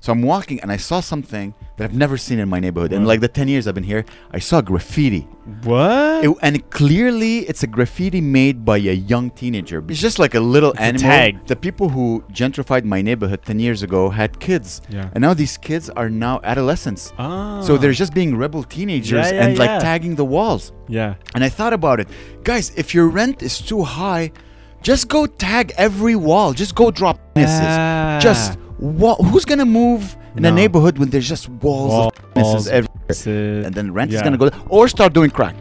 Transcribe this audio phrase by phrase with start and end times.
[0.00, 2.94] So I'm walking and I saw something that I've never seen in my neighborhood.
[2.94, 5.28] In like the 10 years I've been here, I saw graffiti.
[5.62, 6.24] What?
[6.24, 9.84] It- and clearly it's a graffiti made by a young teenager.
[9.88, 11.02] It's just like a little a animal.
[11.02, 11.46] tag.
[11.48, 14.80] The people who gentrified my neighborhood 10 years ago had kids.
[14.88, 15.10] Yeah.
[15.12, 17.12] And now these kids are now adolescents.
[17.18, 17.60] ah.
[17.60, 20.72] So they're just being rebel teenagers Yeah, yeah, and like tagging the walls.
[20.88, 21.16] yeah.
[21.34, 22.08] And I thought about it.
[22.42, 24.32] Guys, if your rent is too high,
[24.80, 26.54] just go tag every wall.
[26.54, 28.20] Just go drop penises.
[28.22, 32.68] Just wa- who's gonna move in a neighborhood when there's just walls, Walls, of penises
[32.68, 32.90] everywhere?
[33.08, 33.26] That's.
[33.26, 35.54] And then rent is gonna go or start doing crack.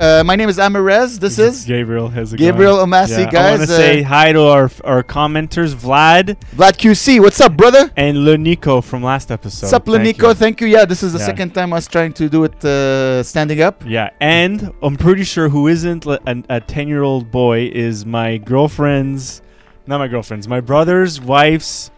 [0.00, 1.20] Uh, my name is Amirez.
[1.20, 2.08] This is Gabriel.
[2.08, 2.78] How's Gabriel?
[2.78, 7.20] Omasi, Yeah, I want to uh, say hi to our our commenters, Vlad Vlad QC.
[7.20, 7.90] What's up, brother?
[7.96, 9.66] and Lenico from last episode.
[9.66, 10.28] What's up, Lenico?
[10.28, 10.34] you.
[10.34, 10.66] Thank you.
[10.66, 11.26] Yeah, this is the Yeah.
[11.26, 13.84] second time I was trying to do it uh, standing up.
[13.86, 19.42] Yeah, and I'm pretty sure who isn't a 10 year old boy is my girlfriend's,
[19.86, 21.90] not my girlfriend's, my brother's wife's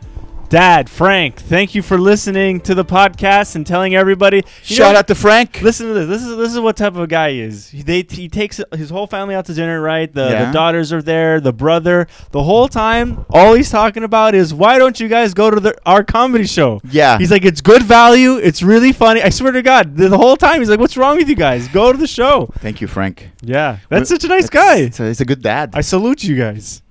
[0.49, 1.41] dad, Frank.
[1.41, 4.45] Thank you for listening to the podcast and telling everybody.
[4.63, 5.61] Shout know, out to Frank.
[5.61, 6.07] Listen to this.
[6.09, 7.69] This is this is what type of guy he is.
[7.71, 10.13] He, they, he takes his whole family out to dinner, right?
[10.13, 10.45] The, Yeah.
[10.47, 12.07] the daughters are there, the brother.
[12.31, 15.77] The whole time, all he's talking about is why don't you guys go to the,
[15.85, 16.81] our comedy show?
[16.91, 17.19] Yeah.
[17.19, 18.37] He's like, it's good value.
[18.37, 19.23] It's really funny.
[19.23, 21.67] I swear to God, the, the whole time he's like, what's wrong with you guys?
[21.69, 22.51] Go to the show.
[22.59, 23.31] Thank you, Frank.
[23.43, 24.77] Yeah, that's such a nice guy.
[24.77, 25.71] A, he's a good dad.
[25.75, 26.83] I salute you guys.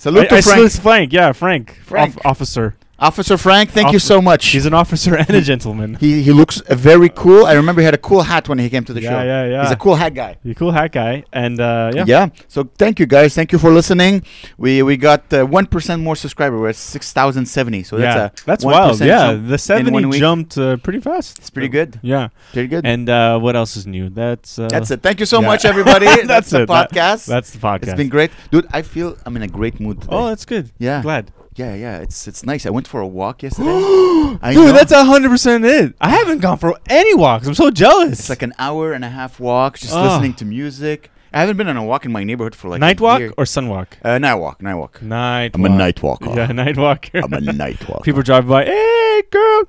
[0.00, 0.56] Salute I, to I Frank.
[0.56, 1.12] salute Frank.
[1.12, 1.74] Yeah, Frank.
[1.84, 2.16] Frank.
[2.16, 2.74] Off- officer.
[3.00, 4.46] Officer Frank, thank you so much.
[4.48, 5.94] He's an officer and a gentleman.
[5.94, 7.46] he he looks uh, very cool.
[7.46, 9.22] I remember he had a cool hat when he came to the Yeah, show.
[9.22, 9.50] yeah, yeah.
[9.52, 9.62] yeah.
[9.62, 10.36] He's a cool hat guy.
[10.42, 11.24] He's a cool hat guy.
[11.32, 12.04] And uh, yeah.
[12.06, 12.28] Yeah.
[12.48, 13.34] So thank you guys.
[13.34, 14.24] Thank you for listening.
[14.58, 15.66] We we got uh, one
[15.98, 16.58] more subscriber.
[16.60, 17.82] We're at six thousand seventy.
[17.84, 19.00] So yeah, that's a that's 1% wild.
[19.00, 21.38] Yeah, the 70 jumped uh, pretty fast.
[21.38, 21.98] It's pretty good.
[22.02, 22.28] Yeah.
[22.52, 22.84] Pretty good.
[22.84, 24.10] And uh, what else is new?
[24.10, 25.02] That's uh, that's it.
[25.02, 25.46] Thank you so yeah.
[25.46, 26.06] much, everybody.
[26.06, 26.66] That's that's, the it.
[26.66, 27.26] That- podcast.
[27.26, 27.88] That's the podcast.
[27.88, 28.66] it's been great, dude.
[28.72, 30.16] I feel I'm in a great mood today.
[30.16, 30.70] oh, that's good.
[30.78, 31.32] yeah, Glad.
[31.60, 31.96] Yeah, yeah.
[32.04, 32.62] It's it's nice.
[32.66, 33.70] I went for a walk yesterday.
[34.42, 34.72] I Dude, know.
[34.78, 35.94] that's hundred percent it.
[36.00, 37.46] I haven't gone for any walks.
[37.48, 38.18] I'm so jealous.
[38.20, 40.02] It's like an hour and a half walk, just Ah.
[40.06, 41.10] listening to music.
[41.32, 43.32] I haven't been on a walk in my neighborhood for like night a walk year.
[43.38, 43.88] or sun walk.
[44.02, 45.00] Uh, night walk, night walk.
[45.00, 45.52] Night.
[45.54, 45.78] I'm a walk.
[45.78, 46.30] night walker.
[46.34, 47.18] Yeah, night walker.
[47.22, 48.02] I'm a night walker.
[48.02, 48.64] People drive by.
[48.64, 49.62] Hey, girl.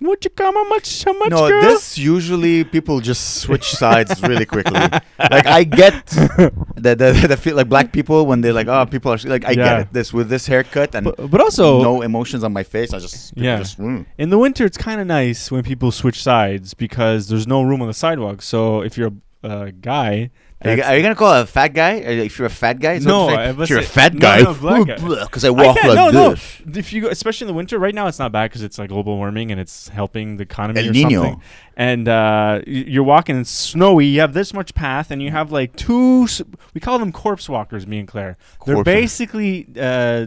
[0.00, 0.54] Would you come?
[0.54, 1.04] How much?
[1.04, 1.60] How much, no, girl?
[1.62, 4.78] this usually people just switch sides really quickly.
[5.18, 9.12] Like I get the the, the feel like black people when they're like, oh, people
[9.12, 9.64] are like, I Yeah.
[9.64, 9.92] get it.
[9.92, 12.92] This with this haircut and But, but also, no emotions on my face.
[12.92, 13.58] I just Yeah.
[13.58, 14.06] Just, mm.
[14.18, 17.82] in the winter, it's kind of nice when people switch sides because there's no room
[17.82, 18.42] on the sidewalk.
[18.42, 20.30] So if you're a uh, guy,
[20.64, 21.92] Are you, are you gonna call a fat guy?
[21.94, 23.56] If you're a fat guy, No, what you're I saying?
[23.58, 24.84] was if you're a fat no, guy, no,
[25.24, 26.30] because I I walk can't- like no, no.
[26.32, 28.88] If you go, especially in the winter, right now it's not bad because it's like
[28.88, 31.22] global warming and it's helping the economy El or Nino.
[31.22, 31.42] something.
[31.76, 34.06] And uh, you're walking, it's snowy.
[34.06, 36.26] You have this much path, and you have like two.
[36.74, 37.86] We call them corpse walkers.
[37.86, 38.36] Me and Claire.
[38.66, 40.26] They're basically uh, uh,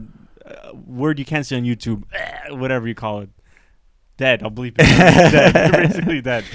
[0.87, 2.03] word you can't see on YouTube.
[2.13, 3.29] eh, whatever you call it.
[4.15, 4.43] Dead.
[4.43, 4.77] I'll bleep it.
[5.31, 5.53] dead.
[5.53, 6.45] They're basically dead.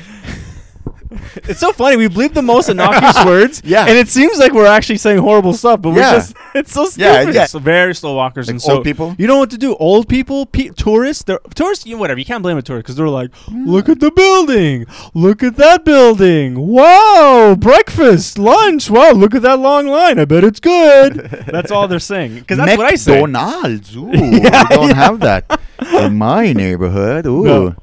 [1.48, 1.96] It's so funny.
[1.96, 3.86] We bleep the most innocuous words, Yeah.
[3.86, 6.12] and it seems like we're actually saying horrible stuff, but Yeah.
[6.12, 7.00] we're just—it's so stupid.
[7.28, 7.44] Yeah, yeah.
[7.46, 9.14] So very slow walkers, Like and so old people?
[9.18, 9.76] You know what to do?
[9.76, 11.86] Old people, pe- tourists, they're tourists.
[11.86, 12.18] You know, whatever.
[12.18, 15.84] You can't blame a tourist because they're like, look at the building, look at that
[15.84, 16.58] building.
[16.66, 18.90] Wow, breakfast, lunch.
[18.90, 20.18] Wow, look at that long line.
[20.18, 21.14] I bet it's good.
[21.46, 23.20] that's all they're saying because that's what I say.
[23.20, 23.96] McDonald's.
[23.96, 24.94] Ooh, Yeah, we don't yeah.
[24.94, 25.60] have that
[25.94, 27.26] in my neighborhood.
[27.34, 27.44] Ooh.
[27.44, 27.74] No.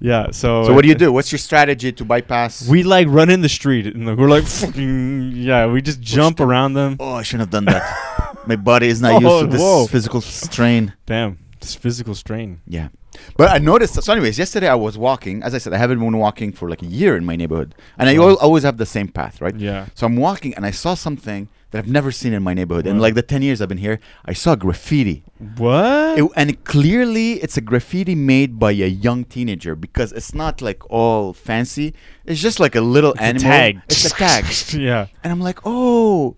[0.00, 0.30] Yeah.
[0.30, 0.64] So.
[0.64, 1.12] So what do you do?
[1.12, 2.68] What's your strategy to bypass?
[2.68, 6.40] We like run in the street and like, we're like, fucking, yeah, we just jump
[6.40, 6.96] around them.
[7.00, 8.38] oh, I shouldn't have done that.
[8.46, 9.86] my body is not Oh, used to this whoa.
[9.86, 10.92] physical strain.
[11.06, 12.60] Damn, this physical strain.
[12.66, 12.88] Yeah.
[13.36, 14.00] But I noticed.
[14.02, 15.42] So, anyways, yesterday I was walking.
[15.42, 18.08] As I said, I haven't been walking for like a year in my neighborhood, and
[18.08, 19.56] I always have the same path, right?
[19.56, 19.86] Yeah.
[19.94, 22.86] So I'm walking, and I saw something that I've never seen in my neighborhood.
[22.86, 23.02] In Wow.
[23.02, 25.22] like the ten years I've been here, I saw graffiti.
[25.56, 26.18] What?
[26.18, 30.80] It- and clearly, it's a graffiti made by a young teenager because it's not like
[30.90, 31.94] all fancy.
[32.24, 33.50] It's just like a little It's a animal.
[33.50, 33.80] tag.
[33.88, 34.44] It's a tag.
[34.80, 35.06] yeah.
[35.22, 36.36] and I'm like, oh,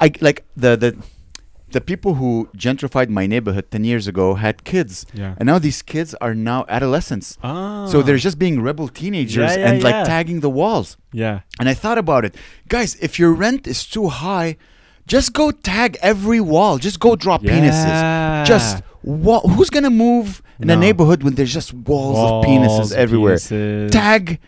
[0.00, 0.96] I like the the
[1.72, 5.34] the people who gentrified my neighborhood ten years ago had kids, Yeah.
[5.38, 7.38] and now these kids are now adolescents.
[7.42, 7.86] Ah.
[7.86, 10.96] So they're just being rebel teenagers Yeah, yeah, and like tagging the walls.
[11.12, 11.40] Yeah.
[11.58, 12.34] And I thought about it,
[12.68, 12.96] guys.
[13.00, 14.56] If your rent is too high,
[15.06, 16.78] just go tag every wall.
[16.78, 17.52] Just go drop Yeah.
[17.58, 18.46] penises.
[18.46, 22.92] Just wa- who's gonna move in a neighborhood when there's just walls, Walls, of penises
[22.96, 23.36] everywhere?
[23.36, 23.90] penises.
[23.90, 24.38] Tag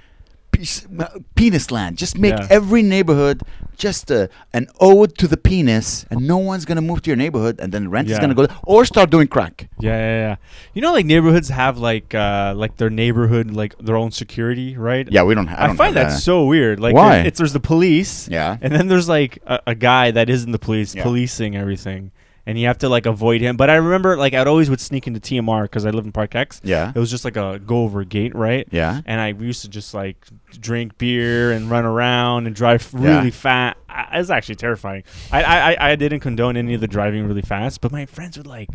[0.56, 0.86] piece,
[1.34, 1.98] penis land.
[1.98, 2.46] Just make Yeah.
[2.50, 3.42] every neighborhood
[3.76, 7.58] just a, an ode to the penis, and no one's gonna move to your neighborhood,
[7.58, 9.68] and then rent is gonna go or start doing crack.
[9.80, 10.36] Yeah, yeah, yeah.
[10.74, 15.08] You know, like neighborhoods have like uh like their neighborhood like their own security, right?
[15.10, 15.48] Yeah, we don't.
[15.48, 16.78] I, I, don't find have that so weird.
[16.80, 17.16] Like, Why?
[17.16, 18.56] there- It's there's the police, Yeah.
[18.62, 21.02] and then there's like a, a guy that isn't the police Yeah.
[21.02, 22.12] policing everything,
[22.46, 23.56] and you have to like avoid him.
[23.56, 26.34] But I remember like I'd always would sneak into TMR because I live in Park
[26.34, 26.60] X.
[26.64, 26.92] Yeah.
[26.94, 28.66] It was just like a go over gate, right?
[28.70, 29.00] Yeah.
[29.06, 30.26] And I used to just like
[30.60, 33.16] drink beer and run around and drive Yeah.
[33.18, 33.76] really fast.
[34.12, 35.04] It was actually terrifying.
[35.32, 35.42] I,
[35.74, 38.68] I I- didn't condone any of the driving really fast, but my friends would like,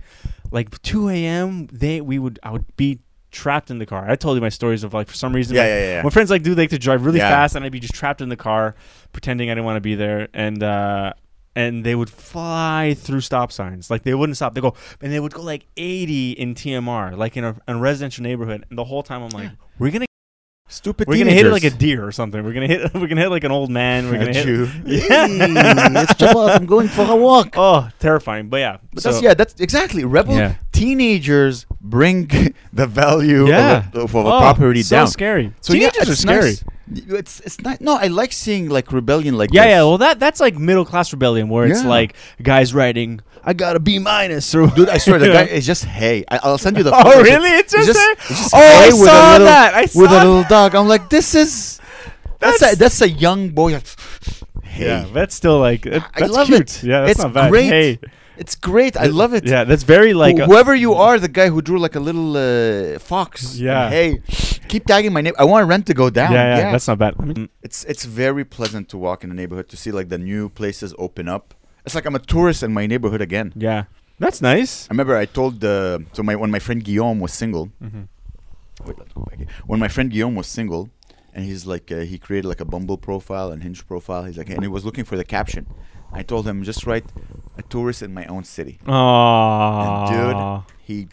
[0.51, 1.68] like 2 a.m.
[1.68, 3.00] They we would I would be
[3.31, 4.10] trapped in the car.
[4.10, 6.01] I told you my stories of like for some reason Yeah, my- yeah, yeah.
[6.01, 7.30] my friends like do like to drive really Yeah.
[7.30, 8.74] fast, and I'd be just trapped in the car,
[9.12, 11.13] pretending I didn't want to be there, and uh,
[11.56, 13.90] and they would fly through stop signs.
[13.90, 14.54] Like they wouldn't stop.
[14.56, 17.80] They go and they would go like 80 in TMR, like in a, in a
[17.80, 18.66] residential neighborhood.
[18.69, 19.50] And the whole time I'm like,
[19.80, 20.06] we're gonna
[20.72, 21.07] Stupid.
[21.07, 22.44] we're gonna hit it like a deer or something.
[22.44, 24.06] We're gonna hit we're gonna hit like an old man.
[24.06, 24.46] We're gonna hit.
[24.48, 24.66] you.
[24.86, 25.00] Yeah.
[25.25, 26.56] Hey, it's Shabbat.
[26.56, 27.56] I'm going for a walk.
[27.57, 28.50] Oh, terrifying!
[28.50, 30.56] But yeah, But so- that's yeah, that's exactly rebel Yeah.
[30.79, 32.27] Teenagers bring
[32.73, 35.07] the value yeah, of, a, of a Oh, property so down.
[35.07, 35.53] scary.
[35.61, 36.41] So yeah, Teenagers are it's scary.
[36.51, 36.63] nice.
[36.91, 37.81] It's it's not.
[37.81, 39.69] No, I like seeing like rebellion like Yeah, this.
[39.71, 39.83] yeah.
[39.83, 43.79] Well, that that's like middle class rebellion where it's like guys writing, "I got a
[43.79, 46.25] B minus," or Dude, I swear the guy is just hey.
[46.31, 46.91] I, I'll send you the.
[46.95, 47.49] Oh, really?
[47.61, 48.11] It's just, just- hay?
[48.33, 49.73] it's just oh, I with a saw little- that.
[49.75, 50.25] I saw with a that.
[50.25, 50.73] little dog.
[50.73, 51.79] I'm like, this is.
[52.39, 53.79] That's That's- a, that's a young boy.
[54.63, 56.61] Hey, Yeah, that's still like it, I that's love cute.
[56.61, 56.83] it.
[56.83, 57.51] Yeah, that's It's not bad.
[57.51, 57.67] great.
[57.69, 57.99] Hey,
[58.39, 58.95] it's great.
[58.97, 59.44] I love it.
[59.45, 62.00] Yeah, that's very like Wh- a- whoever you are, the guy who drew like a
[62.09, 63.57] little uh, fox.
[63.57, 63.89] Yeah.
[63.89, 64.21] Hey,
[64.71, 65.33] keep tagging my name.
[65.38, 66.31] I want rent to go down.
[66.31, 67.13] yeah, yeah, that's not bad.
[67.19, 70.18] I mean, it's it's very pleasant to walk in the neighborhood to see like the
[70.18, 71.53] new places open up.
[71.86, 73.47] It's like I'm a tourist in my neighborhood again.
[73.56, 73.83] yeah,
[74.19, 74.88] that's nice.
[74.89, 77.65] I remember I told uh, so my when my friend Guillaume was single.
[77.83, 78.03] Mm-hmm.
[78.86, 79.47] Wait, let's go back here.
[79.68, 80.89] When my friend Guillaume was single,
[81.33, 84.24] and he's like uh, he created like a Bumble profile and Hinge profile.
[84.25, 85.65] He's like and he was looking for the caption.
[86.11, 87.06] I told him just write
[87.57, 88.79] a tourist in my own city.
[88.88, 91.07] Oh, And dude, he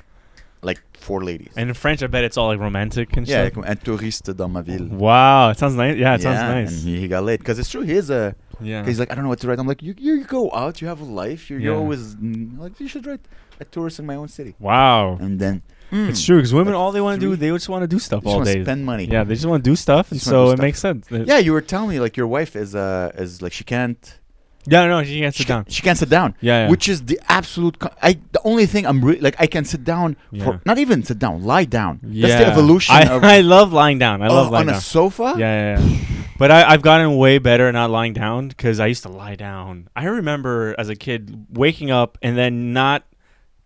[0.63, 1.53] like four ladies.
[1.57, 3.59] And in French, I bet it's all like romantic and yeah, stuff.
[3.59, 4.87] like, un touriste dans ma ville.
[4.89, 5.97] Wow, it sounds nice.
[5.97, 6.83] Yeah, it yeah, sounds and nice.
[6.83, 7.83] he, he got laid because it's true.
[7.83, 8.35] He is a.
[8.59, 9.59] Yeah, He's like, I don't know what to write.
[9.59, 11.51] I'm like, you, you, you go out, you have a life.
[11.51, 13.21] You're, you're always mm, like, you should write
[13.61, 14.55] a tourist in my own city.
[14.59, 15.19] wow.
[15.21, 15.61] And then
[15.93, 17.87] It's mm, true because women, Like all they want to do, they just want to
[17.87, 18.63] do stuff just all day.
[18.63, 19.05] spend money.
[19.05, 20.63] Yeah, they just want to do stuff, and Just wanna do so it stuff.
[20.65, 21.29] makes sense.
[21.29, 24.21] Yeah, you were telling me like your wife is uh is like she can't
[24.67, 25.65] yeah, no, she can't she, sit down.
[25.65, 26.35] Can, she can't sit down.
[26.41, 26.71] Yeah, yeah.
[26.71, 27.77] Which is the absolute.
[28.03, 30.45] I the only thing I'm re- like I can sit down Yeah.
[30.45, 32.01] for not even sit down, lie down.
[32.03, 32.29] yeah.
[32.29, 34.23] That's the evolution I, of I love lying down.
[34.23, 34.79] I love lying on down.
[34.79, 35.35] a sofa.
[35.37, 35.99] Yeah, yeah, yeah.
[36.39, 39.37] But I, I've gotten way better at not lying down because I used to lie
[39.37, 39.89] down.
[39.97, 43.05] I remember as a kid waking up and then not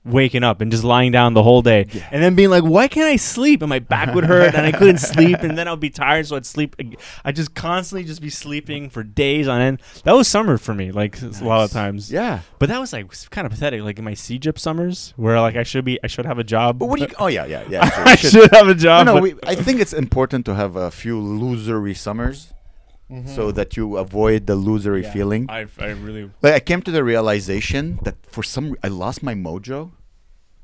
[0.04, 2.08] waking up and just lying down the whole day Yeah.
[2.10, 4.72] and then being like why can't i sleep and my back would hurt and i
[4.72, 6.74] couldn't sleep and then i'd be tired so i'd sleep
[7.24, 10.90] i'd just constantly just be sleeping for days on end that was summer for me
[10.90, 12.40] like a lot of times Yeah.
[12.58, 15.62] but that was like kind of pathetic like in my CEGEP summers where like i
[15.64, 17.10] should be i should have a job But what do you?
[17.18, 17.88] Oh yeah, yeah, yeah.
[17.90, 20.54] sure, i should- should have a job no, no, we, I think it's important to
[20.54, 22.52] have a few losery summers
[23.26, 25.04] so that you avoid the losery Mm-hmm.
[25.04, 25.42] Yeah, feeling.
[25.48, 29.34] I, I really Like I came to the realization that for some I lost my
[29.34, 29.90] mojo.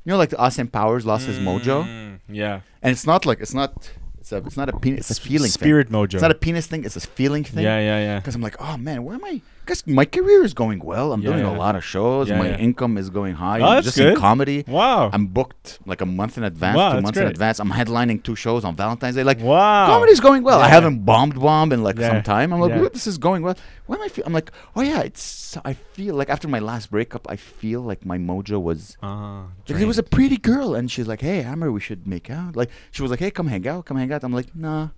[0.05, 3.41] You know, like the Austin Powers lost his mojo, Mm, yeah and it's not like
[3.41, 3.73] it's not
[4.21, 5.97] it's a it's not a penis, it's a feeling spirit thing.
[5.97, 6.85] mojo It's not a penis thing.
[6.85, 7.65] It's a feeling thing.
[7.65, 8.19] Yeah, yeah, yeah.
[8.21, 9.41] Because I'm like, oh man, where am I?
[9.67, 11.13] Because my career is going well.
[11.13, 11.57] I'm Yeah, doing yeah.
[11.57, 12.29] a lot of shows.
[12.29, 13.59] Yeah, my income is going high.
[13.61, 14.13] Oh, I'm that's just good.
[14.15, 14.65] in comedy.
[14.69, 15.11] Wow.
[15.13, 17.59] I'm booked like a month in advance, Wow, two months in advance.
[17.59, 19.25] I'm headlining two shows on Valentine's Day.
[19.25, 19.89] Like wow.
[19.89, 20.61] comedy's going well.
[20.61, 22.53] I haven't bombed bomb in like some time.
[22.53, 22.93] I'm like.
[22.93, 23.57] This is going well.
[23.87, 24.25] Why am I feel?
[24.27, 25.57] I'm like, oh yeah, it's.
[25.65, 28.97] I feel like after my last breakup, I feel like my mojo was.
[29.03, 32.31] Uh, Like, there was a pretty girl, and she's like, "Hey, Hammer, we should make
[32.31, 34.89] out." Like she was like, "Hey, come hang out, come hang out." I'm like, "Nah."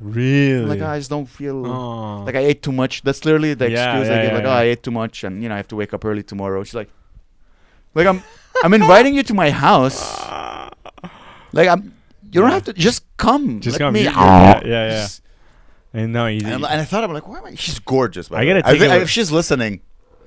[0.00, 2.22] Really I'm like I just don't feel Oh.
[2.24, 3.02] like I ate too much.
[3.02, 4.30] That's literally the Yeah, excuse yeah, I give.
[4.30, 4.50] yeah, like, yeah.
[4.50, 6.62] oh, I ate too much, and you know, I have to wake up early tomorrow.
[6.64, 6.90] She's like,
[7.94, 8.22] like I'm,
[8.62, 9.98] I'm inviting you to my house.
[11.52, 11.94] Like I'm,
[12.30, 12.54] you don't Yeah.
[12.54, 13.60] have to just come.
[13.60, 13.94] Just Let come.
[13.94, 14.88] Me, You- yeah, yeah, yeah.
[15.00, 15.22] Just-
[15.94, 17.54] and no, you, And, I'm- and I thought I'm like, why am I?
[17.54, 18.28] She's gorgeous.
[18.28, 19.80] By I gotta take thi- it if she's listening,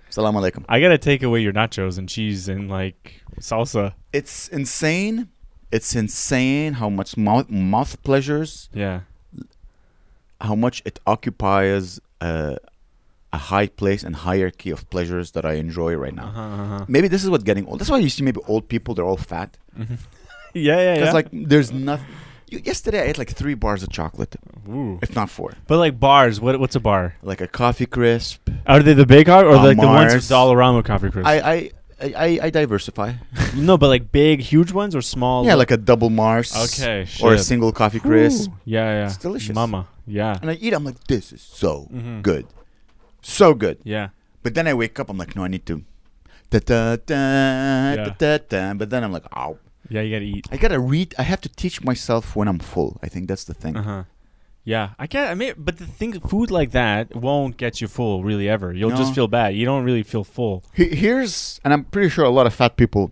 [0.10, 0.66] salam alaikum.
[0.68, 3.94] I gotta take away your nachos and cheese and like salsa.
[4.12, 5.30] It's insane.
[5.72, 9.02] It's insane how much mouth, mouth pleasures, Yeah.
[10.42, 12.56] How much it occupies uh,
[13.34, 16.28] a high place and hierarchy of pleasures that I enjoy right now.
[16.28, 16.86] Uh-huh, uh-huh.
[16.88, 17.80] Maybe this is what getting old.
[17.80, 19.58] That's why you see maybe old people they're all fat.
[20.54, 21.14] Yeah, yeah, Because yeah.
[21.14, 22.08] like there's nothing.
[22.50, 24.36] Yesterday I ate like three bars of chocolate,
[24.68, 25.00] Ooh.
[25.02, 25.54] if not four.
[25.68, 27.16] But like bars, what what's a bar?
[27.24, 28.50] Like a coffee crisp.
[28.68, 30.30] Are they the big car or Uh, like the ones with Mars.
[30.30, 31.26] Dollarama coffee crisp?
[31.26, 31.72] I I,
[32.02, 33.14] I, I diversify.
[33.56, 35.46] no, but like big, huge ones or small?
[35.46, 36.56] yeah, like a double Mars.
[36.56, 37.46] okay, Or a shit.
[37.46, 38.52] single coffee crisp.
[38.66, 39.06] Yeah, yeah.
[39.06, 39.54] It's delicious.
[39.56, 39.88] Mama.
[40.08, 40.38] Yeah.
[40.42, 40.74] And I eat.
[40.74, 42.22] I'm like, this is so Mhm.
[42.22, 42.46] good,
[43.22, 43.78] so good.
[43.84, 44.10] Yeah.
[44.44, 45.10] But then I wake up.
[45.10, 45.84] I'm like, no, I need to.
[46.50, 48.74] Da, da, da, da, da, da.
[48.74, 49.58] But then I'm like, oh,
[49.90, 50.48] Yeah, you gotta eat.
[50.52, 51.14] I gotta read.
[51.18, 52.98] I have to teach myself when I'm full.
[53.04, 53.76] I think that's the thing.
[53.78, 54.04] Uh huh.
[54.64, 55.30] Yeah, I can't.
[55.32, 58.72] I mean, but the thing, food like that won't get you full really ever.
[58.72, 59.56] You'll just feel bad.
[59.56, 60.64] You don't really feel full.
[60.74, 63.12] He- Here's, and I'm pretty sure a lot of fat people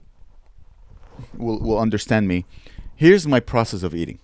[1.37, 2.45] will will understand me.
[2.95, 4.19] Here's my process of eating.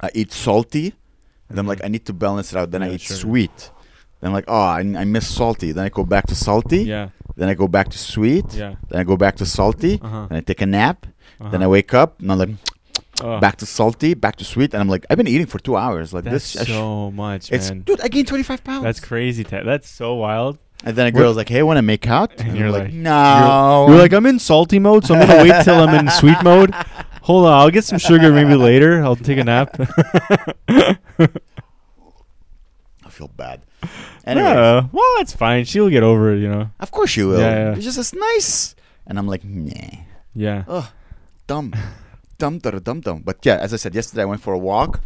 [0.00, 0.94] I eat salty,
[1.48, 2.70] and I'm like, I need to balance it out.
[2.72, 3.16] Then I eat sure.
[3.16, 3.70] sweet.
[4.20, 5.70] Then I'm like, oh, I, I miss salty.
[5.72, 6.82] Then I go back to salty.
[6.82, 8.52] Yeah, Then I go back to sweet.
[8.54, 8.74] yeah.
[8.88, 10.00] Then I go back to salty.
[10.02, 10.26] Uh huh.
[10.28, 11.06] Then I take a nap.
[11.40, 11.50] Uh-huh.
[11.50, 11.70] Then I uh-huh.
[11.70, 12.48] wake up and I'm like,
[13.22, 15.76] Oh, back to salty, back to sweet, and I'm like, I've been eating for two
[15.76, 16.12] hours.
[16.12, 17.80] Like That's this, so much, it's man.
[17.82, 18.00] dude.
[18.00, 18.84] I gained 25 pounds.
[18.84, 19.42] That's crazy.
[19.42, 20.58] That's so wild.
[20.84, 22.30] and then a girl's like, Hey, want to make out?
[22.38, 23.86] And I'm you're like, like- No.
[23.88, 26.72] You're like, I'm in salty mode, so I'm gonna wait till I'm in sweet mode.
[27.22, 29.02] Hold on, I'll get some sugar maybe later.
[29.04, 29.74] I'll take a nap.
[31.18, 33.62] I feel bad.
[34.24, 35.64] Anyway, Yeah, well, it's fine.
[35.64, 36.70] She'll get over it, you know.
[36.80, 37.40] of course she will.
[37.40, 37.74] Yeah, yeah.
[37.74, 38.74] It's just it's nice.
[39.06, 39.98] And I'm like, nah,
[40.34, 40.64] Yeah.
[40.68, 40.90] oh,
[41.46, 41.74] dumb,
[42.38, 43.22] dumb, dumb, dum dumb.
[43.24, 45.00] But yeah, as I said yesterday, I went for a walk.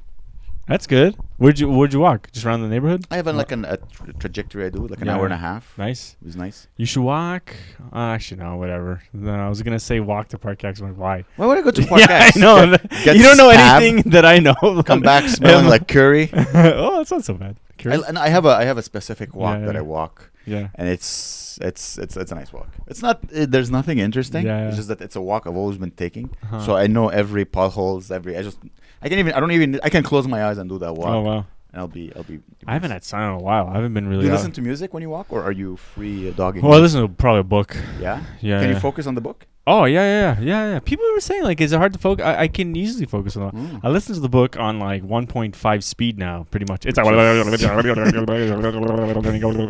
[0.69, 1.17] That's good.
[1.39, 2.31] Where'd you Where'd you walk?
[2.31, 3.05] Just around the neighborhood?
[3.11, 5.17] I have a, like an, a tra- trajectory I do, like an Yeah.
[5.17, 5.77] hour and a half.
[5.77, 6.17] Nice.
[6.23, 6.69] It was nice.
[6.77, 7.53] You should walk.
[7.93, 9.03] Uh, actually, no, whatever.
[9.13, 10.79] No, I was gonna say walk to Park X.
[10.81, 11.25] I'm like, why?
[11.35, 12.37] Why would I go to Park yeah, X?
[12.37, 12.77] I know.
[12.77, 14.55] Get- get you don't know stabbed, anything that I know.
[14.87, 16.31] Come back smelling like curry.
[16.33, 17.57] oh, that's not so bad.
[17.59, 18.07] I, Curious?
[18.07, 19.81] and I have a I have a specific walk Yeah, that yeah.
[19.81, 20.69] I walk, yeah.
[20.75, 22.69] and it's it's it's it's a nice walk.
[22.87, 24.47] It's not uh, there's nothing interesting.
[24.47, 26.61] Yeah, It's just that it's a walk I've always been taking, Uh-huh.
[26.67, 28.59] so I know every potholes, every I just
[29.03, 31.09] I can even I don't even I can close my eyes and do that walk,
[31.09, 31.47] Oh wow.
[31.73, 32.41] and I'll be I'll be.
[32.67, 33.67] I haven't had sun in a while.
[33.69, 34.25] I haven't been Do really.
[34.27, 34.37] you out.
[34.37, 36.63] listen to music when you walk, or are you free uh, dogging?
[36.63, 37.77] well, I listen to probably a book.
[38.01, 38.23] yeah.
[38.41, 38.61] Yeah.
[38.61, 38.75] Can yeah.
[38.75, 39.47] you focus on the book?
[39.65, 40.79] Oh yeah, yeah, yeah, yeah, yeah.
[40.81, 42.25] People were saying like, is it hard to focus?
[42.27, 43.55] I, I can easily focus on that.
[43.55, 43.81] Mm.
[43.85, 46.85] I listen to the book on like 1.5 speed now, pretty much.
[46.85, 46.99] It's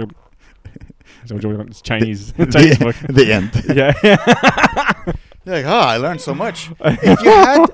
[1.24, 2.96] it's Chinese, Chinese book.
[3.08, 3.50] the end.
[3.74, 5.12] Yeah, yeah.
[5.44, 6.70] You're like, oh, I learned so much.
[6.80, 7.66] if you had,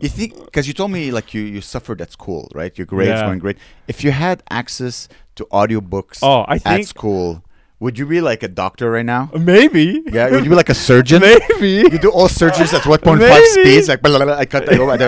[0.00, 2.76] you think, because you told me like you you suffered at school, right?
[2.78, 3.26] Your grades Yeah.
[3.26, 3.58] weren't great.
[3.88, 7.42] If you had access to audiobooks Oh, I at school,
[7.80, 9.28] would you be like a doctor right now?
[9.36, 10.02] maybe.
[10.06, 11.20] Yeah, would you be like a surgeon?
[11.20, 11.70] maybe.
[11.92, 13.88] You do all surgeries at what point five speeds?
[13.88, 14.92] Like, blah, blah, blah, I cut that over.
[14.96, 15.00] Like,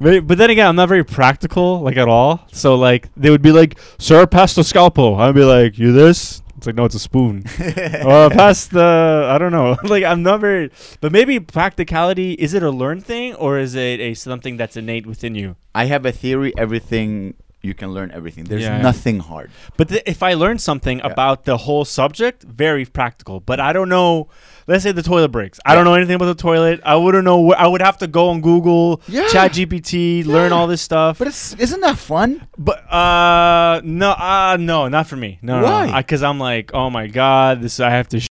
[0.00, 2.46] Maybe- But then again, I'm not very practical, like at all.
[2.52, 6.42] So like, they would be like, "Sir, pass the scalpel." I'd be like, "You this?"
[6.56, 7.44] It's like, "No, it's a spoon."
[8.04, 9.28] or pass the.
[9.30, 9.76] I don't know.
[9.84, 10.70] like, I'm not very.
[11.00, 15.06] But maybe practicality is it a learned thing or is it a something that's innate
[15.06, 15.56] within you?
[15.74, 16.52] I have a theory.
[16.56, 18.44] Everything you can learn everything.
[18.44, 18.80] There's Yeah.
[18.82, 19.50] nothing hard.
[19.76, 21.06] But th- if I learn something Yeah.
[21.08, 23.40] about the whole subject, very practical.
[23.40, 24.28] But I don't know.
[24.66, 25.60] Let's say the toilet breaks.
[25.64, 25.74] I Yeah.
[25.76, 26.80] don't know anything about the toilet.
[26.84, 27.50] I wouldn't know.
[27.50, 29.28] Wh- I would have to go on Google, Yeah.
[29.28, 31.18] Chat GPT, learn all this stuff.
[31.18, 32.46] But it's isn't that fun?
[32.56, 35.86] But uh no uh no not for me no Why?
[35.90, 38.26] no because I'm like oh my god this I have to sh-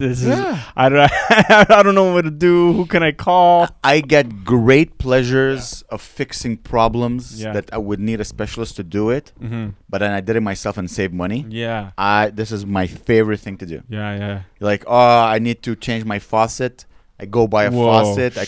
[0.00, 0.60] this is Yeah.
[0.76, 1.10] I don't
[1.70, 6.00] I don't know what to do who can I call I get great pleasures of
[6.02, 7.52] fixing problems Yeah.
[7.52, 9.70] that I would need a specialist to do it, mm-hmm.
[9.88, 11.46] but then I did it myself and saved money.
[11.48, 13.82] yeah I this is my favorite thing to do.
[13.88, 16.86] yeah yeah Like, oh, I need to change my faucet.
[17.20, 17.84] I go buy a Whoa.
[17.86, 18.36] faucet.
[18.36, 18.46] I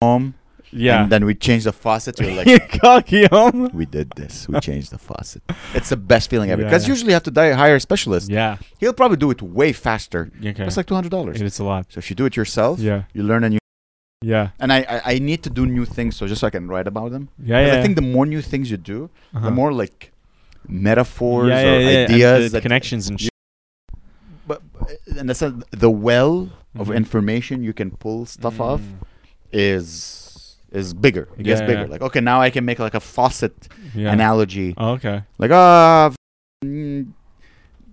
[0.00, 0.34] come home.
[0.72, 2.18] Yeah And then we change the faucet.
[2.20, 2.60] We're like, you
[3.28, 3.50] call
[3.80, 4.48] we did this.
[4.48, 5.42] We changed the faucet.
[5.74, 6.62] It's the best feeling ever.
[6.64, 6.92] Because yeah.
[6.94, 8.30] usually you have to hire a specialist.
[8.30, 10.30] yeah He'll probably do it way faster.
[10.50, 11.40] okay It's like two hundred dollars.
[11.40, 13.58] it's a lot So if you do it yourself, yeah you learn a new.
[14.34, 16.66] yeah And I, I I need to do new things so just so I can
[16.72, 17.24] write about them.
[17.50, 18.98] yeah yeah I think the more new things you do,
[19.34, 19.44] uh-huh.
[19.48, 19.98] the more like
[20.68, 23.30] metaphors yeah, or yeah, yeah, and ideas the that connections and shit.
[24.46, 24.62] but
[25.18, 25.42] and that's
[25.84, 26.34] the well
[26.78, 26.96] of Mhm.
[27.02, 28.96] information you can pull stuff off Mm.
[29.52, 29.86] is
[30.72, 31.28] is bigger.
[31.38, 31.80] It gets Yeah, bigger.
[31.82, 31.86] yeah.
[31.94, 33.54] Like okay, now I can make like a faucet
[33.94, 34.74] yeah analogy.
[34.76, 36.12] oh, okay Like ah,
[36.64, 37.08] mm,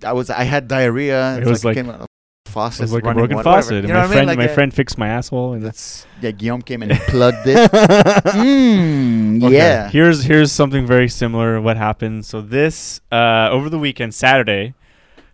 [0.05, 1.37] I was I had diarrhea.
[1.37, 3.77] It It's was like- came of it faucet was like a broken water, faucet You
[3.79, 4.11] and know my I mean?
[4.13, 6.31] friend Like my a- friend fixed my asshole and That's yeah.
[6.31, 7.69] Guillaume came and plugged it.
[7.71, 9.89] mm, Okay, Yeah.
[9.89, 11.61] Here's here's something very similar.
[11.61, 12.25] What happened?
[12.25, 14.73] So this uh, over the weekend, Saturday.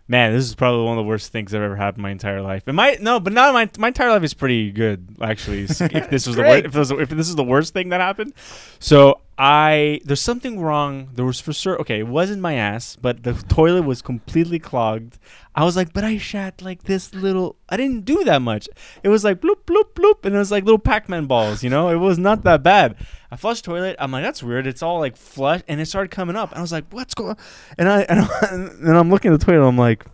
[0.08, 2.40] Man, this is probably one of the worst things I've ever had in my entire
[2.40, 2.62] life.
[2.66, 5.62] And my no, but now my my entire life is pretty good actually.
[5.64, 6.66] if this was the wor- Great.
[6.66, 8.32] if this, was, if this is the worst thing that happened,
[8.78, 11.10] so I there's something wrong.
[11.12, 11.78] There was for sure.
[11.80, 15.18] Okay, it wasn't my ass, but the toilet was completely clogged.
[15.54, 17.56] I was like, but I shat like this little.
[17.68, 18.66] I didn't do that much.
[19.02, 21.62] It was like bloop bloop bloop, and it was like little Pac-Man balls.
[21.62, 22.96] You know, it was not that bad.
[23.30, 23.96] I flushed toilet.
[23.98, 24.66] I'm like, that's weird.
[24.66, 26.56] It's all like flush, and it started coming up.
[26.56, 27.36] I was like, what's going?
[27.76, 29.66] And I and, and I'm looking at the toilet.
[29.68, 30.06] I'm like,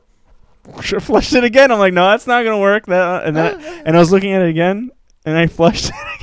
[0.80, 1.70] flushed it again.
[1.70, 2.86] I'm like, no, that's not gonna work.
[2.86, 4.90] That and then and I was looking at it again,
[5.24, 6.21] and I flushed it again.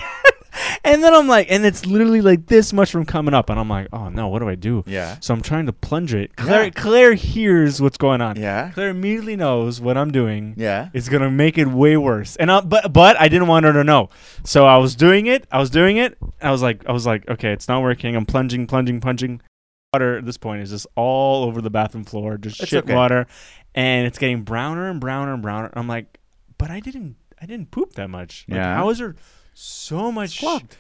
[0.83, 3.69] And then I'm like, and it's literally like this much from coming up, and I'm
[3.69, 4.83] like, oh no, what do I do?
[4.87, 5.17] Yeah.
[5.19, 6.35] So I'm trying to plunge it.
[6.35, 6.69] Claire, Yeah.
[6.71, 8.35] Claire hears what's going on.
[8.37, 8.71] Yeah.
[8.73, 10.53] Claire immediately knows what I'm doing.
[10.57, 10.89] Yeah.
[10.93, 12.35] It's gonna make it way worse.
[12.35, 14.09] And I, but but I didn't want her to know.
[14.43, 15.45] So I was doing it.
[15.51, 16.17] I was doing it.
[16.41, 18.15] I was like I was like, okay, it's not working.
[18.15, 19.41] I'm plunging, plunging, plunging.
[19.93, 22.93] Water at this point is just all over the bathroom floor, just It's shit okay.
[22.93, 23.25] water,
[23.73, 25.71] and it's getting browner and browner and browner.
[25.73, 26.19] I'm like,
[26.59, 28.45] but I didn't I didn't poop that much.
[28.47, 28.75] Like, Yeah.
[28.75, 29.15] How is there
[29.59, 30.31] so much?
[30.31, 30.75] sh- clogged.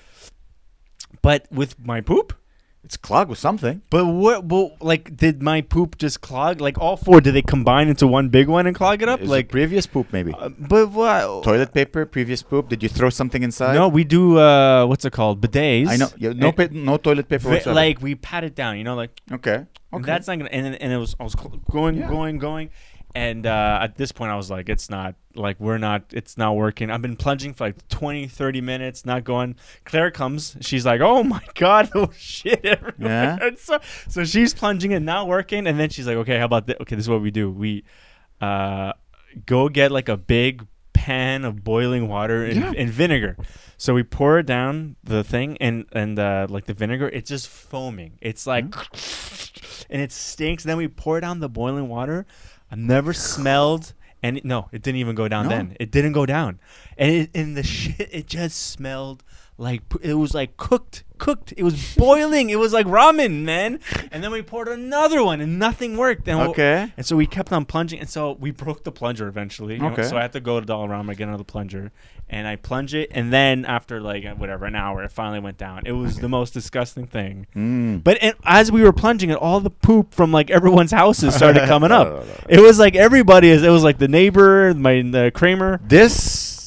[1.21, 2.33] but with my poop.
[2.81, 3.81] It's clogged with something.
[3.89, 4.45] But what?
[4.45, 6.61] Well, like, did my poop just clog?
[6.61, 7.19] Like all four?
[7.19, 9.19] Did they combine into one big one and clog it up?
[9.19, 10.33] Is it like, previous poop, maybe.
[10.33, 11.43] uh, but what?
[11.43, 12.69] Toilet paper, previous poop.
[12.69, 13.73] Did you throw something inside?
[13.75, 14.39] No, we do.
[14.39, 15.41] Uh, what's it called?
[15.41, 15.87] Bidets.
[15.89, 16.07] I know.
[16.17, 17.75] Yeah, no, pa- no toilet paper whatsoever.
[17.75, 18.77] like we pat it down.
[18.77, 19.55] You know, like okay.
[19.55, 20.03] and Okay.
[20.05, 20.49] that's not gonna.
[20.49, 22.07] And and it was I was cl- going, Yeah.
[22.07, 22.69] going, going,
[23.15, 26.03] and uh, at this point I was like, it's not like we're not.
[26.11, 26.91] It's not working.
[26.91, 29.55] I've been plunging for like 20, 30 minutes, not going.
[29.85, 30.55] Claire comes.
[30.61, 33.37] She's like, oh my god, oh shit everywhere.
[33.41, 33.49] Yeah.
[33.57, 36.75] So so she's plunging and not working, and then she's like, okay, how about this?
[36.81, 37.49] Okay, this is what we do.
[37.51, 37.83] We
[38.41, 38.93] uh
[39.45, 42.73] go get like a big pan of boiling water and, Yeah.
[42.75, 43.37] and vinegar.
[43.77, 47.47] So we pour it down the thing and and uh, like the vinegar, it's just
[47.47, 48.17] foaming.
[48.21, 48.65] It's like,
[49.89, 50.63] and it stinks.
[50.63, 52.25] Then we pour down the boiling water.
[52.71, 55.49] I've never smelled and no, it didn't even go down No.
[55.49, 55.77] then.
[55.79, 56.59] It didn't go down,
[56.97, 59.23] and it, and the shit it just smelled
[59.57, 61.53] like it was like cooked, cooked.
[61.57, 62.49] It was boiling.
[62.49, 63.79] it was like ramen, man.
[64.11, 66.27] And then we poured another one, and nothing worked.
[66.27, 66.91] And Okay.
[66.97, 69.75] and so we kept on plunging, and so we broke the plunger eventually.
[69.75, 70.03] you know, Okay.
[70.03, 71.91] So I had to go to Dollarama get another plunger,
[72.29, 75.57] and I plunge it, and then after like uh, whatever an hour, it finally went
[75.57, 75.83] down.
[75.85, 77.47] It was the most disgusting thing.
[77.55, 78.03] Mm.
[78.03, 81.67] But it, as we were plunging it, all the poop from like everyone's houses started
[81.67, 82.25] coming up.
[82.47, 83.63] It was like everybody is.
[83.63, 85.79] It was like the neighbor, my the Kramer.
[85.85, 86.58] This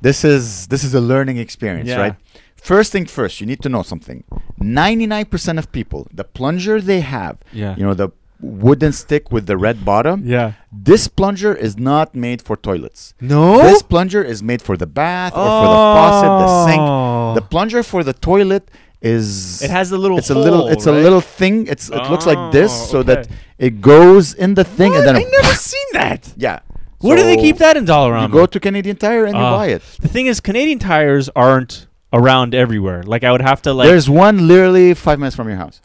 [0.00, 2.00] this is this is a learning experience, Yeah.
[2.00, 2.14] right?
[2.56, 4.24] First thing first, you need to know something.
[4.58, 7.74] Ninety-nine percent of people, the plunger they have, Yeah.
[7.76, 8.10] you know, the
[8.42, 10.22] wooden stick with the red bottom.
[10.24, 10.52] Yeah.
[10.72, 13.14] This plunger is not made for toilets.
[13.20, 13.62] No.
[13.62, 16.80] This plunger is made for the bath or for the faucet, the sink.
[16.80, 17.34] Oh.
[17.34, 18.70] The plunger for the toilet
[19.02, 19.64] is Oh.
[19.66, 20.18] it has the little.
[20.18, 21.66] it's a little hole, it's a little thing.
[21.66, 23.28] It's it looks like this Oh, so that
[23.58, 24.98] it goes in the thing What?
[25.00, 26.32] and then I never seen that.
[26.36, 26.60] yeah.
[27.00, 28.28] Where do they keep that in Dollarama?
[28.28, 29.56] You go to Canadian Tire and you Ah.
[29.56, 29.82] buy it.
[30.00, 33.02] the thing is, Canadian tires aren't around everywhere.
[33.02, 35.80] Like I would have to like There's one literally five minutes from your house.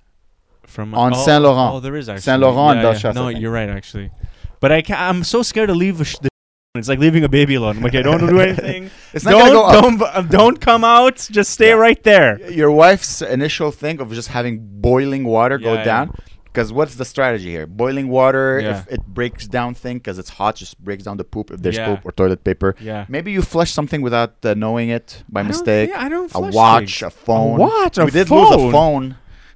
[0.66, 1.76] from on oh, Saint Laurent.
[1.76, 3.12] Oh, there is actually Saint Laurent Yeah, yeah.
[3.14, 4.12] No, you're right actually.
[4.60, 5.98] But I ca- I'm so scared to leave.
[6.00, 6.30] The sh- the
[6.76, 7.78] it's like leaving a baby alone.
[7.78, 8.90] I'm like, okay, don't do anything.
[9.14, 11.16] It's not don't gonna go don't uh, don't come out.
[11.32, 11.76] Just stay Yeah.
[11.86, 12.52] right there.
[12.52, 16.14] Your wife's initial thing of just having boiling water go down.
[16.56, 17.68] Because what's the strategy here?
[17.68, 18.70] Boiling water, Yeah.
[18.72, 21.76] if it breaks down thing, because it's hot, just breaks down the poop if there's
[21.78, 21.88] Yeah.
[21.90, 22.70] poop or toilet paper.
[22.80, 23.06] Yeah.
[23.16, 25.90] Maybe you flush something without uh, knowing it by I don't- mistake.
[25.92, 26.32] yeah, I don't.
[26.34, 27.14] a watch, things.
[27.14, 27.58] a phone.
[27.60, 29.06] watch, a we did lose a phone.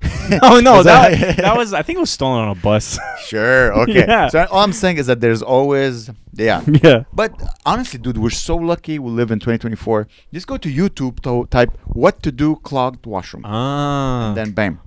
[0.51, 1.73] Oh no, that, that- that was.
[1.73, 2.85] I think it was stolen on a bus.
[3.31, 3.73] Sure.
[3.81, 4.05] Okay.
[4.07, 4.29] Yeah.
[4.29, 6.09] So all I'm saying is that there's always
[6.47, 6.61] yeah.
[6.83, 7.03] yeah.
[7.21, 7.31] But
[7.65, 10.07] honestly, dude, we're so lucky we live in 2024.
[10.33, 13.43] Just go to YouTube to type what to do clogged washroom.
[13.45, 14.29] Ah.
[14.29, 14.79] And then bam.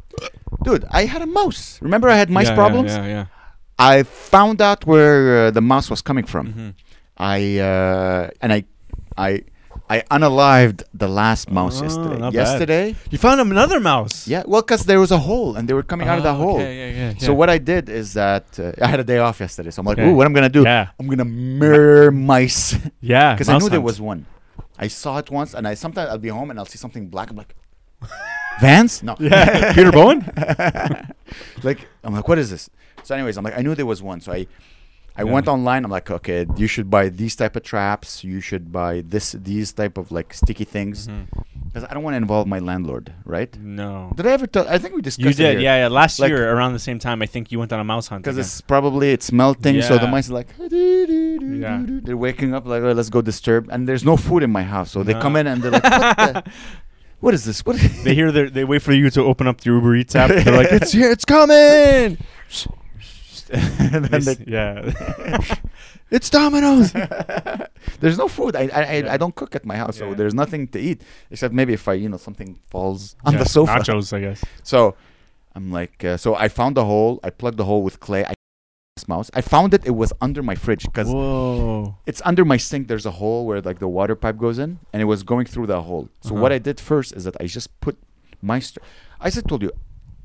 [0.64, 1.78] Dude, I had a mouse.
[1.82, 2.90] Remember I had mice Yeah, problems?
[2.92, 3.26] Yeah, yeah.
[3.78, 6.46] I found out where uh, the mouse was coming from.
[6.46, 6.62] yeah.
[6.62, 6.72] Mhm.
[7.18, 7.38] I
[7.70, 8.64] uh, and I
[9.28, 9.30] I
[9.94, 12.18] I unalived the last mouse Oh, yesterday.
[12.18, 12.40] not bad.
[12.42, 12.86] Yesterday?
[13.12, 14.16] You found another mouse.
[14.34, 16.44] Yeah, well cuz there was a hole and they were coming out of that Oh,
[16.44, 16.56] hole.
[16.60, 19.40] okay, yeah, yeah, So what I did is that uh, I had a day off
[19.40, 19.70] yesterday.
[19.70, 20.08] So I'm like, Okay.
[20.08, 20.62] "Ooh, what I'm going to do?
[20.64, 20.88] Yeah.
[20.98, 22.64] I'm going to mirror mice."
[23.14, 23.28] Yeah.
[23.34, 24.20] Because I knew there was one.
[24.84, 27.28] I saw it once, and I sometimes I'll be home and I'll see something black.
[27.30, 27.52] I'm like,
[28.62, 29.02] Vans?
[29.02, 29.14] No.
[29.18, 29.72] Yeah.
[29.76, 30.20] Peter Bowen.
[31.68, 32.70] like I'm like, what is this?
[33.04, 34.20] So, anyways, I'm like, I knew there was one.
[34.20, 34.46] So I,
[35.20, 35.32] I Yeah.
[35.34, 35.84] went online.
[35.84, 38.22] I'm like, okay, you should buy these type of traps.
[38.24, 41.24] You should buy this, these type of like sticky things, mm-hmm.
[41.66, 43.50] because I don't want to involve my landlord, right?
[43.58, 44.12] No.
[44.16, 44.66] Did I ever tell?
[44.68, 45.26] I think we discussed.
[45.26, 45.88] You did, yeah, yeah.
[45.88, 48.22] Last Like- year around the same time, I think you went on a mouse hunt.
[48.22, 51.82] Because it's probably it's melting, so the mice are like, Yeah.
[52.04, 54.90] they're waking up like, oh, let's go disturb, and there's no food in my house,
[54.92, 55.20] so they No.
[55.20, 56.46] come in and they're like,
[57.22, 57.64] what, is this?
[57.64, 57.76] What?
[58.04, 60.28] they hear their, they wait for you to open up the Uber Eats app.
[60.30, 62.18] They're like, it's here, it's coming.
[63.52, 64.92] and then they- yeah.
[66.10, 66.92] it's Domino's.
[68.00, 68.56] there's no food.
[68.56, 69.12] I I, I, Yeah.
[69.14, 71.94] I don't cook at my house, so there's nothing to eat except maybe if I
[71.94, 73.72] you know something falls on Yeah, the sofa.
[73.78, 74.42] Nachos, I guess.
[74.62, 74.94] So
[75.54, 77.20] I'm like, uh, so I found the hole.
[77.22, 78.24] I plugged the hole with clay.
[78.24, 78.34] I
[79.08, 79.30] mouse.
[79.34, 79.84] I found it.
[79.84, 81.08] It was under my fridge because
[82.06, 82.88] it's under my sink.
[82.88, 85.66] There's a hole where like the water pipe goes in, and it was going through
[85.68, 86.08] that hole.
[86.20, 86.56] So what Uh-huh.
[86.56, 87.96] I did first is that I just put
[88.42, 88.76] mice.
[89.20, 89.72] I just told you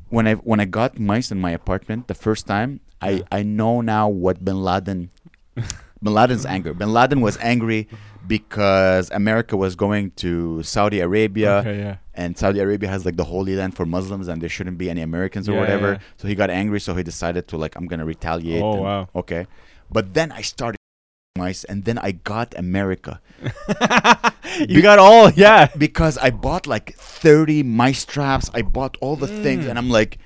[0.10, 2.80] when I when I got mice in my apartment the first time.
[3.01, 5.12] I I know now what Bin Laden
[6.03, 6.73] Bin Laden's anger.
[6.73, 7.88] Bin Laden was angry
[8.27, 11.97] because America was going to Saudi Arabia, Okay, yeah.
[12.13, 15.01] and Saudi Arabia has like the holy land for Muslims, and there shouldn't be any
[15.01, 15.91] Americans or Yeah, whatever.
[15.93, 15.99] yeah.
[16.17, 18.62] So he got angry, so he decided to like, I'm gonna retaliate.
[18.62, 19.10] Oh, and- wow.
[19.15, 19.47] Okay,
[19.89, 20.77] but then I started
[21.38, 23.21] mice, and then I got America
[24.67, 25.67] you got all, yeah.
[25.77, 28.49] because I bought like 30 mice traps.
[28.53, 29.69] I bought all the things, Mm.
[29.69, 30.17] and I'm like,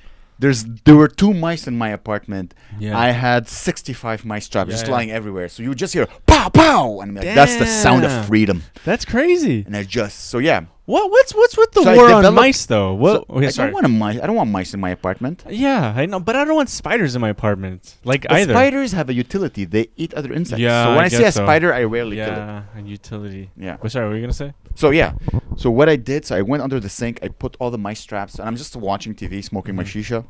[0.42, 2.54] there's there were two mice in my apartment.
[2.80, 2.98] Yeah.
[2.98, 4.92] I had 65 mice traps Yeah, just yeah.
[4.98, 5.48] lying everywhere.
[5.50, 8.64] So you just hear pow pow, and I'm like, that's the sound of freedom.
[8.84, 9.64] That's crazy.
[9.66, 10.62] And I just so yeah.
[10.86, 12.94] What what's what's with the So war on mice though?
[12.94, 13.28] What?
[13.28, 13.68] So okay, I sorry.
[13.68, 14.20] don't want a mice.
[14.20, 15.44] I don't want mice in my apartment.
[15.48, 17.98] yeah, I know, but I don't want spiders in my apartment.
[18.04, 18.54] Like But either.
[18.54, 19.64] spiders have a utility.
[19.66, 20.60] They eat other insects.
[20.60, 21.44] Yeah, So when I I, see a so.
[21.46, 22.38] spider, I rarely kill it.
[22.38, 23.52] yeah, and utility.
[23.56, 23.78] Yeah.
[23.82, 24.54] But sorry, what were you gonna say?
[24.76, 25.14] So yeah.
[25.56, 27.20] So what I did, so I went under the sink.
[27.22, 30.00] I put all the mice traps, and I'm just watching TV, smoking my Mm-hmm.
[30.16, 30.26] shisha.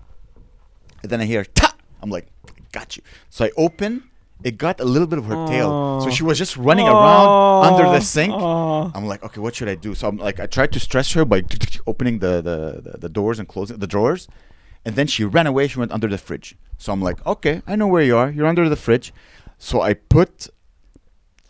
[1.01, 1.73] And then I hear ta.
[2.03, 2.27] I'm like,
[2.73, 3.03] got you.
[3.29, 4.03] So I open.
[4.43, 6.01] It got a little bit of her tail.
[6.01, 8.33] So she was just running around under the sink.
[8.33, 9.93] I'm like, okay, what should I do?
[9.95, 11.43] So I'm like, I tried to stress her by
[11.87, 14.27] opening the, the, the, the doors and closing the drawers.
[14.83, 15.67] And then she ran away.
[15.67, 16.55] She went under the fridge.
[16.77, 18.31] So I'm like, okay, I know where you are.
[18.31, 19.13] You're under the fridge.
[19.59, 20.47] So I put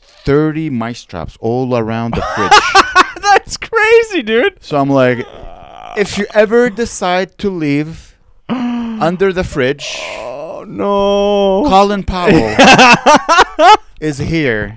[0.01, 3.21] 30 mice traps all around the fridge.
[3.23, 4.57] That's crazy, dude.
[4.61, 5.25] so I'm like,
[5.97, 8.17] if you ever decide to leave
[8.49, 10.30] under the fridge, Oh
[10.71, 11.63] no.
[11.67, 12.31] Colin Powell
[14.01, 14.75] is here.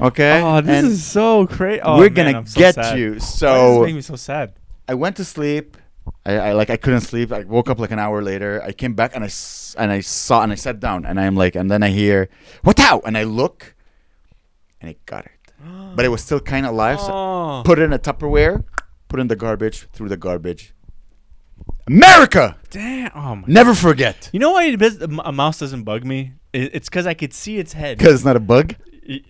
[0.00, 0.40] Okay?
[0.42, 1.80] Oh, this And is so crazy.
[1.82, 2.98] Oh, we're man, gonna so get sad.
[2.98, 3.18] you.
[3.20, 4.54] So this make me so sad?
[4.88, 5.76] I went to sleep.
[6.24, 7.32] I, I like I couldn't sleep.
[7.32, 8.62] I woke up like an hour later.
[8.64, 9.30] I came back and I
[9.78, 12.28] and I saw and I sat down and I'm like and then I hear
[12.62, 13.74] what out and I look
[14.80, 15.32] and it got it,
[15.94, 16.98] but it was still kind of alive.
[17.00, 17.62] So Oh.
[17.64, 18.64] put it in a Tupperware,
[19.08, 20.72] put it in the garbage, threw the garbage.
[21.86, 23.10] America, Damn.
[23.14, 23.44] Oh my.
[23.46, 24.30] never forget.
[24.32, 26.32] You know why it a mouse doesn't bug me?
[26.52, 27.98] It- It's because I could see its head.
[27.98, 28.74] Because it's not a bug.
[29.08, 29.22] Y-.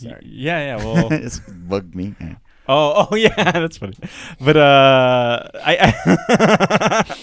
[0.00, 0.76] Yeah, yeah.
[0.84, 1.12] Well.
[1.12, 2.14] it's bugged me.
[2.20, 2.36] Yeah.
[2.68, 3.94] Oh, oh yeah, that's funny.
[4.40, 5.94] But uh, I,
[7.00, 7.14] I,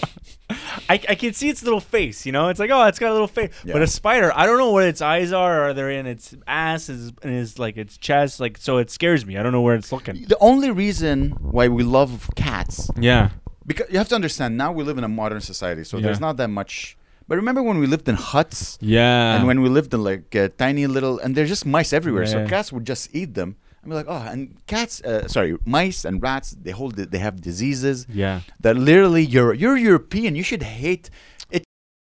[0.88, 2.26] I, I can see its little face.
[2.26, 3.50] You know, it's like oh, it's got a little face.
[3.64, 3.82] But Yeah.
[3.82, 5.68] a spider, I don't know where its eyes are.
[5.68, 6.88] Are they in its ass?
[6.88, 8.40] Is in its like its chest?
[8.40, 9.36] Like so, it scares me.
[9.38, 10.24] I don't know where it's looking.
[10.28, 13.30] The only reason why we love cats Yeah.
[13.66, 16.04] Because you have to understand now we live in a modern society, so Yeah.
[16.04, 16.96] there's not that much.
[17.28, 19.34] But remember when we lived in huts Yeah.
[19.34, 22.46] and when we lived in like uh, tiny little and there's just mice everywhere, so
[22.46, 23.56] cats would just eat them.
[23.84, 28.06] I'm like, oh, and cats, uh, sorry, mice and rats, they hold, they have diseases
[28.22, 28.40] yeah.
[28.60, 30.30] that literally you're you're European.
[30.40, 31.08] You should hate
[31.56, 31.62] it.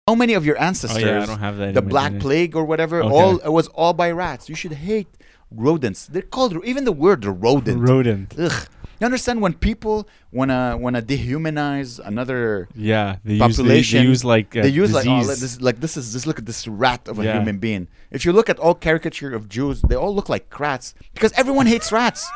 [0.08, 1.02] How many of your ancestors?
[1.04, 1.74] Oh yeah, I don't have that.
[1.74, 3.14] the Black Plague or whatever, Okay.
[3.16, 4.48] all it was all by rats.
[4.48, 5.08] You should hate
[5.50, 6.06] rodents.
[6.06, 7.88] They're called even the word rodent.
[7.88, 8.34] Rodent.
[8.38, 8.66] Ugh.
[9.00, 13.16] You understand when people wanna wanna dehumanize another Yeah.
[13.24, 13.76] They population?
[13.76, 16.38] Use, they, they use like they use like oh, this like this is just look
[16.38, 17.38] at this rat of a Yeah.
[17.38, 17.88] human being.
[18.10, 21.66] If you look at all caricature of Jews, they all look like rats because everyone
[21.66, 22.28] hates rats.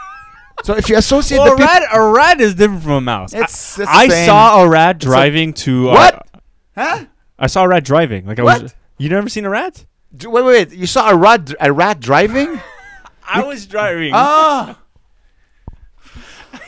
[0.62, 3.34] so if you associate well, the a rat, a rat is different from a mouse.
[3.34, 4.26] It's- I, it's I same.
[4.26, 6.28] saw a rat like- driving to uh, What?
[6.76, 7.04] huh?
[7.38, 8.24] I saw a rat driving.
[8.26, 8.62] Like I What?
[8.62, 8.74] was.
[8.96, 9.84] You never seen a rat?
[10.16, 10.78] D- Wait, wait, wait!
[10.78, 12.60] You saw a rat, a rat driving?
[13.26, 14.12] I was driving.
[14.14, 14.78] Ah,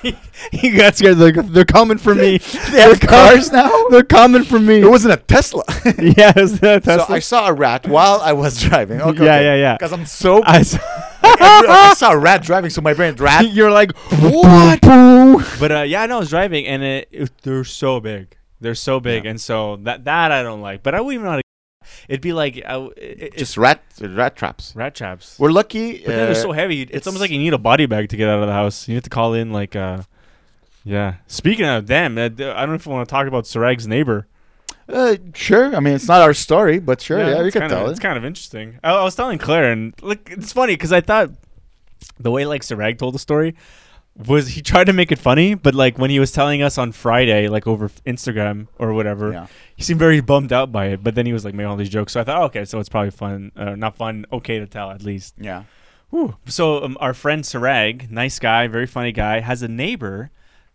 [0.52, 1.18] he got scared.
[1.18, 2.38] Like they're coming for me.
[2.70, 3.88] they have cars now.
[3.88, 4.80] They're coming for me.
[4.80, 5.62] It wasn't a Tesla.
[5.98, 7.06] yes, that so Tesla.
[7.06, 9.00] So I saw a rat while I was driving.
[9.00, 9.74] Okay, Yeah, yeah, yeah.
[9.76, 10.78] Because I'm so I saw,
[11.22, 13.50] I saw a rat driving, so my brain rat.
[13.50, 14.80] You're like What?
[14.80, 18.36] But uh, yeah, no, I was driving, and it, it- they're so big.
[18.60, 19.30] They're so big, Yeah.
[19.32, 20.82] and so that that I don't like.
[20.82, 21.42] But I wouldn't even know how to.
[22.08, 24.72] It'd be like w- it, it- Just rat, rat traps.
[24.76, 25.38] rat traps.
[25.38, 25.98] We're lucky.
[25.98, 26.82] But then they're uh, so heavy.
[26.82, 28.88] It's, it's- almost like you need a body bag to get out of the house.
[28.88, 30.02] You have to call in like uh,
[30.84, 31.14] yeah.
[31.26, 34.26] Speaking of them, uh, I don't know if I want to talk about Sarag's neighbor.
[34.88, 35.74] Uh, sure.
[35.74, 37.18] I mean, it's not our story, but sure.
[37.18, 38.78] Yeah, we it's can kinda, tell It's kind of interesting.
[38.84, 41.30] I, I was telling Claire, and look, it's funny because I thought
[42.20, 43.56] the way like Sarag told the story
[44.26, 46.92] was he tried to make it funny, but like when he was telling us on
[46.92, 49.46] Friday, like over Instagram or whatever, Yeah.
[49.76, 51.02] he seemed very bummed out by it.
[51.04, 52.78] But then he was like making all these jokes, so I thought, oh, okay, so
[52.80, 55.34] it's probably fun, uh, not fun, okay to tell at least.
[55.38, 55.64] Yeah.
[56.10, 56.36] Whew.
[56.46, 60.30] So um, our friend Sarag, nice guy, very funny guy, has a neighbor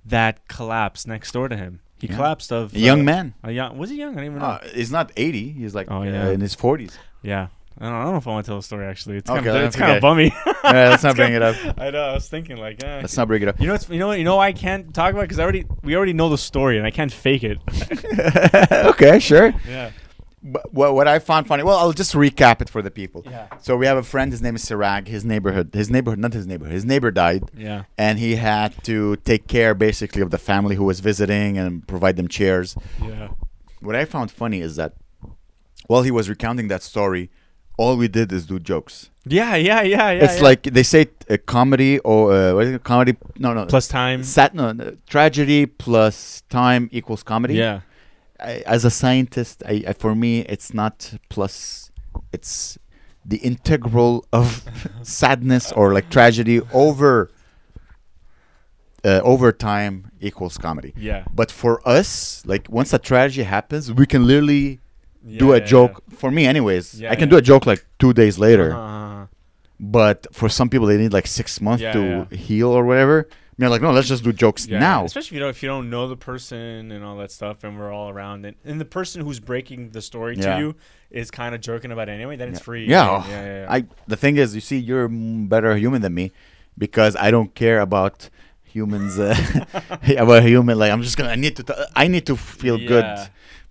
[0.06, 1.80] that collapsed next door to him.
[2.00, 2.16] He Yeah.
[2.16, 3.34] collapsed of A young uh, man.
[3.44, 4.14] A young was he young?
[4.14, 4.46] I don't even know.
[4.46, 5.52] Uh, he's not 80.
[5.54, 6.30] He's like Oh, uh, yeah.
[6.30, 6.94] in his 40s.
[7.24, 7.48] Yeah.
[7.78, 9.18] I don't, I don't know if I want to tell the story actually.
[9.18, 9.98] It's kind Okay, of it's kind okay.
[9.98, 10.34] of bummy.
[10.64, 11.56] Yeah, let's not bring it up.
[11.80, 12.02] I know.
[12.04, 12.98] I was thinking like, eh.
[13.02, 13.60] Let's not bring it up.
[13.60, 15.66] You know, it's, you know, what- you know, I can't talk about because I already
[15.84, 17.58] we already know the story and I can't fake it.
[18.92, 19.54] okay, sure.
[19.68, 19.92] yeah.
[20.44, 23.22] But what, what I found funny, well, I'll just recap it for the people.
[23.26, 23.48] Yeah.
[23.60, 24.32] So we have a friend.
[24.32, 25.08] His name is Sirag.
[25.08, 26.74] His neighborhood, his neighborhood, not his neighborhood.
[26.74, 27.84] His neighbor died, Yeah.
[27.96, 32.16] and he had to take care basically of the family who was visiting and provide
[32.16, 32.76] them chairs.
[33.04, 33.30] Yeah.
[33.82, 34.94] What I found funny is that
[35.86, 37.30] while he was recounting that story,
[37.78, 39.10] all we did is do jokes.
[39.26, 40.24] Yeah, yeah, yeah, yeah.
[40.24, 40.44] it's yeah.
[40.44, 42.84] like they say a comedy or uh, what is it?
[42.84, 43.18] Comedy?
[43.38, 43.66] No, no.
[43.66, 44.24] plus time.
[44.24, 47.56] Sat, no, no, tragedy plus time equals comedy.
[47.56, 47.82] Yeah.
[48.40, 51.92] I, as a scientist, I, I for me it's not plus.
[52.34, 52.80] It's
[53.24, 54.66] the integral of
[55.04, 57.30] sadness or like tragedy over.
[59.04, 60.94] Uh, over time equals comedy.
[60.96, 61.24] Yeah.
[61.34, 64.81] But for us, like once a tragedy happens, we can literally
[65.26, 66.04] do a yeah, joke.
[66.18, 67.32] For me, anyways, Yeah, I can yeah.
[67.32, 68.74] do a joke like two days later.
[68.74, 69.26] Uh-huh.
[69.80, 73.28] But for some people, they need like six months Yeah, to heal or whatever.
[73.32, 75.06] I mean, like, no, let's just do jokes Yeah, now.
[75.06, 77.78] Especially if you don't if you don't know the person and all that stuff, and
[77.78, 80.56] we're all around, and, and the person who's breaking the story Yeah.
[80.56, 80.76] to you
[81.12, 82.36] is kind of joking about it anyway.
[82.38, 82.64] Then it's Yeah.
[82.64, 82.86] free.
[82.88, 83.74] Yeah, yeah, yeah, yeah.
[83.76, 86.32] I the thing is, you see, you're better human than me
[86.78, 88.30] because I don't care about
[88.64, 89.36] humans uh,
[90.18, 90.78] about human.
[90.80, 91.30] Like, I'm just gonna.
[91.32, 91.64] I need to.
[91.64, 93.06] T- I need to feel good.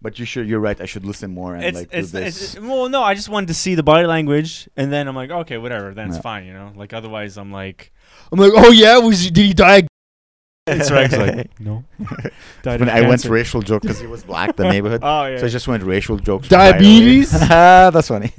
[0.00, 0.02] Yeah.
[0.02, 0.48] But you should.
[0.48, 0.80] You're right.
[0.80, 2.54] I should listen more and it's, like it's, do this.
[2.54, 5.30] it's well no i just wanted to see the body language and then i'm like
[5.30, 6.22] okay whatever then it's Yeah.
[6.22, 7.92] fine you know like otherwise i'm like
[8.32, 9.82] i'm like oh yeah was did he die
[10.66, 11.84] it's Rex like no
[12.62, 15.00] died when I went racial joke because he was black, the neighborhood.
[15.02, 16.48] oh yeah So I just went racial jokes.
[16.48, 17.30] Diabetes?
[17.32, 17.90] diarrhea.
[17.92, 18.32] That's funny.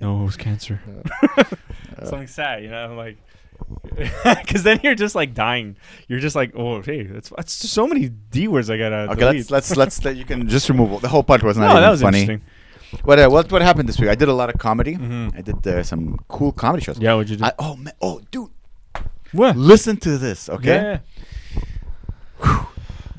[0.00, 0.80] no it was cancer
[2.04, 3.16] something sad you know I'm like
[4.24, 5.76] because then you're just like dying
[6.08, 9.50] you're just like oh hey that's, that's so many d words i gotta Okay, delete.
[9.50, 11.90] let's let's let's let you can just remove the whole part was not no that
[11.90, 12.20] was funny.
[12.22, 12.42] interesting
[13.04, 14.08] What uh, what what happened this week?
[14.08, 14.94] I did a lot of comedy.
[14.94, 15.34] Mhm.
[15.38, 16.98] I did uh, some cool comedy shows.
[17.00, 18.50] yeah what'd you do I, oh man, oh dude,
[19.32, 20.78] what listen to this, okay?
[20.78, 22.64] yeah.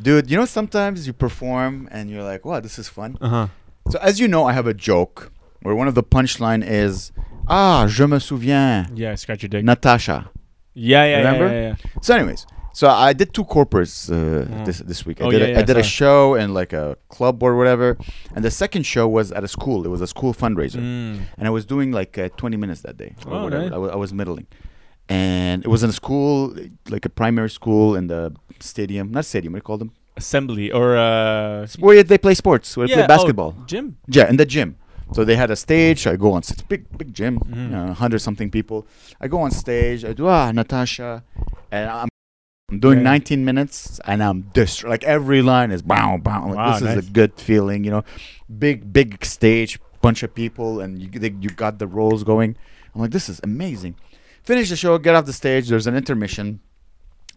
[0.02, 3.48] Dude, you know sometimes you perform and you're like, "Wow, this is fun." uh-huh
[3.92, 5.32] So as you know, I have a joke
[5.64, 7.12] where one of the punchline is,
[7.48, 10.30] "Ah, je me souviens, yeah scratch your dick Natasha."
[10.78, 11.48] Yeah yeah Remember?
[11.48, 12.02] yeah, yeah, yeah.
[12.06, 12.42] So, anyways,
[12.80, 14.66] so I did two corporates uh, Mm.
[14.68, 15.18] this this week.
[15.22, 16.86] I Oh, did yeah, a, yeah, I did I a show in like a
[17.16, 17.88] club or whatever,
[18.36, 19.80] and the second show was at a school.
[19.88, 21.16] It was a school fundraiser, Mm.
[21.38, 23.70] and I was doing like uh, 20 minutes that day or Oh, whatever.
[23.70, 23.94] nice.
[23.98, 24.48] I, was middling,
[25.10, 26.54] and it was in a school,
[26.90, 29.54] like a primary school in the stadium, not stadium.
[29.54, 29.92] What do you call them?
[30.18, 33.52] assembly or uh Where they play sports, where they play basketball.
[33.56, 33.86] oh, gym
[34.18, 34.70] Yeah, in the gym.
[35.14, 36.06] So they had a stage.
[36.08, 36.40] I go on.
[36.40, 37.40] It's big, big gym.
[37.40, 37.56] Mhm.
[37.56, 38.86] You know, hundred something people.
[39.22, 40.04] I go on stage.
[40.06, 41.24] I do ah Natasha,
[41.72, 42.10] and I'm,
[42.70, 43.04] I'm doing Yeah.
[43.16, 46.48] 19 minutes, and I'm dist- like every line is bow bow.
[46.48, 48.04] Like, Wow, this is a good feeling, you know.
[48.60, 52.58] Big, big stage, bunch of people, and you they, you got the roles going.
[52.94, 53.96] I'm like, this is amazing.
[54.44, 54.98] Finish the show.
[54.98, 55.70] Get off the stage.
[55.70, 56.60] There's an intermission.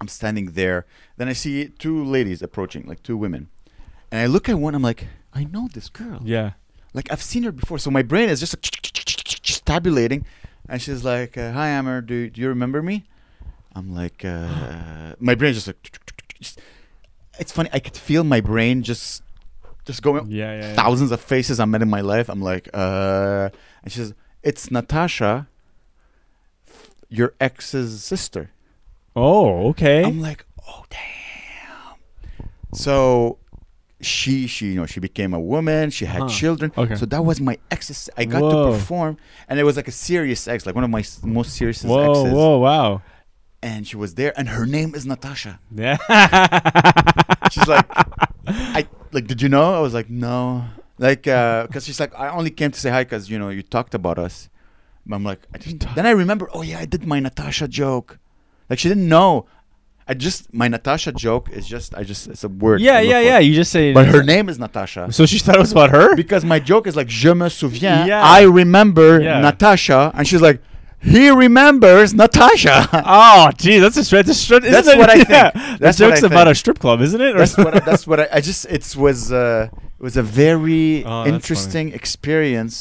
[0.00, 0.86] I'm standing there.
[1.18, 3.48] Then I see two ladies approaching, like two women,
[4.10, 4.74] and I look at one.
[4.74, 6.52] I'm like, I know this girl yeah
[6.94, 7.78] like I've seen her before.
[7.78, 10.24] So my brain is just like, tabulating,
[10.68, 12.00] and she's like, uh, "Hi, Amber.
[12.00, 13.04] Do do you remember me?"
[13.74, 15.98] I'm like, uh, my brain just like,
[16.40, 16.60] just-
[17.38, 17.70] it's funny.
[17.72, 19.22] I could feel my brain just
[19.86, 20.74] just going yeah yeah, yeah.
[20.74, 22.28] thousands of faces I met in my life.
[22.28, 23.48] I'm like, uh,
[23.82, 25.48] and she says, "It's Natasha,
[27.08, 28.50] your ex's sister."
[29.16, 32.48] oh okay I'm like, oh damn.
[32.72, 33.38] So
[34.00, 35.90] she she you know she became a woman.
[35.90, 36.28] She had Huh.
[36.28, 36.72] children.
[36.76, 36.94] Okay.
[36.96, 38.08] So that was my ex's.
[38.16, 38.50] I got Whoa.
[38.72, 39.16] to perform,
[39.48, 42.32] and it was like a serious ex, like one of my most serious whoa exes.
[42.32, 43.02] whoa wow
[43.62, 45.60] And she was there, and her name is Natasha.
[45.74, 45.96] yeah
[47.50, 47.86] She's like,
[48.78, 49.26] I like.
[49.26, 49.74] Did you know?
[49.74, 50.64] I was like, no.
[50.98, 53.62] Like, uh, cause she's like, I only came to say hi because you know you
[53.62, 54.48] talked about us.
[55.06, 55.58] But I'm like, I.
[55.96, 58.18] Then I remember, oh yeah, I did my Natasha joke.
[58.68, 59.46] Like she didn't know.
[60.10, 62.80] I just my Natasha joke is just I just it's a word.
[62.80, 65.02] yeah yeah yeah you just say But her name is Natasha.
[65.12, 68.06] so she thought it was about her Because my joke is like je me souviens.
[68.12, 68.22] Yeah.
[68.38, 69.40] I remember Yeah.
[69.48, 70.58] Natasha, and she's like,
[71.14, 72.76] he remembers Natasha.
[73.18, 75.28] oh gee that's a strip, that's, a That's what I think.
[75.30, 75.50] yeah.
[75.82, 78.18] That's the joke's about a strip club isn't it Or that's what I, that's what
[78.22, 79.68] I, I just it was uh,
[79.98, 82.74] it was a very Oh, interesting experience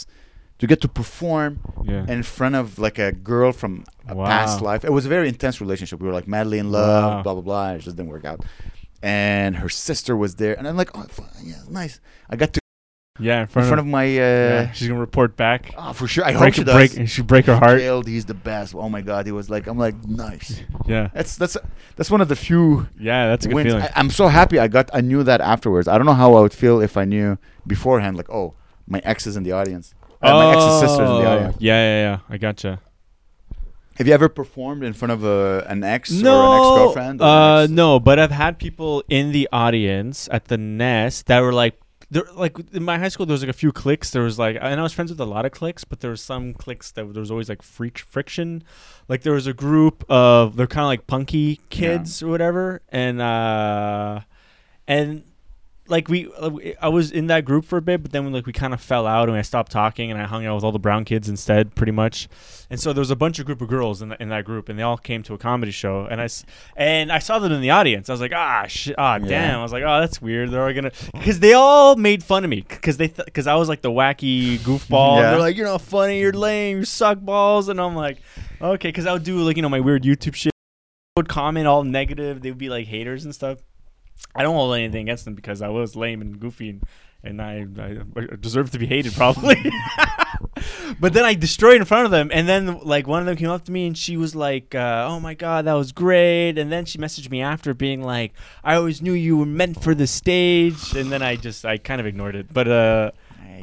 [0.60, 4.84] to get to perform yeah in front of like a girl from a past life.
[4.86, 6.00] It was a very intense relationship.
[6.02, 7.24] We were like madly in love, Wow.
[7.24, 7.69] blah blah blah.
[7.74, 8.43] It just didn't work out.
[9.02, 11.06] And her sister was there, and I'm like, oh
[11.43, 12.02] yeah, nice.
[12.30, 12.60] I got to
[13.22, 14.06] yeah in in front, front of my.
[14.06, 14.72] Uh, yeah.
[14.72, 16.26] she's gonna report back Oh, for sure.
[16.26, 16.76] I hope she does.
[16.76, 18.76] break she break her heart Jailed, he's the best.
[18.76, 20.62] Oh my god, he was like, I'm like, nice.
[20.86, 21.56] yeah That's that's
[21.95, 23.67] that's one of the few yeah that's a good wins.
[23.69, 24.89] feeling I, I'm so happy I got.
[24.93, 25.88] I knew that afterwards.
[25.88, 28.17] I don't know how I would feel if I knew beforehand.
[28.17, 28.56] Like, oh,
[28.88, 29.93] my ex is in the audience.
[30.21, 31.55] Uh, my ex's sister's in the Oh, audience.
[31.60, 32.79] yeah yeah yeah I gotcha
[33.97, 37.21] Have you ever performed in front of a, an ex or an ex-girlfriend?
[37.21, 41.39] or uh, ex- no, but I've had people in the audience at the nest that
[41.41, 41.79] were like,
[42.12, 44.10] there, like in my high school, there was like a few cliques.
[44.12, 46.21] There was like, and I was friends with a lot of cliques, but there was
[46.21, 48.63] some cliques that there was always like freak friction.
[49.10, 53.21] Like there was a group of they're kind of like punky kids or whatever, and
[53.21, 54.21] uh,
[54.88, 55.23] and
[55.89, 58.54] like we, uh, I was in that group for a bit, but then like we
[58.54, 60.80] kind of fell out and I stopped talking and I hung out with all the
[60.80, 62.28] brown kids instead, pretty much.
[62.69, 64.69] And so there was a bunch of group of girls in, the, in that group,
[64.69, 66.30] and they all came to a comedy show, and I
[66.78, 68.10] and I saw them in the audience.
[68.10, 69.28] I was like, ah, shit, ah, Yeah.
[69.28, 69.60] damn.
[69.60, 70.52] I was like, oh, that's weird.
[70.52, 73.67] They're all gonna because they all made fun of me because they because I was
[73.69, 75.17] like the wacky goofball.
[75.17, 75.32] Yeah.
[75.32, 78.17] They're like, you're not funny, you're lame, you suck balls, and I'm like,
[78.62, 80.52] okay, because I would do like you know my weird YouTube shit.
[81.17, 82.41] Would comment all negative.
[82.41, 83.58] They would be like haters and stuff.
[84.36, 86.84] I don't hold anything against them because I was lame and goofy and,
[87.23, 87.65] and I,
[88.15, 89.58] I deserve to be hated probably.
[90.99, 93.49] but then I destroyed in front of them, and then like one of them came
[93.49, 96.71] up to me and she was like, uh, "Oh my god, that was great!" And
[96.71, 100.08] then she messaged me after being like, "I always knew you were meant for the
[100.08, 102.53] stage," and then I just I kind of ignored it.
[102.53, 103.12] But uh,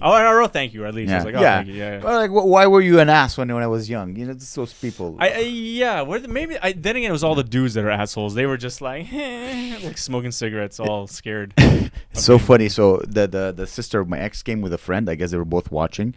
[0.02, 1.12] oh, I wrote thank you at least.
[1.12, 1.56] I was like, oh, Yeah.
[1.58, 1.74] thank you.
[1.74, 1.92] yeah.
[1.98, 2.04] yeah.
[2.04, 4.16] Well, like, wh- why were you an ass when when I was young?
[4.16, 5.16] You know, just those people.
[5.18, 7.84] I, I yeah, where the, maybe I, then again it was all the dudes that
[7.84, 8.34] are assholes.
[8.34, 11.54] They were just like like smoking cigarettes, all scared.
[11.56, 12.68] It's so funny.
[12.68, 15.08] So the, the the sister of my ex came with a friend.
[15.10, 16.14] I guess they were both watching,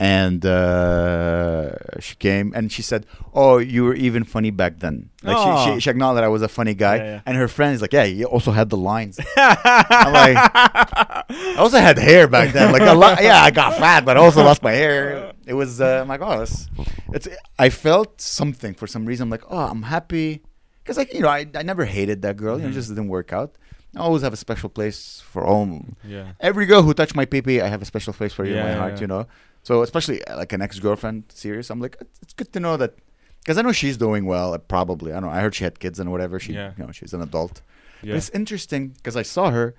[0.00, 5.36] and uh, she came and she said, "Oh, you were even funny back then." Like
[5.38, 7.20] she, she she acknowledged that I was a funny guy, Yeah, yeah.
[7.26, 11.78] and her friend is like, "Yeah, you also had the lines." I'm like, I also
[11.78, 12.72] had hair back then.
[12.72, 13.18] Like a lot.
[13.22, 15.32] Yeah, I got fat, but I also lost my hair.
[15.46, 15.80] It was.
[15.80, 16.68] Uh, I'm like, oh, that's,
[17.12, 17.28] it's.
[17.58, 19.24] I felt something for some reason.
[19.24, 20.42] I'm like, oh, I'm happy
[20.82, 22.56] because like you know, I, I never hated that girl.
[22.56, 22.74] You know, it Mhm.
[22.74, 23.54] just didn't work out.
[23.96, 25.84] I always have a special place for all.
[26.02, 26.32] yeah.
[26.40, 28.72] Every girl who touched my pee I have a special place for you in my
[28.74, 28.94] heart.
[28.94, 29.00] yeah.
[29.02, 29.26] You know.
[29.64, 31.68] So especially uh, like an ex girlfriend, serious.
[31.70, 32.94] I'm like, it's- good to know that.
[33.40, 35.10] Because I know she's doing well, uh, probably.
[35.12, 35.36] I don't know.
[35.36, 36.38] I heard she had kids and whatever.
[36.38, 36.72] She, Yeah.
[36.78, 37.60] you know, she's an adult.
[38.00, 38.16] But Yeah.
[38.16, 39.74] it's interesting because I saw her,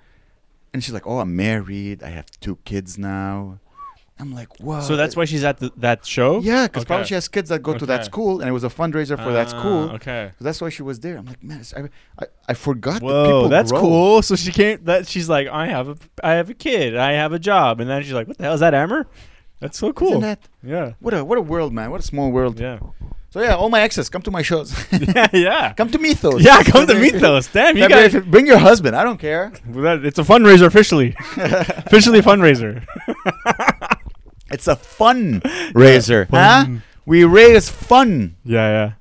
[0.72, 2.02] and she's like, "Oh, I'm married.
[2.02, 3.58] I have two kids now."
[4.18, 6.40] I'm like, "Whoa!" So that's why she's at the, that show.
[6.40, 6.86] Yeah, because Okay.
[6.88, 9.32] probably she has kids that go to that school, and it was a fundraiser for
[9.32, 9.82] that Ah, school.
[9.98, 10.30] Okay.
[10.38, 11.18] So that's why she was there.
[11.18, 11.80] I'm like, man, I,
[12.22, 13.80] I, I forgot that Whoa, people that's grow.
[13.80, 14.22] cool.
[14.22, 14.84] So she can't.
[14.86, 17.90] That she's like, I have a, I have a kid, I have a job, and
[17.90, 19.06] then she's like, what the hell is that, Amber?
[19.60, 20.08] That's so cool.
[20.08, 20.92] Isn't that yeah.
[21.00, 21.90] what a what a world, man?
[21.90, 22.60] What a small world.
[22.60, 22.78] Yeah.
[23.30, 24.72] So yeah, all my exes come to my shows.
[24.92, 25.28] yeah.
[25.32, 25.72] Yeah.
[25.76, 26.42] come to Mythos.
[26.42, 26.62] Yeah.
[26.62, 27.48] Come to Mythos.
[27.48, 28.14] Damn, you guys.
[28.14, 28.96] bring your husband.
[28.96, 29.52] I don't care.
[30.08, 31.14] It's a fundraiser officially.
[31.36, 32.84] officially a fundraiser.
[34.50, 35.42] It's a fun
[35.74, 36.66] raiser, huh?
[37.04, 38.36] We raise fun.
[38.44, 38.92] Yeah, yeah.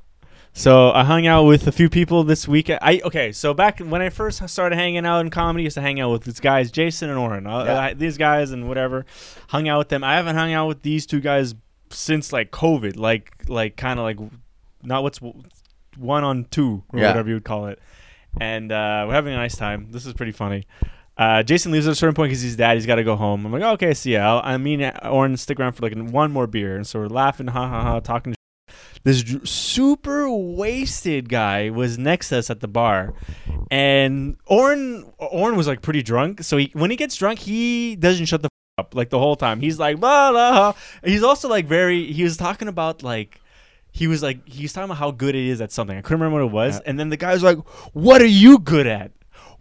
[0.58, 2.70] So I hung out with a few people this week.
[2.70, 3.34] I okay.
[3.34, 6.12] So back when I first started hanging out in comedy, I used to hang out
[6.12, 7.46] with these guys, Jason and Oren.
[7.46, 7.80] Uh, Yeah.
[7.80, 9.06] I- these guys and whatever,
[9.50, 10.02] hung out with them.
[10.02, 11.56] I haven't hung out with these two guys
[11.90, 14.18] since like COVID, like like kind of like
[14.82, 15.20] not what's
[15.98, 17.08] one on two or Yeah.
[17.10, 17.80] whatever you would call it.
[18.40, 19.88] And uh, we're having a nice time.
[19.92, 20.68] This is pretty funny.
[21.18, 22.76] Uh, Jason leaves at a certain point because he's dad.
[22.76, 23.46] He's got to go home.
[23.46, 24.38] I'm like, okay, see ya.
[24.40, 27.48] I'll, I mean, Oren stick around for like one more beer, and so we're laughing,
[27.48, 28.36] ha ha ha, talking
[29.04, 33.14] this super wasted guy was next to us at the bar.
[33.72, 36.44] And Oren Oren was like pretty drunk.
[36.44, 39.36] So he when he gets drunk he doesn't shut the f- up like the whole
[39.36, 39.60] time.
[39.62, 40.74] He's like blah, blah.
[41.04, 43.40] he's also like very he was talking about like
[43.92, 45.98] he was like he was talking about how good it is at something.
[45.98, 46.76] I couldn't remember what it was.
[46.76, 46.82] Yeah.
[46.88, 47.58] and then the guy was like
[47.94, 49.12] what are you good at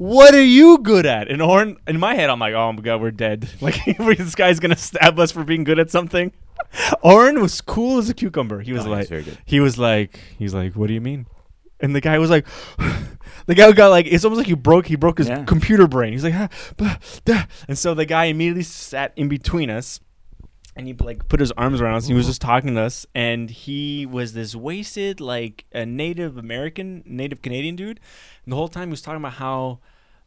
[0.04, 1.30] what are you good at?
[1.30, 3.48] And Oren, in my head, I'm like, oh my god, we're dead.
[3.60, 3.76] Like
[4.18, 6.32] this guy's gonna stab us for being good at something.
[7.02, 8.60] Oren was cool as a cucumber.
[8.60, 9.38] He was Oh, like, very good.
[9.44, 11.26] he was like, he's like, what do you mean?
[11.80, 12.46] And the guy was like,
[13.46, 15.44] the guy got like, it's almost like he broke, he broke his Yeah.
[15.44, 16.12] computer brain.
[16.12, 20.00] He's like, ah, and so the guy immediately sat in between us.
[20.76, 22.04] And he like put his arms around us.
[22.04, 26.36] And he was just talking to us, and he was this wasted, like a Native
[26.36, 28.00] American, Native Canadian dude.
[28.44, 29.78] And the whole time he was talking about how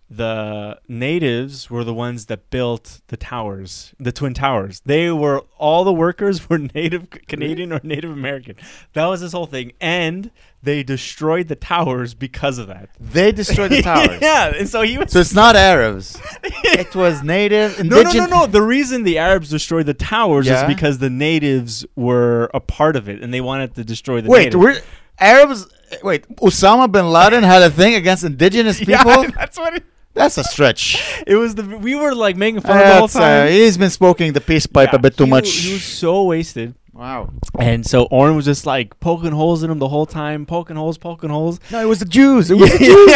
[0.09, 4.81] the natives were the ones that built the towers, the twin towers.
[4.85, 8.55] They were all the workers were Native Canadian or Native American.
[8.93, 10.31] That was this whole thing, and
[10.63, 12.89] they destroyed the towers because of that.
[12.99, 14.19] They destroyed the towers.
[14.21, 15.11] yeah, and so he was.
[15.11, 16.17] So it's not Arabs.
[16.43, 18.47] it was native, no, no, no, no.
[18.47, 20.61] The reason the Arabs destroyed the towers Yeah?
[20.61, 24.29] is because the natives were a part of it, and they wanted to destroy the.
[24.29, 24.79] Wait, we're
[25.19, 25.67] Arabs.
[26.03, 29.23] Wait, Osama bin Laden had a thing against indigenous people.
[29.23, 29.83] Yeah, that's what it,
[30.17, 31.01] That's a stretch.
[31.27, 31.55] it was.
[31.55, 33.51] The we were like making fun of the whole That's, uh, time.
[33.51, 35.49] he's been smoking the peace pipe Yeah, a bit too he- much.
[35.49, 36.73] He was so wasted.
[36.93, 37.29] wow.
[37.59, 40.97] And so Oren was just like poking holes in him the whole time, poking holes,
[40.97, 41.59] poking holes.
[41.71, 42.49] No, it was the Jews.
[42.51, 43.07] It was the Jews.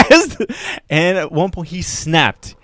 [0.48, 0.82] yes.
[0.90, 2.56] And at one point he snapped.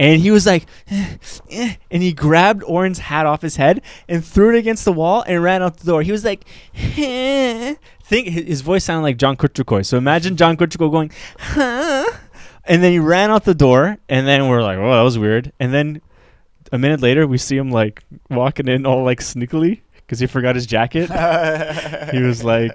[0.00, 1.16] And he was like, eh,
[1.50, 5.22] eh, and he grabbed Oren's hat off his head and threw it against the wall
[5.28, 6.02] and ran out the door.
[6.02, 6.44] He was like,
[6.96, 7.74] eh.
[8.02, 9.86] think his voice sounded like John Kutcherkoy.
[9.86, 12.04] So imagine John Kutcherkoy going, huh?
[12.64, 15.52] And then he ran out the door, and then we're like, oh, that was weird.
[15.58, 16.00] And then
[16.70, 20.54] a minute later, we see him like walking in all like sneakily because he forgot
[20.54, 21.10] his jacket.
[22.12, 22.72] He was like-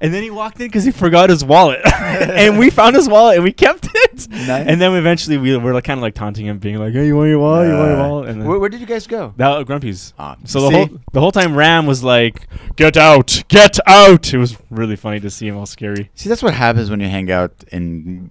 [0.00, 3.36] and then he walked in because he forgot his wallet, and we found his wallet
[3.36, 4.28] and we kept it.
[4.30, 4.66] Nice.
[4.66, 7.16] And then eventually we were like kind of like taunting him, being like, "Hey, you
[7.16, 7.68] want your wallet?
[7.68, 9.34] you want your Uh, wallet?" And then, where, where did you guys go?
[9.36, 10.14] that Grumpy's.
[10.18, 10.74] Ah, So the see?
[10.76, 15.20] whole the whole time Ram was like, "Get out, get out!" It was really funny
[15.20, 16.10] to see him all scary.
[16.14, 18.30] See, that's what happens when you hang out in.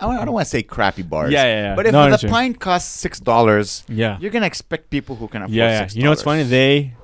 [0.00, 1.32] I don't, want to say crappy bars.
[1.32, 1.74] Yeah, yeah, yeah.
[1.76, 5.42] But if No, the pint costs six dollars, Yeah, you're gonna expect people who can
[5.42, 5.78] afford yeah, yeah.
[5.82, 5.94] six.
[5.96, 6.42] You know what's funny?
[6.42, 6.94] They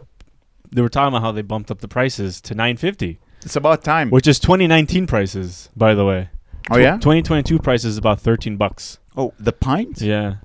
[0.73, 3.83] they were talking about how they bumped up the prices to nine fifty, it's about
[3.83, 4.11] time.
[4.11, 6.29] which is 2019 prices, by the way.
[6.71, 6.99] oh yeah.
[6.99, 8.99] 2022 price is about 13 bucks.
[9.17, 10.03] Oh, the pint.
[10.03, 10.37] Yeah,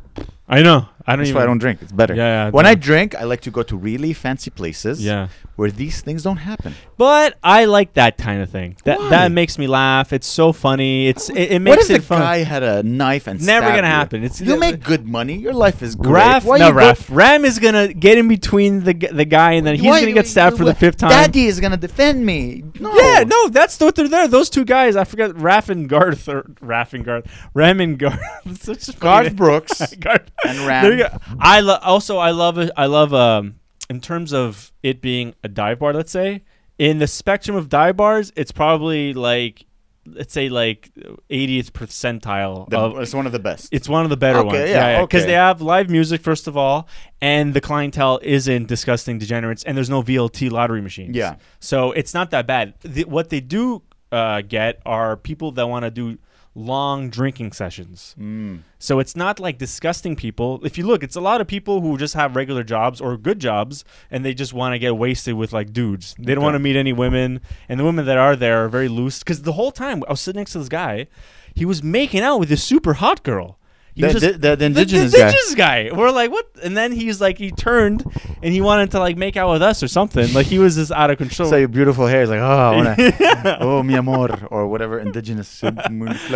[0.48, 0.88] I know.
[1.06, 1.38] I don't That's even.
[1.40, 1.82] why I don't drink.
[1.82, 2.16] It's better.
[2.16, 2.50] Yeah, yeah.
[2.52, 5.28] When I drink, I like to go to really fancy places yeah,
[5.58, 6.74] where these things don't happen.
[6.98, 8.78] but I like that kind of thing.
[8.86, 9.10] That Why?
[9.10, 10.14] that makes me laugh.
[10.14, 11.08] It's so funny.
[11.10, 12.22] It's it, it what makes if it the fun.
[12.22, 13.84] guy had a knife and Never gonna you?
[13.84, 14.24] happen.
[14.24, 15.36] It's you make good money.
[15.38, 16.14] Your life is great.
[16.14, 19.76] Raf, Why no, go- Ram is gonna get in between the the guy, and then
[19.76, 21.10] he's why gonna get stabbed for the fifth time.
[21.10, 22.64] Daddy is gonna defend me.
[22.80, 22.94] No.
[22.96, 24.28] Yeah, no, that's what they're there.
[24.28, 28.20] Those two guys, I forgot Raf and Garth or Raf and Garth, Ram and Garth.
[28.46, 29.36] It's such a funny Garth.
[29.36, 29.82] Brooks
[30.46, 30.84] and Ram.
[30.84, 31.10] There go.
[31.40, 32.72] I lo- also I love it.
[32.78, 33.56] I love um
[33.90, 35.94] in terms of it being a dive bar.
[35.94, 36.44] Let's say
[36.80, 39.66] in the spectrum of dive bars, it's probably like
[40.06, 40.92] let's say like
[41.30, 43.70] 80th percentile The- of it's one of the best.
[43.72, 44.70] it's one of the better Okay, ones.
[44.70, 45.28] yeah, Because okay.
[45.32, 46.90] they have live music, first of all,
[47.22, 51.16] and the clientele isn't disgusting degenerates, and there's no VLT lottery machines.
[51.16, 51.36] Yeah.
[51.62, 52.74] So it's not that bad.
[52.82, 53.82] The, what they do
[54.12, 56.18] uh, get are people that want to do
[56.56, 58.16] long drinking sessions.
[58.20, 58.60] Mm.
[58.78, 60.60] So it's not like disgusting people.
[60.64, 63.40] If you look, it's a lot of people who just have regular jobs or good
[63.40, 66.16] jobs and they just want to get wasted with like dudes.
[66.20, 66.46] They don't Okay.
[66.46, 67.42] want to meet any women.
[67.68, 69.20] And the women that are there are very loose.
[69.20, 71.08] Because the whole time I was sitting next to this guy,
[71.56, 73.58] he was making out with this super hot girl.
[73.96, 75.26] He The, was just- the, the indigenous the guy.
[75.28, 75.90] indigenous guy.
[75.94, 76.48] We're like, what?
[76.64, 78.04] And then he's like, he turned
[78.42, 80.34] and he wanted to like make out with us or something.
[80.34, 81.50] Like he was just out of control.
[81.50, 82.96] So your beautiful hair is like, oh, wanna,
[83.62, 85.60] oh, mi amor, or whatever indigenous.
[85.62, 85.76] cluck,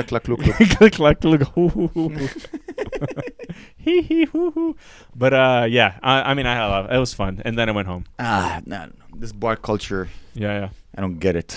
[0.07, 0.69] cluck, cluck, cluck.
[0.77, 2.27] click clack look hoo, hoo, hoo, hoo.
[3.77, 4.75] hee hee hoo hoo
[5.15, 7.69] but uh yeah I, I mean i had a lot it was fun and then
[7.69, 11.55] i went home ah, no, this bar culture, yeah yeah I don't get it.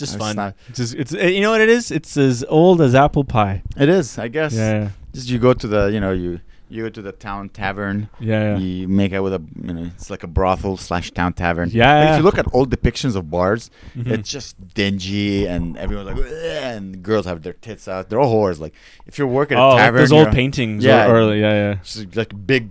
[0.00, 2.94] Just fun not- just it's uh, you know what it is it's as old as
[2.94, 4.52] apple pie It is, I guess.
[4.54, 6.40] yeah Just you go to the, you know, you
[6.72, 8.08] you go to the town tavern.
[8.20, 11.32] yeah yeah You make out with a, you know, it's like a brothel slash town
[11.32, 11.68] tavern.
[11.72, 13.62] Yeah, Like, if you look at old depictions of bars,
[13.98, 14.06] Mhm.
[14.14, 16.32] it's just dingy and everyone's like,
[16.70, 18.08] and girls have their tits out.
[18.08, 18.60] They're all whores.
[18.64, 18.74] Like
[19.08, 21.06] if you're working at oh a like tavern, those you old paintings Yeah.
[21.06, 22.70] yeah early yeah yeah just like big,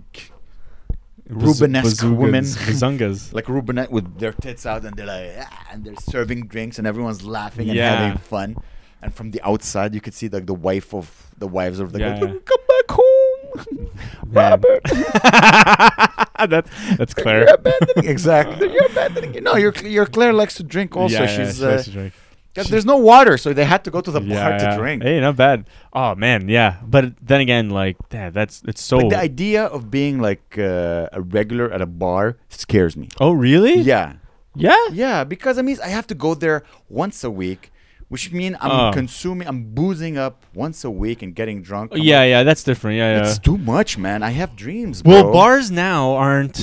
[1.30, 2.44] Rubenesque bazookas, women.
[2.68, 6.78] bazungas like Rubenet with their tits out, and they're like, ah, and they're serving drinks,
[6.78, 7.96] and everyone's laughing and Yeah.
[7.96, 8.56] having fun.
[9.02, 12.00] And from the outside, you could see like the wife of the wives of the
[12.00, 12.18] Yeah.
[12.20, 13.88] come back home,
[14.32, 14.50] Yeah.
[14.50, 14.82] Robert.
[14.84, 16.64] that,
[16.98, 18.72] that's Claire You're abandoning exactly.
[18.72, 19.42] You're abandoning.
[19.44, 21.14] Know, your your Claire likes to drink also.
[21.14, 22.12] yeah, yeah, She's she uh, likes to drink.
[22.54, 25.02] 'Cause there's no water, so they had to go to the bar to drink.
[25.02, 25.68] Hey, not bad.
[25.92, 26.76] Oh man, yeah.
[26.84, 28.98] But then again, like, yeah, that's it's so.
[28.98, 33.08] Like the idea of being like uh, a regular at a bar scares me.
[33.20, 33.80] oh really?
[33.80, 34.14] Yeah,
[34.54, 34.74] Yeah.
[34.92, 37.70] yeah, because I mean I have to go there once a week,
[38.08, 38.90] which means I'm Oh.
[38.92, 41.92] consuming, I'm boozing up once a week and getting drunk.
[41.92, 42.96] I'm Yeah, like, yeah, that's different.
[42.98, 43.22] Yeah, yeah.
[43.28, 44.22] it's too much, man.
[44.24, 45.02] I have dreams.
[45.04, 46.56] Well, bars now aren't.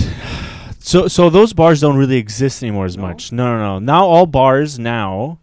[0.79, 3.03] So, so those bars don't really exist anymore as No?
[3.07, 3.31] much.
[3.31, 3.79] No, no, no.
[3.79, 5.39] Now all bars now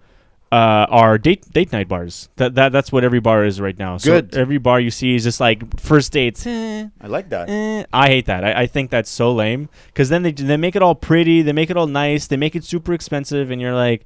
[0.55, 2.29] uh, are date date night bars.
[2.37, 3.97] That that that's what every bar is right now.
[3.99, 4.37] So Good.
[4.37, 6.47] every bar you see is just like first dates.
[6.47, 7.49] eh, I like that.
[7.51, 7.85] eh.
[7.93, 8.45] I hate that.
[8.45, 11.43] I, I think that's so lame because then they they make it all pretty.
[11.43, 12.29] They make it all nice.
[12.29, 14.05] They make it super expensive, and you're like.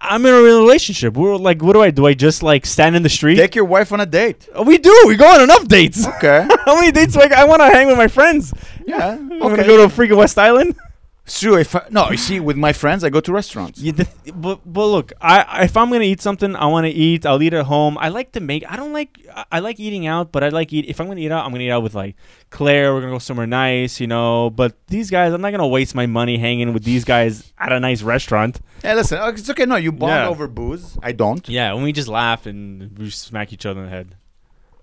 [0.00, 1.14] I'm in a real relationship.
[1.16, 2.06] We're like, what do I do?
[2.06, 3.34] I just like stand in the street?
[3.34, 4.48] Take your wife on a date.
[4.54, 4.94] Oh, we do.
[5.08, 6.06] We go on enough dates.
[6.06, 6.46] Okay.
[6.64, 7.16] How many dates?
[7.16, 8.54] Like, I want to hang with my friends.
[8.86, 9.14] yeah.
[9.18, 9.66] I'm gonna Okay.
[9.66, 10.76] go to freaking West Island.
[11.28, 11.58] Sure.
[11.60, 13.78] If I, no, you see, with my friends, I go to restaurants.
[13.80, 16.90] Yeah, the th- but but look, I if I'm gonna eat something, I want to
[16.90, 17.26] eat.
[17.26, 17.98] I'll eat at home.
[17.98, 18.64] I like to make.
[18.70, 19.18] I don't like.
[19.34, 20.86] I- I like eating out, but I like eat.
[20.88, 22.16] If I'm gonna eat out, I'm gonna eat out with like
[22.50, 22.94] Claire.
[22.94, 24.50] We're gonna go somewhere nice, you know.
[24.50, 27.78] But these guys, I'm not gonna waste my money hanging with these guys at a
[27.78, 28.60] nice restaurant.
[28.82, 29.66] Hey, listen, uh, it's okay.
[29.66, 30.28] No, you bond Yeah.
[30.28, 30.96] over booze.
[31.02, 31.46] I don't.
[31.48, 34.14] Yeah, when we just laugh and we smack each other in the head,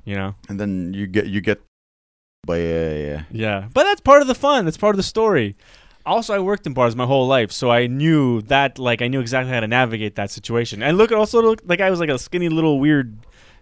[0.03, 0.35] you know.
[0.47, 1.59] And then you get you get
[2.45, 3.23] by yeah.
[3.31, 4.65] Yeah, but that's part of the fun.
[4.65, 5.55] That's part of the story.
[6.06, 8.78] Also, I worked in bars my whole life, so I knew that.
[8.78, 10.84] Like, I knew exactly how to navigate that situation.
[10.84, 13.18] And look, also, look, like I was like a skinny little weird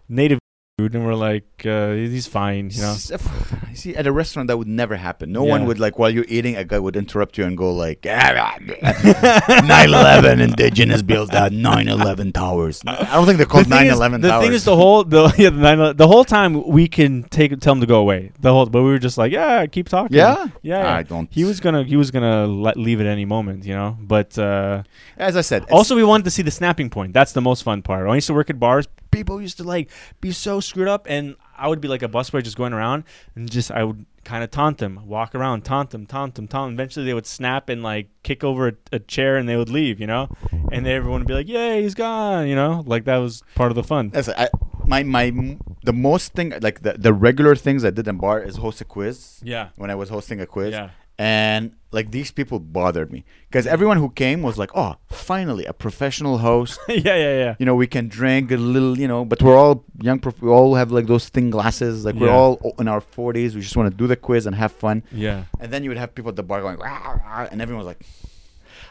[0.10, 0.40] native
[0.80, 2.94] dude, and we're like, uh, he's fine, you know.
[2.94, 5.32] S- if- you see, at a restaurant that would never happen.
[5.32, 8.02] No one would like while you're eating, a guy would interrupt you and go like,
[8.02, 12.82] 9/11 indigenous built that 9/11 towers.
[12.88, 14.44] I don't think they're called the is, 9/11 the towers.
[14.46, 17.82] thing is, the whole the yeah, the, the whole time we can take tell him
[17.82, 18.32] to go away.
[18.40, 20.18] The whole, but we were just like, yeah, keep talking.
[20.18, 20.82] yeah, yeah.
[20.84, 20.96] yeah.
[20.96, 21.32] I don't.
[21.32, 23.96] He was gonna he was gonna let, leave at any moment, you know.
[24.02, 24.82] But uh,
[25.18, 25.66] as I said.
[25.70, 27.14] also, we wanted to see the snapping point.
[27.14, 28.10] That's the most fun part.
[28.10, 29.90] I used to work at bars, people used to like
[30.22, 33.04] be so screwed up, and I would be like a busboy just going around
[33.36, 36.70] and just I would kind of taunt them, walk around, taunt them, taunt them, taunt
[36.70, 36.74] them.
[36.76, 40.00] Eventually, they would snap and like kick over a, a chair, and they would leave,
[40.00, 40.30] you know.
[40.72, 43.76] And everyone would be like, "Yay, he's gone!" You know, like that was part of
[43.76, 44.10] the fun.
[44.10, 44.50] That's I,
[44.86, 48.58] my my the most thing like the the regular things I did in bar is
[48.58, 50.72] host a quiz Yeah, when I was hosting a quiz.
[50.72, 50.90] yeah,
[51.20, 55.74] and like these people bothered me because everyone who came was like, "Oh, finally a
[55.74, 57.56] professional host." yeah, yeah, yeah.
[57.60, 60.20] you know, we can drink a little, you know, but we're all young.
[60.20, 62.04] Prof- we all have like those thin glasses.
[62.04, 63.54] Like we're all in our forties.
[63.56, 65.04] We just want to do the quiz and have fun.
[65.12, 67.86] Yeah, And then you would have people at the bar going, "Rah, rah," and everyone
[67.86, 68.04] was like,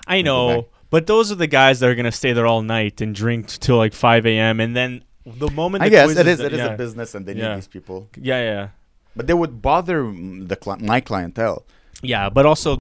[0.07, 0.69] I know.
[0.91, 3.79] But those are the guys that are gonna stay there all night and drink till
[3.79, 4.61] like 5 a.m.
[4.61, 6.39] and then the moment "I the guess it is.
[6.39, 6.75] the- It is yeah.
[6.75, 7.49] a business, and they Yeah.
[7.49, 8.69] need these people." Yeah, yeah,
[9.17, 11.65] But they would bother the cli- my clientele.
[12.03, 12.29] Yeah.
[12.31, 12.79] But also,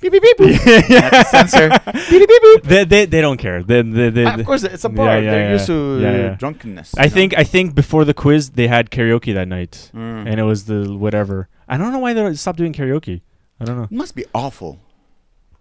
[0.00, 0.36] Beep beep beep.
[0.36, 0.88] boop.
[0.88, 1.68] yeah, Censor.
[1.68, 2.42] Beep beep beep.
[2.42, 2.62] boop.
[2.64, 3.62] they, they they don't care.
[3.62, 5.06] They, they, they, of course, it's a bar.
[5.06, 5.52] Yeah, yeah, They're yeah.
[5.52, 6.34] used to Yeah, yeah.
[6.34, 6.98] drunkenness.
[6.98, 9.92] I you think I think before the quiz they had karaoke that night.
[9.94, 10.26] Mm.
[10.28, 11.48] and it was the whatever.
[11.68, 13.20] I don't know why they stopped doing karaoke.
[13.60, 14.80] I don't know, it must be awful.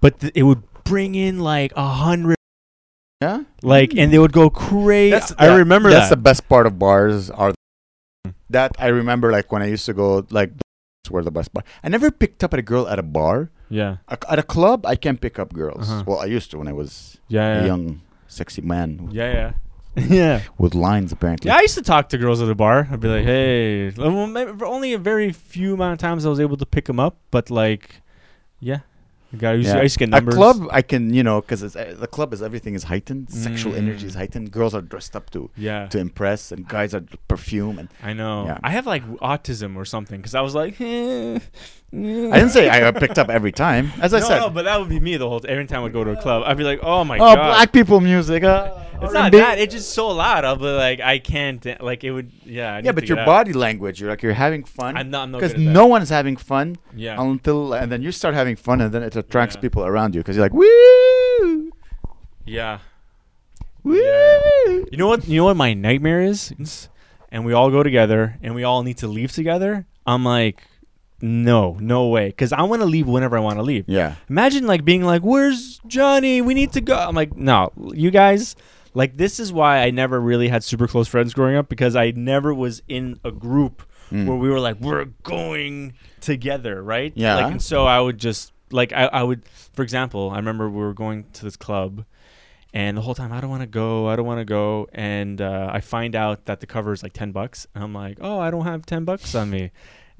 [0.01, 2.35] but th- it would bring in like a hundred,
[3.21, 3.43] Yeah.
[3.61, 5.11] like, and they would go crazy.
[5.11, 6.15] That's, I yeah, remember that's that.
[6.15, 7.53] the best part of bars are
[8.49, 10.49] that I remember like when I used to go like
[11.09, 11.63] were the best bar.
[11.83, 13.49] I never picked up at a girl at a bar.
[13.69, 15.89] yeah, A, at a club, I can pick up girls.
[15.89, 16.03] Uh-huh.
[16.05, 19.53] Well, I used to when I was yeah, a young, sexy man yeah, yeah.
[20.07, 20.41] yeah.
[20.57, 21.47] with lines apparently.
[21.49, 22.87] Yeah, I used to talk to girls at the bar.
[22.91, 26.29] I'd be like, "Hey," well, maybe for only a very few amount of times I
[26.29, 28.01] was able to pick them up, but like,
[28.59, 28.79] yeah,
[29.33, 30.33] I, got, I, used, to, I used to get numbers.
[30.35, 33.29] A club, I can you know because uh, the club is everything is heightened.
[33.29, 33.77] Sexual Mm.
[33.77, 34.51] energy is heightened.
[34.51, 37.79] Girls are dressed up to yeah, to impress, and guys are perfume.
[37.79, 38.45] And I know.
[38.45, 38.59] Yeah.
[38.63, 41.39] I have like autism or something because I was like, eh,
[41.93, 43.91] I didn't say I picked up every time.
[44.01, 45.41] As I no, said, no, but that would be me the whole.
[45.45, 47.31] Every time I go to a club, I'd be like, "Oh my god.
[47.31, 48.45] oh, god!" black people music.
[48.45, 48.71] Uh,
[49.01, 49.59] it's not that.
[49.59, 50.45] It's just so loud.
[50.45, 51.65] I'll be like, I can't.
[51.81, 52.31] Like it would.
[52.45, 52.75] Yeah.
[52.75, 53.25] I Yeah, but your out.
[53.25, 54.95] body language, you're like you're having fun.
[54.95, 55.31] I'm not.
[55.31, 55.71] Because good at that.
[55.73, 57.21] no one's having fun Yeah.
[57.21, 59.61] until and then you start having fun and then it attracts Yeah.
[59.61, 61.71] people around you because you're like woo
[62.45, 62.79] yeah.
[63.83, 65.27] woo You know what?
[65.27, 66.53] You know what my nightmare is?
[67.31, 69.85] And we all go together, and we all need to leave together.
[70.05, 70.63] I'm like,
[71.21, 73.85] no, no way, because I want to leave whenever I want to leave.
[73.87, 76.41] yeah Imagine like being like, "Where's Johnny?
[76.41, 78.55] We need to go." I'm like, "No, you guys."
[78.93, 82.11] Like this is why I never really had super close friends growing up because I
[82.11, 84.25] never was in a group Mm.
[84.27, 87.13] where we were like, "We're going together," right?
[87.15, 87.35] Yeah.
[87.35, 89.43] Like, and so I would just like I, I would,
[89.73, 92.03] for example, I remember we were going to this club,
[92.73, 95.39] and the whole time I don't want to go, I don't want to go, and
[95.39, 98.37] uh, I find out that the cover is like ten bucks, and I'm like, "Oh,
[98.39, 99.71] I don't have ten bucks on me."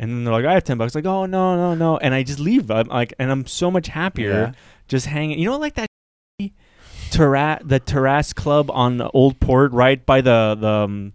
[0.02, 0.96] And then they're like, I have ten bucks.
[0.96, 1.98] Like, oh no, no, no.
[1.98, 2.70] And I just leave.
[2.72, 4.52] I'm like, and I'm so much happier Yeah.
[4.88, 5.38] just hanging.
[5.40, 5.88] You know, like that
[7.12, 10.68] terrace, the terrace club on the Old Port, right by the the.
[10.68, 11.14] Um,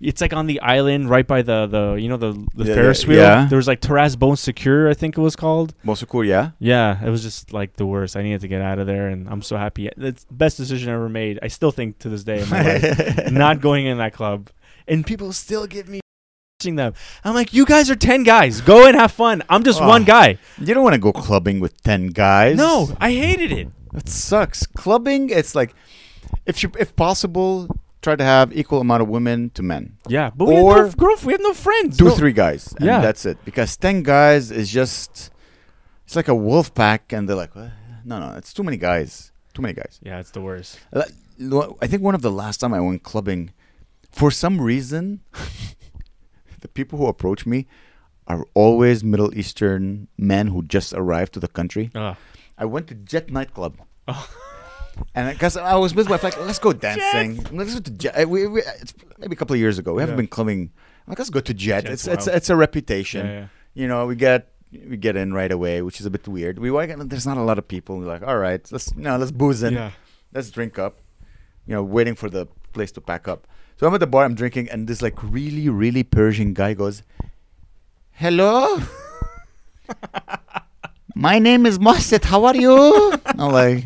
[0.00, 3.04] it's like on the island, right by the the you know the the Yeah, Ferris
[3.04, 3.18] wheel.
[3.18, 3.46] yeah.
[3.48, 5.74] There was like Terrasse Bonsecours, I think it was called.
[5.82, 8.16] most cool yeah Yeah, it was just like the worst.
[8.16, 9.88] I needed to get out of there, and I'm so happy.
[9.88, 11.40] It's the best decision I ever made.
[11.42, 14.50] I still think to this day in my life, not going in that club,
[14.86, 15.98] and people still give me
[16.58, 16.92] them.
[17.24, 18.60] I'm like, you guys are ten guys.
[18.60, 19.42] Go and have fun.
[19.48, 20.06] I'm just one Oh.
[20.06, 20.38] guy.
[20.58, 23.68] you don't want to go clubbing with 10 guys No, I hated it.
[23.94, 25.72] it sucks clubbing it's like
[26.46, 27.68] if you if possible
[28.02, 31.16] try to have equal amount of women to men Yeah, but we have no Or
[31.24, 31.96] We have no friends.
[31.96, 33.00] two No- three guys and Yeah.
[33.00, 35.30] that's it because 10 guys is just
[36.06, 37.68] it's like a wolf pack and they're like "Uh,
[38.04, 40.78] no no it's too many guys too many guys Yeah, it's the worst.
[40.92, 43.52] I think one of the last time I went clubbing,
[44.10, 45.20] for some reason,
[46.60, 47.66] the people who approach me
[48.26, 51.90] are always Middle Eastern men who just arrived to the country.
[51.94, 52.16] Ugh.
[52.58, 53.78] I went to Jet nightclub.
[54.06, 54.28] Oh.
[55.14, 57.46] And because I was with my wife, like, let's go dancing.
[57.56, 58.20] Let's go to Jet.
[58.20, 59.94] uh, We, we, it's maybe a couple of years ago.
[59.94, 60.22] We haven't Yeah.
[60.22, 60.72] been clubbing.
[61.06, 61.84] I'm like, let's go to Jet.
[61.84, 62.36] Jet's it's it's wild.
[62.36, 63.24] it's a reputation.
[63.26, 63.46] Yeah, yeah.
[63.74, 66.58] You know, we get we get in right away, which is a bit weird.
[66.58, 67.96] We there's not a lot of people.
[67.98, 69.92] We're like, all right, let's no, let's booze in yeah.
[70.34, 70.98] let's drink up.
[71.66, 73.46] You know, waiting for the place to pack up.
[73.78, 77.02] So I'm at the bar, I'm drinking, and this like really, really Persian guy goes,
[78.10, 78.80] "Hello,
[81.14, 82.24] my name is Mohsit.
[82.24, 83.84] How are you?" I'm like,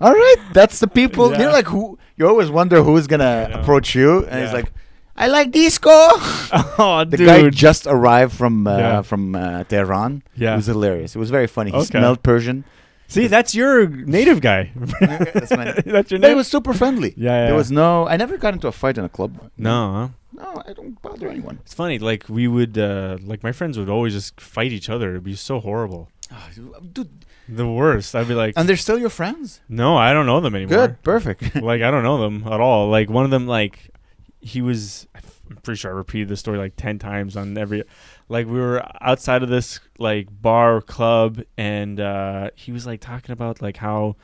[0.00, 1.46] "All right, that's the people." You Yeah.
[1.46, 4.70] know, like who you always wonder who's gonna approach you, and he's like,
[5.16, 5.88] I like disco.
[5.90, 7.26] oh, The dude.
[7.26, 9.02] guy just arrived from uh, Yeah.
[9.02, 10.22] from uh, Tehran.
[10.36, 10.52] Yeah.
[10.52, 11.16] It was hilarious.
[11.16, 11.70] It was very funny.
[11.70, 11.86] He Okay.
[11.86, 12.64] smelled Persian.
[13.08, 14.72] See, that's your native guy.
[14.74, 16.36] That's my- that's your But it native.
[16.36, 17.14] was super friendly.
[17.16, 17.46] Yeah, yeah.
[17.46, 18.08] There was no.
[18.08, 19.50] I never got into a fight in a club.
[19.56, 19.92] no.
[19.92, 20.08] huh?
[20.36, 21.60] No, I don't bother anyone.
[21.62, 22.00] It's funny.
[22.00, 25.10] Like we would, uh, like my friends would always just fight each other.
[25.10, 26.10] It'd be so horrible.
[26.92, 28.16] Dude, The worst.
[28.16, 29.60] I'd be like, and they're still your friends.
[29.68, 30.88] no, I don't know them anymore.
[30.88, 31.54] Good, perfect.
[31.62, 32.88] like I don't know them at all.
[32.90, 33.90] Like one of them, like
[34.40, 35.06] he was.
[35.48, 37.84] I'm pretty sure I repeated the story like ten times on every.
[38.28, 43.00] Like we were outside of this like bar or club, and uh, he was like
[43.00, 44.16] talking about like how.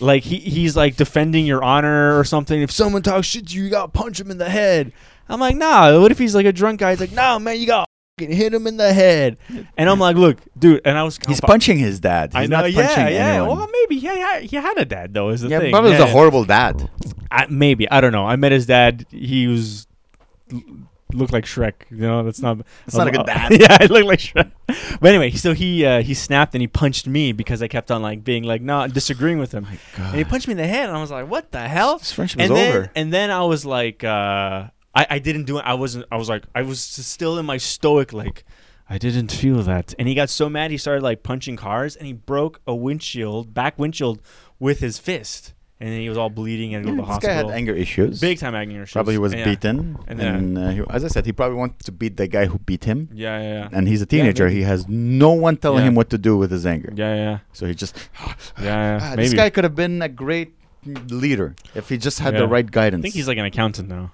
[0.00, 2.60] Like he, he's like defending your honor or something.
[2.60, 4.92] If someone talks shit to you, you gotta punch him in the head.
[5.28, 6.00] I'm like, nah.
[6.00, 6.90] What if he's like a drunk guy?
[6.90, 7.86] He's like, nah, man, you gotta
[8.18, 9.38] fucking hit him in the head.
[9.76, 10.80] And I'm like, look, dude.
[10.84, 12.32] And I was, He's punching his dad.
[12.32, 13.34] He's I know, not yeah, punching yeah.
[13.34, 13.56] anyone.
[13.56, 15.28] Well, maybe he had, he had a dad though.
[15.28, 15.72] Is the yeah, thing.
[15.72, 16.90] Bubba was a horrible dad.
[17.30, 18.26] I, maybe I don't know.
[18.26, 19.06] I met his dad.
[19.10, 19.86] He was
[20.52, 20.60] l-
[21.14, 21.74] looked like Shrek.
[21.90, 22.58] You know, that's not.
[22.84, 23.52] That's not a good dad.
[23.52, 24.50] yeah, I look like Shrek.
[25.00, 28.02] But anyway, so he uh, he snapped and he punched me because I kept on
[28.02, 30.96] like being like not disagreeing with him, and he punched me in the head, and
[30.96, 32.90] I was like, "What the hell?" This friendship and is then, over.
[32.94, 35.62] And then I was like, uh, I I didn't do it.
[35.64, 36.06] I wasn't.
[36.10, 38.44] I was like, I was still in my stoic like.
[38.86, 39.94] I didn't feel that.
[39.98, 43.54] And he got so mad he started like punching cars and he broke a windshield,
[43.54, 44.20] back windshield
[44.58, 45.53] with his fist.
[45.84, 47.74] And then he was all bleeding and Yeah, go to the this guy had anger
[47.74, 48.18] issues.
[48.18, 48.94] Big time anger issues.
[48.94, 49.44] Probably he was yeah.
[49.44, 52.46] beaten, And, and, uh, he, as I said, he probably wanted to beat the guy
[52.46, 53.10] who beat him.
[53.12, 53.68] Yeah, yeah, yeah.
[53.70, 54.48] And he's a teenager.
[54.48, 56.90] he has no one telling him what to do with his anger.
[56.96, 57.98] Yeah, yeah, So he just.
[58.18, 58.34] yeah.
[58.62, 59.24] yeah, Ah, maybe.
[59.24, 60.54] this guy could have been a great
[61.10, 63.02] leader if he just had the right guidance.
[63.02, 64.12] I think he's like an accountant now.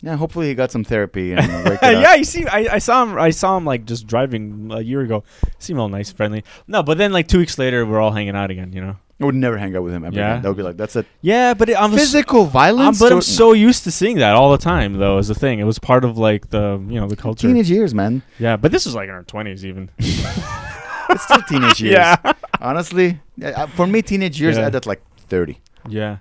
[0.00, 0.16] yeah.
[0.16, 2.02] Hopefully he got some therapy and worked it out.
[2.02, 3.16] yeah, you see, I, I saw him.
[3.16, 5.22] I saw him like just driving a year ago.
[5.60, 6.42] Seemed all nice, and friendly.
[6.66, 8.72] No, but then like two weeks later, we're all hanging out again.
[8.72, 8.96] You know.
[9.22, 10.14] I would never hang out with him ever.
[10.16, 10.30] Yeah?
[10.32, 10.42] again.
[10.42, 11.06] That would be like that's it.
[11.20, 12.98] Yeah, but it, I'm Physical I'm, violence.
[12.98, 15.18] but I'm so used to seeing that all the time, though.
[15.18, 15.58] Is the thing.
[15.60, 17.46] It was part of like the you know the culture.
[17.48, 18.22] teenage years, man.
[18.38, 19.90] Yeah, but this was like in our twenties even.
[21.10, 21.92] It's still teenage years.
[21.94, 22.16] yeah.
[22.60, 23.20] Honestly,
[23.74, 24.66] for me, teenage years Yeah.
[24.66, 25.60] end at like thirty.
[25.88, 26.18] Yeah.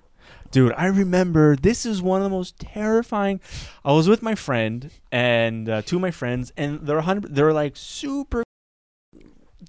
[0.52, 3.40] Dude, I remember this is one of the most terrifying.
[3.86, 7.34] I was with my friend and uh, two of my friends, and they're hundred.
[7.36, 8.44] They're like super.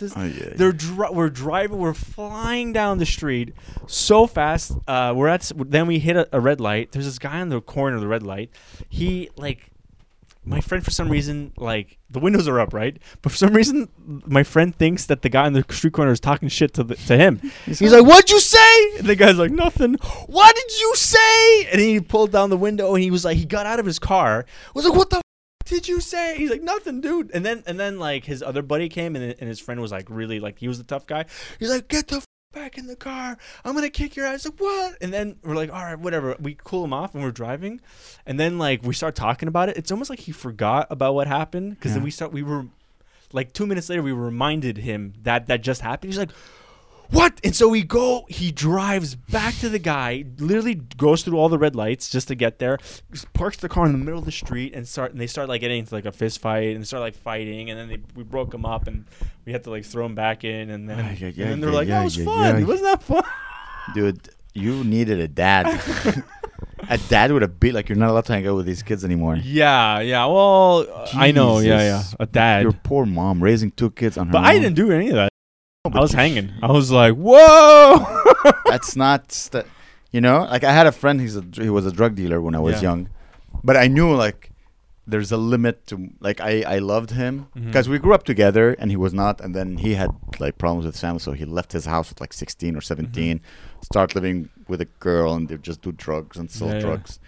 [0.03, 0.50] This, Oh yeah.
[0.57, 1.78] they're dri- we're driving.
[1.78, 3.55] We're flying down the street
[3.86, 4.72] so fast.
[4.86, 5.50] Uh, we're at.
[5.57, 6.92] Then we hit a, a red light.
[6.92, 8.50] There's this guy on the corner of the red light.
[8.88, 9.68] He like.
[10.44, 12.96] My friend, for some reason, like the windows are up, right?
[13.22, 13.88] But for some reason,
[14.26, 16.96] my friend thinks that the guy on the street corner is talking shit to the,
[16.96, 17.38] to him.
[17.64, 19.94] He's like, "What'd you say?" And the guy's like, "Nothing."
[20.26, 21.66] What did you say?
[21.66, 24.00] And he pulled down the window and he was like, he got out of his
[24.00, 24.44] car.
[24.74, 25.22] Was like, "What the f-
[25.65, 28.89] did you say?" He's like, "Nothing, dude." And then and then like his other buddy
[28.89, 31.25] came and, and his friend was like, really like he was the tough guy.
[31.59, 33.39] He's like, "Get the f- back in the car.
[33.65, 34.97] I'm gonna kick your ass." Like what?
[35.01, 37.81] And then we're like, "All right, whatever." We cool him off and we're driving,
[38.27, 39.77] and then like we start talking about it.
[39.77, 42.67] It's almost like he forgot about what happened because then we start we were
[43.33, 46.29] like two minutes later we reminded him that that just happened he's like
[47.13, 47.41] what?
[47.45, 51.59] And so we go he drives back to the guy literally goes through all the
[51.59, 52.79] red lights just to get there
[53.35, 55.61] parks the car in the middle of the street and start and they start like
[55.61, 58.25] getting into like a fist fight and they start like fighting and then they, we
[58.25, 59.05] broke him up and
[59.45, 61.71] we had to like throw him back in and then, Ay, ay, and then they're
[61.71, 62.67] ay, like that was fun.
[62.67, 63.23] wasn't that fun.
[63.95, 65.67] Dude, you needed a dad.
[66.89, 69.05] a dad would have beat like you're not allowed to hang out with these kids
[69.05, 69.37] anymore.
[69.37, 72.63] yeah yeah well uh, i know yeah yeah a dad.
[72.63, 74.45] Your poor mom raising two kids on her but own.
[74.45, 75.32] i didn't do any of that
[75.85, 78.07] i was hanging i was like whoa
[78.66, 79.30] That's not.
[79.33, 79.66] St-
[80.12, 81.20] you know, like I had a friend.
[81.20, 82.89] He's a he was a drug dealer when I was Yeah.
[82.91, 83.09] young,
[83.62, 84.51] but I knew like
[85.07, 88.91] there's a limit to like I I loved him because we grew up together and
[88.91, 90.11] he was not, and then he had
[90.41, 93.45] like problems with family, so he left his house at like 16 or 17, Mm-hmm.
[93.83, 96.80] start living with a girl, and they just do drugs and sell Yeah, yeah.
[96.80, 97.20] drugs,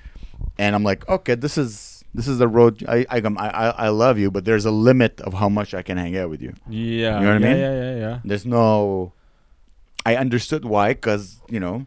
[0.59, 2.85] and I'm like, okay, this is this is the road.
[2.89, 5.83] I I, I I I love you, but there's a limit of how much I
[5.83, 6.55] can hang out with you.
[6.69, 7.19] Yeah.
[7.19, 7.57] You know what I mean?
[7.59, 8.21] Yeah, yeah, yeah.
[8.25, 9.13] There's no.
[10.07, 11.87] I understood why, because you know,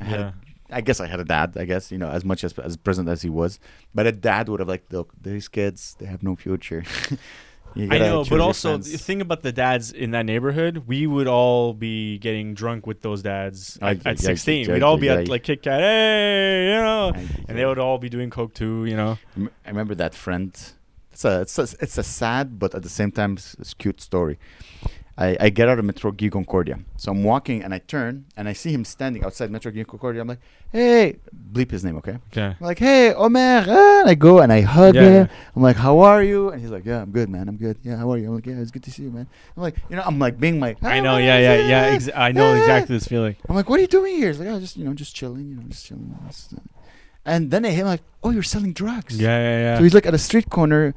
[0.00, 0.20] I had.
[0.20, 0.32] Yeah.
[0.74, 1.56] I guess I had a dad.
[1.58, 3.58] I guess you know, as much as as present as he was,
[3.94, 6.84] but a dad would have like, look, these kids, they have no future.
[7.76, 11.72] I know, but also the thing about the dads in that neighborhood, we would all
[11.72, 14.70] be getting drunk with those dads Ay, at, ay, 16.
[14.70, 17.78] ay, We'd all be at like Kit Kat, hey, you know, I, and they would
[17.78, 19.18] all be doing coke too, you know.
[19.64, 20.50] I remember that friend.
[21.12, 24.00] It's a it's a, it's a sad but at the same time it's s- cute
[24.00, 24.38] story.
[25.18, 26.78] I, I get out of Metro Guy Concordia.
[26.96, 30.22] So I'm walking and I turn and I see him standing outside Metro Guy Concordia.
[30.22, 30.40] I'm like,
[30.72, 31.16] hey,
[31.52, 32.16] bleep his name, okay?
[32.32, 32.56] Okay.
[32.58, 33.64] I'm like, hey, Omer.
[33.68, 35.12] ah," And I go and I hug Yeah, him.
[35.12, 35.26] yeah.
[35.54, 36.48] I'm like, how are you?
[36.48, 37.46] And he's like, yeah, I'm good, man.
[37.48, 37.76] I'm good.
[37.82, 38.28] Yeah, how are you?
[38.28, 39.26] I'm like, yeah, it's good to see you, man.
[39.54, 41.94] I'm like, you know, I'm like being like, I "Ah, know, man, yeah, yeah, yeah.
[41.94, 43.36] Ex- I know yeah." exactly this feeling.
[43.50, 44.28] I'm like, what are you doing here?
[44.28, 46.16] He's like, oh, just, you know, just chilling, you know, just chilling.
[46.28, 46.56] Just, uh,"
[47.26, 49.76] And then they hit him like, "Oh, you're selling drugs." Yeah, yeah, yeah.
[49.76, 50.94] So he's like at a street corner,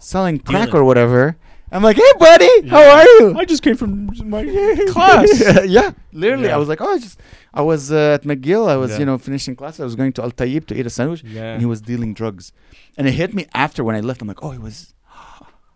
[0.00, 1.36] selling crack or whatever.
[1.72, 4.44] I'm like, "Hey, buddy, how are you?" I just came from my
[4.90, 5.28] class.
[5.66, 6.46] yeah, literally.
[6.48, 6.54] Yeah.
[6.54, 7.18] I was like, "Oh, I just,
[7.54, 8.68] I was uh, at McGill.
[8.68, 8.98] I was, Yeah.
[9.00, 9.80] you know, finishing class.
[9.80, 11.52] I was going to Al Tayyib to eat a sandwich, Yeah.
[11.52, 12.52] and he was dealing drugs.
[12.96, 14.20] And it hit me after when I left.
[14.22, 14.94] I'm like, oh, he was.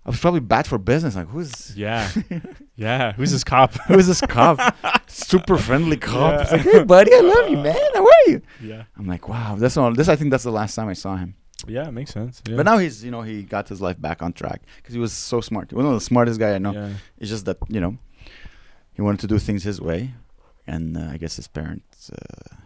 [0.04, 1.16] I was probably bad for business.
[1.16, 2.08] Like, who's yeah.
[2.76, 3.12] Yeah.
[3.14, 3.72] Who's this cop?
[3.88, 4.58] who is this cop?
[5.08, 6.32] Super friendly cop.
[6.34, 6.42] Yeah.
[6.42, 7.74] It's like, hey, buddy, I love you, man.
[7.94, 8.40] How are you?
[8.62, 8.84] yeah.
[8.96, 9.56] I'm like, wow.
[9.58, 9.92] That's all.
[9.92, 11.34] This I think that's the last time I saw him.
[11.68, 12.42] Yeah, it makes sense.
[12.48, 12.56] Yeah.
[12.56, 15.12] But now he's, you know, he got his life back on track because he was
[15.12, 15.72] so smart.
[15.72, 16.72] One of the smartest guy I know.
[16.72, 16.90] Yeah.
[17.18, 17.98] It's just that you know,
[18.94, 20.14] he wanted to do things his way,
[20.66, 22.56] and uh, I guess his parents, uh,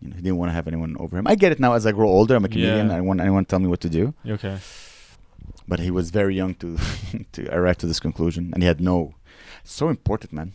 [0.00, 1.26] you know, he didn't want to have anyone over him.
[1.26, 2.34] I get it now as I grow older.
[2.36, 2.88] I'm a comedian.
[2.88, 2.94] Yeah.
[2.94, 4.14] I don't want anyone to tell me what to do.
[4.26, 4.58] Okay.
[5.68, 6.78] But he was very young to
[7.32, 9.14] to arrive to this conclusion, and he had no.
[9.64, 10.52] So important, man.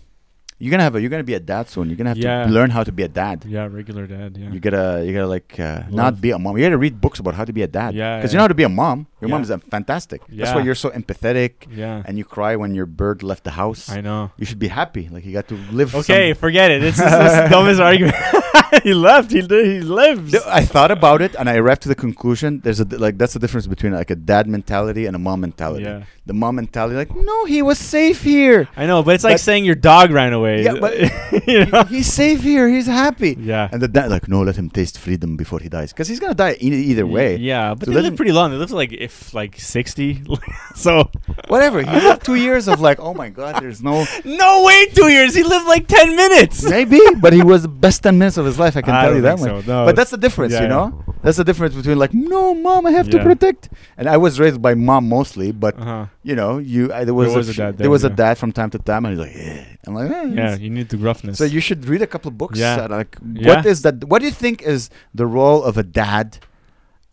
[0.60, 1.02] You're gonna have a.
[1.02, 1.88] You're gonna be a dad soon.
[1.88, 2.46] You're gonna have Yeah.
[2.46, 3.46] to learn how to be a dad.
[3.46, 4.36] Yeah, regular dad.
[4.36, 4.52] Yeah.
[4.52, 6.58] You gotta, you gotta like uh, not be a mom.
[6.58, 7.94] You gotta read books about how to be a dad.
[7.94, 8.36] Yeah, because yeah.
[8.36, 9.06] you know how to be a mom.
[9.22, 9.56] Your mom Yeah.
[9.56, 10.22] is fantastic.
[10.30, 12.04] That's why you're so empathetic, yeah.
[12.06, 13.90] and you cry when your bird left the house.
[13.90, 14.32] I know.
[14.38, 15.10] You should be happy.
[15.12, 15.96] Like you got to live.
[15.96, 16.84] Okay, some- forget it.
[16.84, 18.16] It's, the dumbest argument.
[18.84, 19.32] he left.
[19.32, 20.36] He he lives.
[20.46, 22.62] I thought about it and I arrived to the conclusion.
[22.64, 25.86] There's a like that's the difference between like a dad mentality and a mom mentality.
[25.86, 26.04] Yeah.
[26.28, 28.68] The mom mentality, like no, he was safe here.
[28.78, 30.64] I know, but it's like But- saying your dog ran away.
[30.64, 30.94] Yeah, but
[31.48, 31.84] you know.
[31.86, 32.68] he's safe here.
[32.70, 33.36] He's happy.
[33.40, 33.70] Yeah.
[33.72, 36.36] And the dad, like, no, let him taste freedom before he dies, because he's gonna
[36.36, 37.38] die e- either way.
[37.38, 38.52] Yeah, but So they live him- pretty long.
[38.52, 40.10] They live like if like sixty.
[40.76, 41.10] so
[41.54, 41.80] Whatever.
[41.94, 43.96] He lived two years of like, oh my god, there's no
[44.44, 45.32] no way two years.
[45.40, 46.64] He lived like ten minutes.
[46.76, 48.76] maybe, but he was the best ten minutes of his life.
[48.80, 49.86] I can I tell you that so, no.
[49.88, 50.76] But that's the difference, Yeah, you yeah.
[50.76, 51.04] know.
[51.24, 53.70] That's the difference between like, no, mom, I have to protect.
[53.98, 56.06] And I was raised by mom mostly, but Uh-huh.
[56.30, 58.34] you know, you I, there was, was a, a dad there there, was a dad
[58.42, 59.66] from time to time, and he's like, yeah.
[59.86, 61.38] I'm like, eh, Yeah, you need the gruffness.
[61.42, 62.58] So you should read a couple of books.
[62.60, 62.76] Yeah.
[62.86, 63.48] uh, like, Yeah.
[63.50, 63.96] what is that?
[64.10, 64.90] What do you think is
[65.22, 66.28] the role of a dad?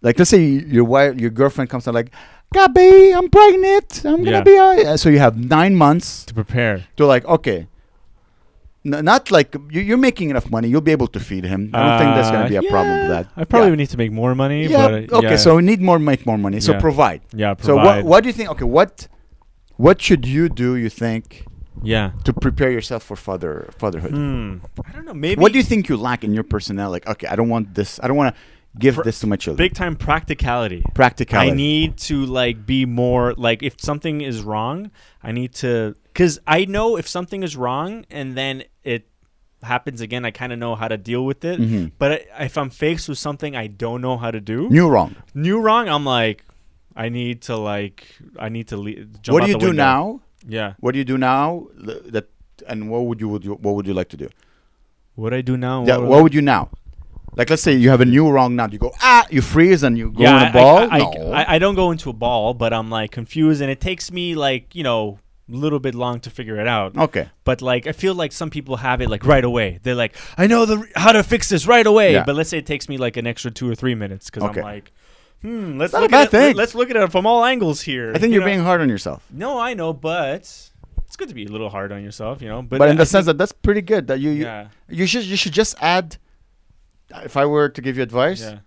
[0.05, 0.43] Like, let's say
[0.77, 2.11] your wife, your girlfriend comes out like,
[2.53, 4.05] Gabby, I'm pregnant.
[4.05, 4.51] I'm gonna Yeah.
[4.53, 4.57] be.
[4.87, 6.85] Uh, so you have nine months to prepare.
[6.99, 7.67] to like, okay.
[8.87, 10.69] N- not like you, you're making enough money.
[10.69, 11.71] You'll be able to feed him.
[11.73, 13.27] I don't think there's gonna Uh, be a problem with yeah, that.
[13.35, 13.71] I probably yeah.
[13.71, 14.67] would need to make more money.
[14.67, 14.77] Yeah.
[14.77, 15.31] But, uh, okay.
[15.31, 16.61] yeah, So we need more, make more money.
[16.61, 16.81] So Yeah.
[16.87, 17.21] provide.
[17.33, 17.55] yeah.
[17.61, 18.05] So Provide.
[18.05, 18.11] what?
[18.11, 18.51] What do you think?
[18.51, 18.65] Okay.
[18.79, 19.09] What?
[19.77, 20.77] What should you do?
[20.77, 21.45] You think
[21.83, 22.11] Yeah.
[22.27, 24.13] to prepare yourself for father fatherhood?
[24.13, 24.59] Hmm.
[24.89, 25.15] I don't know.
[25.15, 26.91] Maybe What do you think you lack in your personnel?
[26.91, 27.99] Like, okay, I don't want this.
[28.03, 28.41] I don't want to
[28.79, 29.57] give this to my children.
[29.67, 30.83] big time practicality.
[30.95, 31.51] Practicality.
[31.51, 34.91] I need to like be more like if something is wrong,
[35.23, 39.07] I need to cuz I know if something is wrong and then it
[39.63, 41.59] happens again, I kind of know how to deal with it.
[41.61, 41.93] Mhm.
[41.99, 45.17] But if I'm faced with something I don't know how to do, New wrong.
[45.35, 46.45] new wrong, I'm like
[46.97, 48.07] I need to like
[48.39, 49.83] I need to le- jump what do you do window.
[49.85, 50.21] now?
[50.47, 50.75] Yeah.
[50.81, 51.67] What do you do now?
[52.15, 52.27] That
[52.69, 54.29] and what would you would you, what would you like to do?
[55.15, 55.85] What I do now?
[55.87, 56.71] Yeah, what would you now?
[57.37, 58.69] Like, let's say you have a new wrong now.
[58.69, 60.79] You go ah, you freeze and you go yeah, in I- ball.
[60.79, 61.33] I, I, no.
[61.33, 64.35] I, I don't go into a ball, but I'm like confused, and it takes me
[64.35, 65.19] like you know
[65.53, 66.97] a little bit long to figure it out.
[66.97, 67.29] okay.
[67.45, 69.79] But like I feel like some people have it like right away.
[69.83, 72.13] They're like, I know the how to fix this right away.
[72.15, 72.25] Yeah.
[72.25, 74.61] But let's say it takes me like an extra two or three minutes because Okay.
[74.61, 74.93] I'm like,
[75.43, 76.57] hmm, let's look at it.
[76.57, 78.13] Let's look at it from all angles here.
[78.15, 78.47] I think you you're know?
[78.47, 79.27] being hard on yourself.
[79.31, 80.41] No, I know, but
[81.07, 82.63] it's good to be a little hard on yourself, you know.
[82.63, 84.07] But, But, in I the sense that that's pretty good.
[84.07, 86.17] That you you, yeah, you should you should just add.
[87.23, 88.59] If I were to give you advice, yeah,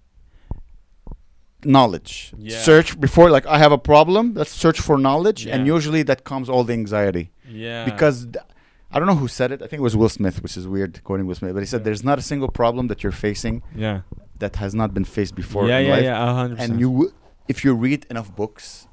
[1.63, 2.33] knowledge.
[2.37, 2.57] Yeah.
[2.59, 4.33] Search before like I have a problem.
[4.33, 7.31] Let's search for knowledge, and usually that comes all the anxiety.
[7.49, 7.85] yeah.
[7.85, 8.45] because th-
[8.91, 9.61] I don't know who said it.
[9.61, 11.81] I think it was Will Smith, which is weird quoting Will Smith, but he said
[11.81, 11.85] Yeah.
[11.85, 14.01] there's not a single problem that you're facing yeah,
[14.39, 16.03] that has not been faced before yeah, in yeah, life.
[16.03, 17.11] yeah, a hundred And you, w-
[17.49, 18.87] if you read enough books,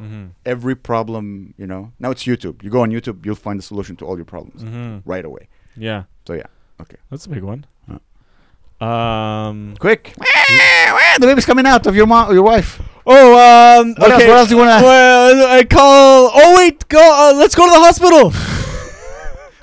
[0.00, 0.28] mm-hmm.
[0.46, 2.62] every problem, you know, now it's YouTube.
[2.62, 5.08] You go on YouTube, you'll find the solution to all your problems Mm-hmm.
[5.14, 5.48] right away.
[5.76, 6.04] yeah.
[6.26, 6.46] So yeah,
[6.80, 6.96] Okay.
[7.10, 7.66] That's a big one.
[7.90, 7.98] Huh.
[8.80, 9.74] Um.
[9.78, 10.14] quick,
[11.18, 12.80] the baby's coming out of your mom, your wife.
[13.04, 13.32] Oh,
[13.80, 13.94] um.
[13.98, 14.22] What else?
[14.22, 14.28] okay.
[14.28, 14.82] What else do you wanna?
[14.82, 16.30] Well, I call.
[16.32, 17.00] Oh wait, go.
[17.00, 18.32] Uh, let's go to the hospital.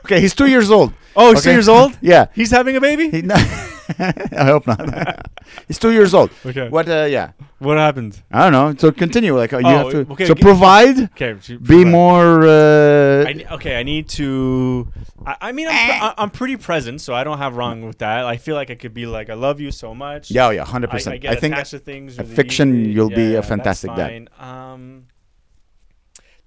[0.05, 0.93] Okay, he's two years old.
[1.15, 1.97] Oh, he's two years old.
[2.01, 3.09] Yeah, He's having a baby.
[3.09, 3.23] he,
[3.99, 5.27] I hope not.
[5.67, 6.31] he's two years old.
[6.45, 6.69] Okay.
[6.69, 6.89] What?
[6.89, 8.19] Uh, yeah, What happened?
[8.31, 8.73] I don't know.
[8.77, 9.37] So continue.
[9.37, 10.11] Like uh, you Oh, have to.
[10.13, 10.97] okay, so provide.
[11.13, 11.35] Okay.
[11.61, 14.91] be more uh, I, okay, I need to.
[15.25, 17.99] I, I mean, I'm, pre- I- I'm pretty present, so I don't have wrong with
[17.99, 18.25] that.
[18.25, 20.31] I feel like I could be like, I love you so much.
[20.31, 22.17] yeah yeah 100% I, I think attached to things.
[22.17, 22.91] a fiction, easily.
[22.93, 24.29] you'll be a Yeah, fantastic dad.
[24.39, 25.05] Um,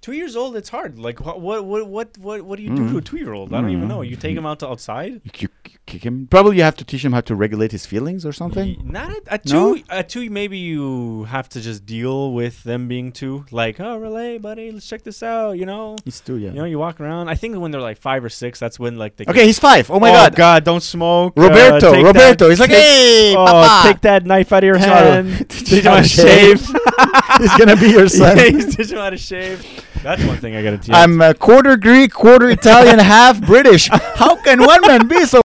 [0.09, 0.97] Two years old, it's hard.
[0.97, 2.91] Like what what what what what, do you do Mm.
[2.93, 3.53] to a two year old?
[3.53, 3.89] I don't even Mm.
[3.89, 4.01] know.
[4.01, 5.11] You take him out to outside.
[5.23, 6.25] You, you, you kick him.
[6.31, 8.81] Probably you have to teach him how to regulate his feelings or something.
[8.83, 9.75] Not at, at No?
[9.75, 9.83] two.
[9.87, 13.45] At two, maybe you have to just deal with them being two.
[13.51, 15.51] Like, oh, relay, buddy, let's check this out.
[15.59, 16.49] You know, He's two, yeah.
[16.49, 17.29] you know, you walk around.
[17.29, 19.25] I think when they're like five or six, that's when like they.
[19.29, 19.91] okay, he's five.
[19.91, 20.35] Oh my oh god.
[20.35, 21.33] God, don't smoke.
[21.37, 22.45] uh, Roberto, take Roberto.
[22.45, 23.89] that- he's like, take- hey, oh, papa.
[23.93, 25.49] take that knife out of your Teach him how to- hand.
[25.49, 26.59] teach Teach him how to shave.
[27.41, 28.37] he's gonna be your son.
[28.37, 29.61] yeah, he's teaching him how to shave.
[30.03, 30.89] That's one thing I gotta teach.
[30.89, 30.93] You.
[30.95, 33.89] I'm a quarter Greek, quarter Italian, half British.
[33.89, 35.41] How can one man be so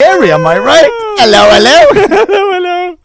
[0.00, 0.30] hairy?
[0.30, 0.88] Am I right?
[1.18, 2.06] Hello, hello.
[2.26, 2.98] hello, hello.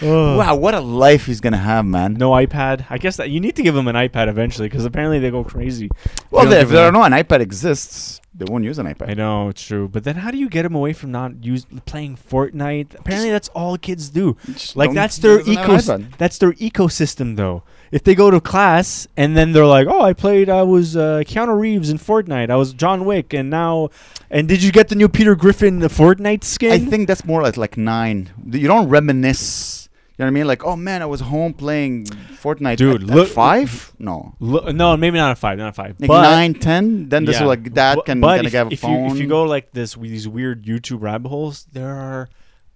[0.00, 0.36] Oh.
[0.38, 2.14] wow, what a life he's gonna have, man.
[2.14, 2.86] No iPad.
[2.88, 5.42] I guess that you need to give them an iPad eventually because apparently they go
[5.42, 5.90] crazy.
[6.30, 9.10] well, don't if them- are no an iPad exists, they won't use an iPad.
[9.10, 11.66] I know it's true, but then how do you get them away from not use
[11.86, 12.94] playing Fortnite?
[13.00, 14.36] Apparently, that's all kids do.
[14.46, 16.16] Just Like that's their doesn't have an ecos- iPad.
[16.18, 17.64] That's their ecosystem, though.
[17.90, 20.48] If they go to class and then they're like, "Oh, I played.
[20.50, 22.50] I was uh, Keanu Reeves in Fortnite.
[22.50, 23.88] I was John Wick, and now,
[24.30, 27.42] and did you get the new Peter Griffin the Fortnite skin?" I think that's more
[27.42, 28.30] like like nine.
[28.50, 29.88] You don't reminisce.
[30.18, 30.46] You know what I mean?
[30.48, 32.04] Like, oh man, I was home playing
[32.42, 32.76] Fortnite.
[32.76, 33.92] Dude, at, at look- five?
[34.00, 35.94] No, Lo- no, maybe not a five, not a five.
[36.00, 37.08] like but nine, ten.
[37.08, 37.46] Then this Yeah.
[37.46, 39.04] like dad Bu- can but if, a if phone.
[39.06, 42.28] You, if you go like this with these weird YouTube rabbit holes, there are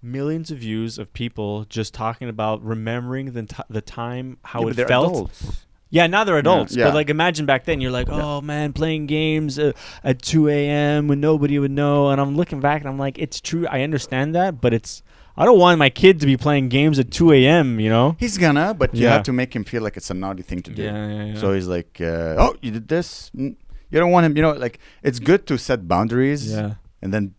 [0.02, 4.70] millions of views of people just talking about remembering the t- the time how Yeah,
[4.82, 5.12] it felt.
[5.12, 5.66] adults.
[5.90, 6.74] Yeah, now they're adults.
[6.74, 6.86] yeah.
[6.86, 9.72] But like, imagine back then, you're like, oh man, playing games uh,
[10.02, 11.06] at 2 a.m.
[11.06, 12.08] when nobody would know.
[12.08, 13.66] And I'm looking back and I'm like, it's true.
[13.66, 15.02] I understand that, but it's.
[15.34, 17.78] I don't want my kid to be playing games at 2 a.m.
[17.80, 18.16] You know.
[18.18, 20.70] He's gonna, but you have to make him feel like it's a naughty thing to
[20.70, 20.82] do.
[20.82, 21.38] Yeah, yeah, yeah.
[21.38, 23.54] So he's like, uh, "Oh, you did this." You
[24.00, 24.34] don't want him.
[24.36, 26.50] You know, like it's good to set boundaries.
[26.50, 26.74] yeah.
[27.02, 27.34] And then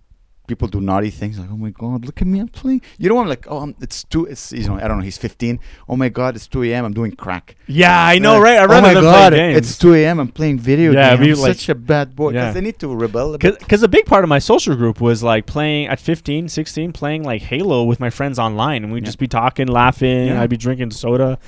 [0.48, 3.18] people do naughty things like, "Oh my god, look at me, I'm playing." You know
[3.20, 4.26] i'm like, "Oh, um, it's two.
[4.26, 5.04] It's you know, I don't know.
[5.04, 5.60] He's 15.
[5.88, 6.84] Oh my god, it's 2 a.m.
[6.86, 8.58] I'm doing crack." Yeah, I know, Like, right?
[8.60, 10.20] I oh rather my god, it's 2 a.m.
[10.20, 11.38] I'm playing video Yeah, games.
[11.40, 12.52] I'm like- such a bad boy because Yeah.
[12.54, 13.38] they need to rebel a.
[13.38, 17.24] Because a big part of my social group was like playing at 15, 16, playing
[17.24, 19.06] like Halo with my friends online, and we'd Yeah.
[19.06, 20.28] just be talking, laughing.
[20.28, 20.42] Yeah.
[20.42, 21.40] I'd be drinking soda.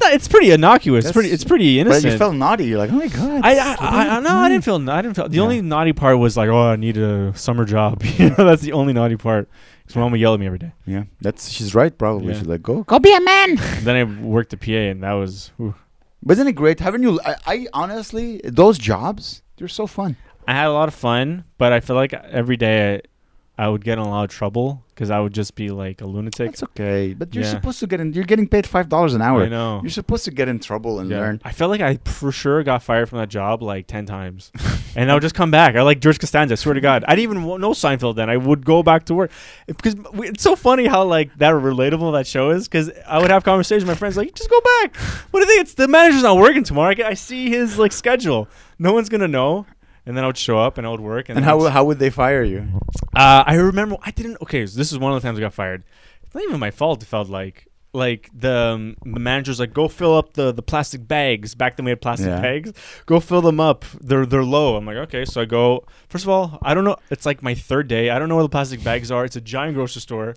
[0.00, 1.04] No, It's pretty innocuous.
[1.04, 1.28] It's pretty.
[1.28, 2.12] That's- It's pretty But innocent.
[2.12, 2.64] you felt naughty.
[2.66, 4.90] You're like, "Oh my god." I, I, I, I no, I didn't feel.
[4.90, 5.28] I didn't feel.
[5.28, 5.42] The Yeah.
[5.42, 8.02] only naughty part was like, oh, I need a summer job.
[8.18, 9.48] you know, that's the only naughty part.
[9.82, 10.72] Because my mom would yell at me every day.
[10.86, 11.96] Yeah, that's she's right.
[11.96, 12.38] Probably Yeah.
[12.38, 15.50] she's like, "Go, go be a man." then I worked the PA, and that was.
[15.58, 15.74] whew.
[16.22, 16.80] But isn't it great?
[16.80, 17.20] Haven't you?
[17.24, 20.16] I, I honestly, those jobs, they're so fun.
[20.48, 23.00] I had a lot of fun, but I feel like every day I,
[23.56, 26.06] I would get in a lot of trouble because I would just be like a
[26.06, 26.50] lunatic.
[26.50, 27.14] It's okay.
[27.14, 27.50] But you're Yeah.
[27.50, 28.12] supposed to get in.
[28.12, 29.42] You're getting paid five dollars an hour.
[29.44, 29.80] I know.
[29.82, 31.18] You're supposed to get in trouble and Yeah.
[31.20, 31.40] learn.
[31.44, 34.50] I felt like I for sure got fired from that job like ten times,
[34.96, 35.76] and I would just come back.
[35.76, 36.54] I like George Costanza.
[36.54, 38.28] I swear to God, I didn't even know Seinfeld then.
[38.28, 39.30] I would go back to work
[39.68, 42.66] because it's so funny how like that relatable that show is.
[42.66, 44.96] Because I would have conversations with my friends like, just go back.
[45.30, 45.60] What do you think?
[45.62, 46.92] It's the manager's not working tomorrow.
[46.98, 48.48] I, I see his like schedule.
[48.80, 49.66] No one's gonna know.
[50.06, 51.28] And then I would show up and I would work.
[51.28, 52.66] And, And how how would they fire you?
[53.16, 54.38] uh, I remember I didn't.
[54.42, 55.84] Okay, so this is one of the times I got fired.
[56.22, 57.02] It's not even my fault.
[57.02, 61.06] It felt like like the, um, the manager's like, go fill up the, the plastic
[61.06, 61.54] bags.
[61.54, 62.40] Back then we had plastic Yeah.
[62.40, 62.72] bags.
[63.06, 63.84] Go fill them up.
[64.00, 64.76] They're they're low.
[64.76, 65.24] I'm like, okay.
[65.24, 65.84] So I go.
[66.08, 66.96] First of all, I don't know.
[67.10, 68.10] It's like my third day.
[68.10, 69.24] I don't know where the plastic bags are.
[69.24, 70.34] It's a giant grocery store.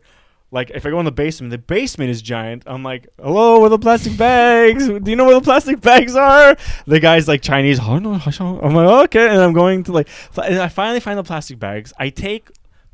[0.49, 2.63] Like if I go in the basement, the basement is giant.
[2.65, 4.87] I'm like, hello, where the plastic bags?
[4.87, 6.55] Do you know where the plastic bags are?
[6.85, 7.79] The guy's like Chinese.
[7.81, 10.07] "Oh, no, I'm like, okay, and I'm going to like.
[10.41, 11.91] And I finally find the plastic bags.
[11.99, 12.49] I take,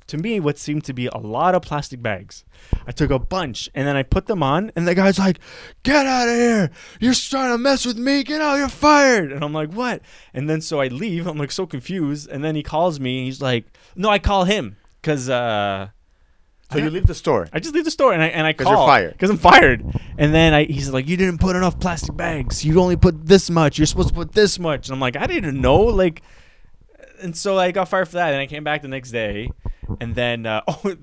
[0.07, 2.43] to me, what seemed to be a lot of plastic bags.
[2.87, 5.37] I took a bunch and then I put them on, and the guy's like,
[5.83, 6.71] "Get out of here!
[6.99, 8.23] You're trying to mess with me!
[8.23, 8.55] Get out!
[8.55, 10.01] You're fired!" And I'm like, "What?"
[10.33, 11.27] And then so I leave.
[11.27, 13.25] I'm like so confused, and then he calls me.
[13.25, 15.89] He's like, "No, I call him because." uh
[16.73, 17.47] So you leave the store.
[17.53, 19.11] I just leave the store and I and I call because you're fired.
[19.13, 19.85] because I'm fired.
[20.17, 22.65] And then I he's like, you didn't put enough plastic bags.
[22.65, 23.77] You only put this much.
[23.77, 24.87] You're supposed to put this much.
[24.89, 25.77] And I'm like, I didn't know.
[25.81, 26.21] Like,
[27.21, 28.33] and so I got fired for that.
[28.33, 29.49] And I came back the next day,
[30.01, 30.95] and then uh, oh.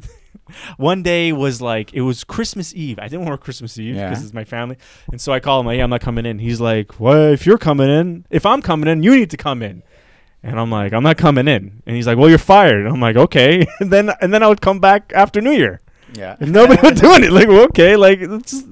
[0.79, 2.99] One day was like it was Christmas Eve.
[2.99, 4.09] I didn't work Christmas Eve Yeah.
[4.09, 4.79] because it's my family,
[5.12, 5.66] and so I call him.
[5.66, 6.41] Like, hey, I'm not coming in.
[6.41, 9.62] He's like, "Well, if you're coming in, if I'm coming in, you need to come
[9.62, 9.85] in."
[10.43, 13.01] And I'm like, "I'm not coming in." And he's like, "Well, you're fired." And I'm
[13.01, 15.80] like, "Okay." And then and then I would come back after New Year.
[16.14, 16.36] Yeah.
[16.41, 17.30] And nobody was doing it.
[17.32, 18.66] Like, well, okay, like it's just,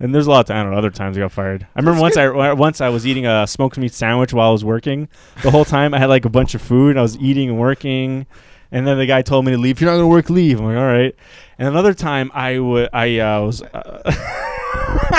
[0.00, 0.78] and there's a lot of I don't know.
[0.78, 1.66] Other times I got fired.
[1.76, 4.64] I remember once I once I was eating a smoked meat sandwich while I was
[4.64, 5.08] working.
[5.42, 6.96] The whole time I had like a bunch of food.
[6.96, 8.26] I was eating and working,
[8.72, 9.76] and then the guy told me to leave.
[9.76, 10.58] If you're not gonna work, leave.
[10.60, 11.14] I'm like, all right.
[11.58, 13.62] And another time I would I uh, was.
[13.62, 14.12] Uh,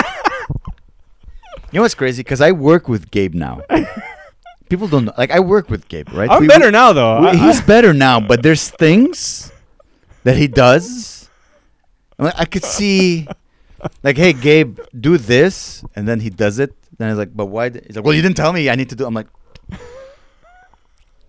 [1.74, 2.22] You know what's crazy?
[2.22, 3.60] Because I work with Gabe now.
[4.68, 5.12] People don't know.
[5.16, 6.30] Like I work with Gabe, right?
[6.30, 7.20] I'm We- better now though.
[7.20, 9.52] we- I- he's better now, but there's things
[10.24, 11.28] that he does.
[12.18, 13.26] I, mean, I could see,
[14.02, 16.72] like, hey, Gabe, do this, and then he does it.
[16.96, 17.70] Then he's like, but why?
[17.70, 18.70] He's like, well, you didn't tell me.
[18.70, 19.04] I need to do.
[19.04, 19.26] I'm like,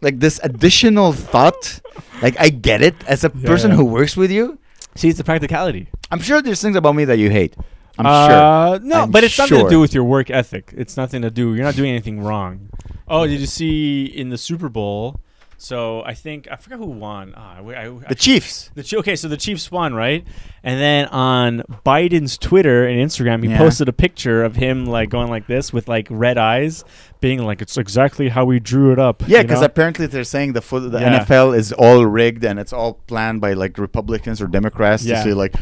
[0.01, 1.81] like this additional thought.
[2.21, 3.77] Like I get it as a Yeah, person yeah.
[3.77, 4.57] who works with you.
[4.95, 5.89] See, it's the practicality.
[6.11, 7.55] I'm sure there's things about me that you hate.
[7.97, 9.69] I'm Uh, no, I'm but it's something sure.
[9.69, 10.73] to do with your work ethic.
[10.75, 11.53] It's nothing to do.
[11.55, 12.69] You're not doing anything wrong.
[13.07, 15.19] Oh, did you see in the Super Bowl?
[15.57, 17.33] So I think I forgot who won.
[17.35, 18.03] Ah, I, I, sure.
[18.09, 18.71] The Chiefs.
[18.75, 20.25] The okay, so the Chiefs won, right?
[20.63, 23.57] And then on Biden's Twitter and Instagram, he Yeah.
[23.57, 26.83] posted a picture of him like going like this with like red eyes,
[27.27, 29.71] being like, "It's exactly how we drew it up." Yeah, you because know?
[29.71, 31.19] apparently they're saying the foot, the Yeah.
[31.19, 35.15] NFL is all rigged and it's all planned by like Republicans or Democrats Yeah.
[35.15, 35.53] to say like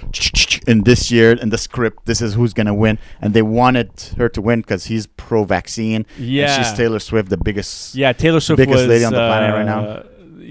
[0.72, 3.89] in this year in the script this is who's gonna win and they wanted
[4.20, 6.01] her to win because he's pro-vaccine.
[6.18, 7.95] yeah, she's Taylor Swift, the biggest.
[7.95, 8.11] yeah.
[8.24, 9.82] Taylor Swift biggest was lady on the planet right now.
[9.84, 10.03] uh,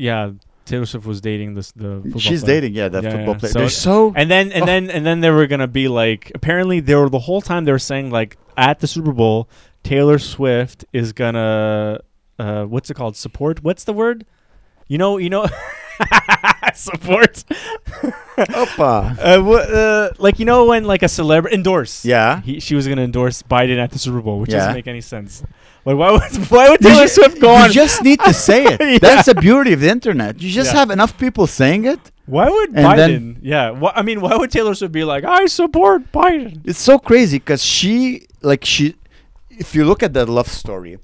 [0.08, 0.30] Yeah,
[0.64, 2.00] Taylor Swift was dating this the.
[2.02, 2.60] football She's player.
[2.60, 3.40] dating, yeah, that Yeah, football yeah.
[3.40, 3.52] player.
[3.52, 4.66] So- they're so And then and Oh.
[4.72, 7.72] then and then they were gonna be like apparently they were the whole time they
[7.78, 9.48] were saying like at the Super Bowl
[9.82, 12.00] Taylor Swift is gonna
[12.38, 14.24] uh what's it called support what's the word
[14.88, 15.46] you know you know
[16.74, 17.44] support
[18.36, 19.18] Opa.
[19.38, 22.40] uh, wha- uh, like you know when like a celebrity endorse Yeah.
[22.40, 24.58] he, she was gonna endorse Biden at the Super Bowl which Yeah.
[24.58, 25.42] doesn't make any sense
[25.84, 27.68] like why would why would Taylor Swift go on?
[27.68, 28.80] you just need to say it.
[28.80, 28.98] Yeah.
[28.98, 30.40] That's the beauty of the internet.
[30.40, 30.78] You just Yeah.
[30.80, 32.00] have enough people saying it.
[32.26, 35.24] why would And Biden then- yeah wha- I mean why would Taylor Swift be like
[35.24, 38.94] I support Biden It's so crazy because she, like, she,
[39.62, 40.94] if you look at that love story,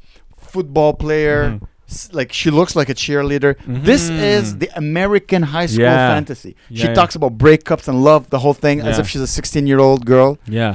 [0.52, 1.60] football player, Mhm.
[1.96, 3.52] s- like, she looks like a cheerleader.
[3.90, 4.02] This
[4.32, 6.08] is the American high school Yeah.
[6.14, 6.52] fantasy.
[6.70, 6.94] Yeah, she yeah.
[7.00, 10.00] talks about breakups and love, the whole thing, as if she's a 16 year old
[10.12, 10.30] girl.
[10.60, 10.74] yeah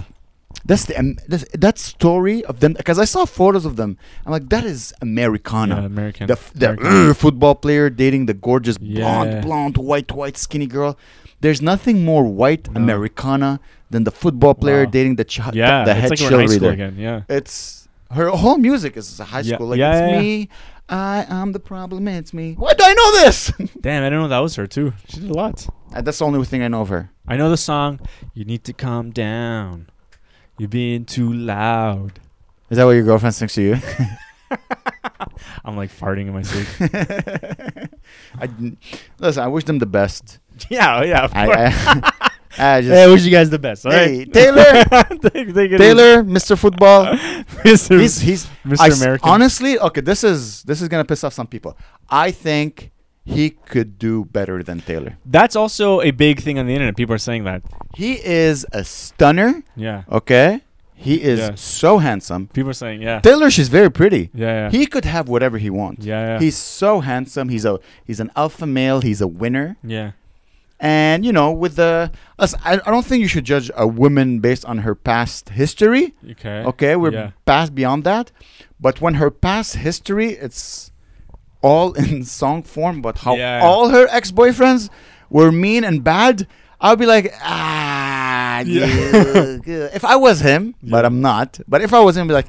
[0.69, 3.91] That's the um, that's, that story of them because I saw photos of them.
[4.23, 5.75] I'm like, that is Americana.
[5.79, 6.23] Yeah, American.
[6.31, 7.13] the, f- the American.
[7.23, 9.41] football player dating the gorgeous blonde, Yeah.
[9.47, 10.91] blonde, white, white, skinny girl.
[11.43, 12.75] There's nothing more white No.
[12.81, 13.51] Americana
[13.93, 14.91] than the football player Wow.
[14.91, 16.73] dating the ch- yeah, the, head like school cheerleader.
[16.73, 16.95] again.
[16.97, 17.21] Yeah.
[17.29, 19.67] It's her whole music is a high Yeah, school.
[19.67, 20.49] Like yeah, it's yeah, me.
[20.89, 22.07] I am the problem.
[22.09, 22.55] It's me.
[22.57, 23.53] Why do I know this?
[23.81, 24.91] Damn, I didn't know that was her too.
[25.07, 25.65] She did a lot.
[25.95, 27.09] And that's the only thing I know of her.
[27.27, 27.99] I know the song.
[28.33, 29.87] You need to calm down.
[30.57, 32.19] You're being too loud.
[32.69, 33.75] Is that what your girlfriend sings to you?
[35.65, 36.67] I'm like farting in my sleep.
[38.39, 38.49] I
[39.19, 39.43] listen.
[39.43, 40.39] I wish them the best.
[40.69, 41.23] yeah, oh, yeah.
[41.25, 41.57] Of I, course.
[41.59, 43.85] I, I just Hey, I wish you guys the best.
[43.85, 44.63] All Hey, right, Taylor.
[45.29, 46.57] Take- take Taylor, Mr.
[46.57, 47.05] Football.
[47.63, 47.99] Mr.
[47.99, 48.79] He's he's Mr.
[48.79, 49.29] I American.
[49.29, 51.77] honestly, okay, this is this is gonna piss off some people.
[52.09, 52.91] I think
[53.25, 55.17] he could do better than Taylor.
[55.25, 56.95] That's also a big thing on the internet.
[56.97, 57.61] People are saying that.
[57.95, 59.63] He is a stunner.
[59.75, 60.03] Yeah.
[60.11, 60.61] Okay,
[60.95, 61.55] he is Yeah.
[61.55, 62.47] so handsome.
[62.53, 63.19] People are saying yeah.
[63.21, 64.29] Taylor, she's very pretty.
[64.33, 64.65] Yeah.
[64.65, 64.69] Yeah.
[64.71, 66.05] He could have whatever he wants.
[66.05, 66.33] yeah.
[66.35, 66.39] Yeah.
[66.39, 67.49] He's so handsome.
[67.49, 69.01] He's a he's an alpha male.
[69.01, 69.77] He's a winner.
[69.83, 70.11] yeah.
[70.83, 74.39] And you know, with the us, I, I don't think you should judge a woman
[74.39, 76.13] based on her past history.
[76.31, 76.59] Okay.
[76.71, 77.29] Okay, we're Yeah.
[77.45, 78.31] past beyond that.
[78.81, 80.91] But when her past history, it's
[81.61, 83.61] all in song form, but how Yeah.
[83.63, 84.89] all her ex boyfriends
[85.29, 86.47] were mean and bad,
[86.81, 89.57] I'll be like, ah, Yeah.
[89.99, 91.59] if I was him, but I'm not.
[91.65, 92.47] But if I was him, I'd be like,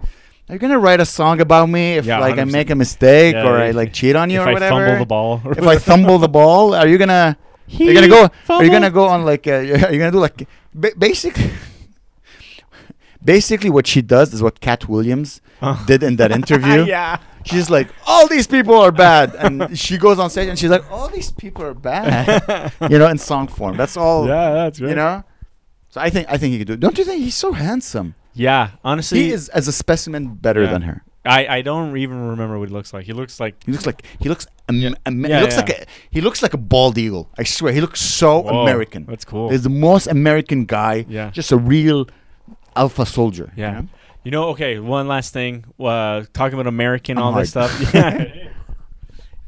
[0.49, 2.51] are you gonna write a song about me if Yeah, like I 100%.
[2.53, 4.74] make a mistake Yeah, or I like cheat on you if or I whatever?
[4.85, 5.41] fumble the ball.
[5.57, 7.37] if I fumble the ball, are you gonna?
[7.69, 8.29] Are you gonna go?
[8.49, 9.47] Are you gonna go on like?
[9.47, 9.53] Uh,
[9.87, 10.47] are you gonna do like?
[10.75, 11.51] Ba- basically,
[13.25, 15.83] basically, what she does is what Katt Williams Oh.
[15.87, 16.85] did in that interview.
[16.85, 17.19] yeah.
[17.47, 20.91] She's like, all these people are bad, and she goes on stage and she's like,
[20.91, 22.73] all these people are bad.
[22.91, 23.77] you know, in song form.
[23.77, 24.27] That's all.
[24.27, 24.89] Yeah, that's right.
[24.91, 25.25] You know.
[25.91, 26.73] So I think I think he could do.
[26.75, 26.81] it.
[26.81, 28.15] Don't you think he's so handsome?
[28.35, 30.71] Yeah, honestly, he is as a specimen better Yeah.
[30.73, 31.05] than her.
[31.27, 33.07] I, I don't even remember what he looks like.
[33.07, 34.47] He looks like He looks like he looks.
[34.68, 34.91] Am- Yeah.
[35.07, 35.61] am- Yeah, he looks yeah.
[35.61, 37.31] like a he looks like a bald eagle.
[37.39, 39.07] I swear, he looks so Whoa, American.
[39.07, 39.49] That's cool.
[39.51, 41.07] He's the most American guy.
[41.09, 41.31] Yeah.
[41.31, 42.09] Just a real
[42.77, 43.53] alpha soldier.
[43.57, 43.81] you Yeah.
[43.81, 43.89] know?
[44.25, 45.64] You know, okay, one last thing.
[45.79, 47.70] Uh, talking about American, I'm all this hard.
[47.70, 47.95] stuff.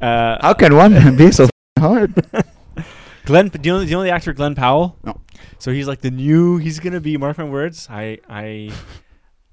[0.01, 0.07] Yeah.
[0.07, 1.47] uh, How can one be so
[1.79, 2.13] hard?
[3.25, 4.95] Glen, do you know, do you know the actor Glen Powell?
[5.03, 5.19] No.
[5.59, 6.57] So he's like the new.
[6.57, 7.17] He's gonna be.
[7.17, 7.87] Mark my words.
[7.89, 8.71] I I.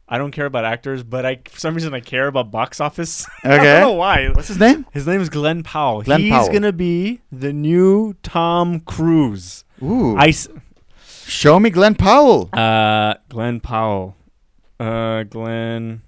[0.08, 3.26] I don't care about actors, but I for some reason I care about box office.
[3.44, 3.54] Okay.
[3.54, 4.28] I don't know why.
[4.28, 4.84] What's his name?
[4.92, 6.02] His name is Glen Powell.
[6.02, 6.52] Glen He's Powell.
[6.52, 9.64] gonna be the new Tom Cruise.
[9.82, 10.16] Ooh.
[10.16, 10.48] I s-
[11.26, 12.50] Show me Glen Powell.
[12.52, 14.14] Uh, Glen Powell.
[14.78, 16.02] Uh, Glen.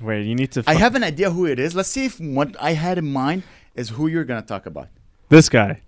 [0.00, 0.60] Wait, you need to.
[0.66, 1.74] I fi- have an idea who it is.
[1.74, 3.42] Let's see if what I had in mind
[3.74, 4.88] is who you're gonna talk about.
[5.28, 5.80] this guy.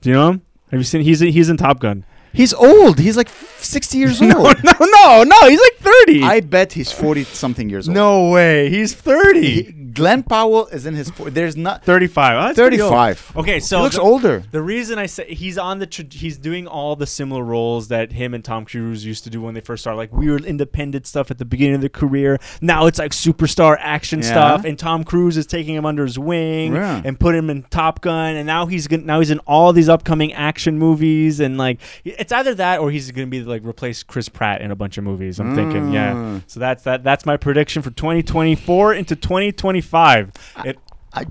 [0.00, 0.42] Do you know him?
[0.70, 1.00] Have you seen?
[1.02, 2.04] He's he's in Top Gun.
[2.32, 2.98] He's old.
[2.98, 4.32] He's like 60 years old.
[4.64, 5.48] no, no, no.
[5.48, 6.22] He's like thirty.
[6.22, 7.94] I bet he's 40 something years old.
[7.94, 8.68] no way.
[8.70, 9.62] He's thirty.
[9.62, 11.10] He- Glen Powell is in his.
[11.10, 12.36] There's not 35.
[12.36, 12.92] Oh, that's pretty old.
[12.92, 13.32] 35.
[13.38, 14.44] Okay, so he looks the- older.
[14.52, 18.12] The reason I say he's on the tra- he's doing all the similar roles that
[18.12, 21.32] him and Tom Cruise used to do when they first started, like weird independent stuff
[21.32, 22.38] at the beginning of their career.
[22.60, 24.28] Now it's like superstar action Yeah.
[24.28, 27.02] stuff, and Tom Cruise is taking him under his wing Yeah.
[27.04, 29.88] and put him in Top Gun, and now he's gonna, now he's in all these
[29.88, 31.80] upcoming action movies, and like
[32.18, 35.04] it's either that or he's gonna be like replace Chris Pratt in a bunch of
[35.04, 35.38] movies.
[35.40, 36.12] I'm thinking, yeah.
[36.14, 36.42] Mm.
[36.46, 37.04] So that's that.
[37.04, 40.32] That's my prediction for 2024 into 2025.
[40.64, 40.78] It
[41.12, 41.26] I-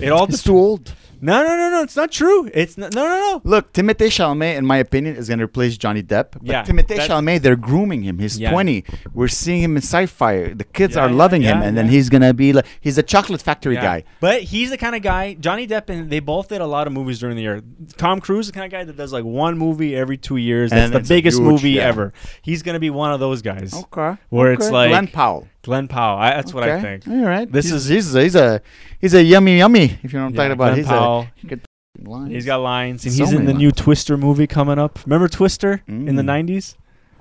[0.00, 0.94] it all He's too old.
[1.24, 1.82] No, no, no, no.
[1.82, 2.50] It's not true.
[2.52, 3.40] It's not, no, no, no.
[3.44, 6.32] Look, Timothée Chalamet, in my opinion, is going to replace Johnny Depp.
[6.32, 8.18] But Yeah, Timothée Chalamet, they're grooming him.
[8.18, 8.50] He's Yeah.
[8.50, 8.84] 20.
[9.14, 10.52] We're seeing him in sci-fi.
[10.52, 13.02] The kids Yeah, are loving him, and then he's going to be like he's a
[13.02, 13.82] chocolate factory Yeah.
[13.82, 14.04] guy.
[14.20, 15.34] But he's the kind of guy.
[15.40, 17.62] Johnny Depp and they both did a lot of movies during the year.
[17.96, 20.72] Tom Cruise, is the kind of guy that does like one movie every two years.
[20.72, 22.12] And That's the biggest huge- movie ever.
[22.42, 23.72] He's gonna be one of those guys.
[23.74, 24.20] Okay.
[24.28, 25.48] Where it's like- Glen Powell.
[25.64, 26.18] Glen Powell.
[26.18, 27.08] I, that's what I think.
[27.08, 27.50] All right.
[27.50, 28.60] This This is- he's, he's a
[29.00, 29.98] he's a yummy yummy.
[30.02, 30.64] If you know what I'm Yeah, talking about.
[30.66, 31.26] Glen he's Powell.
[31.50, 32.32] a lines.
[32.32, 33.70] He's got lines, and So he's in the new.
[33.72, 34.98] Twister movie coming up.
[35.06, 36.26] Remember Twister in the Mm.
[36.46, 36.76] '90s?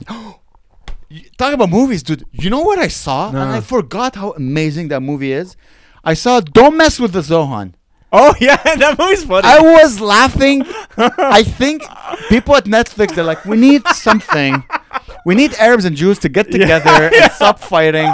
[1.37, 2.23] Talk about movies, dude.
[2.31, 5.55] You know what I saw, and I forgot how amazing that movie is.
[6.03, 7.73] I saw "Don't Mess with the Zohan."
[8.11, 9.47] Oh yeah, that movie's funny.
[9.47, 10.65] I was laughing.
[10.97, 11.83] I think
[12.29, 14.63] people at Netflix they're like, we need something.
[15.25, 18.11] We need Arabs and Jews to get together and stop fighting.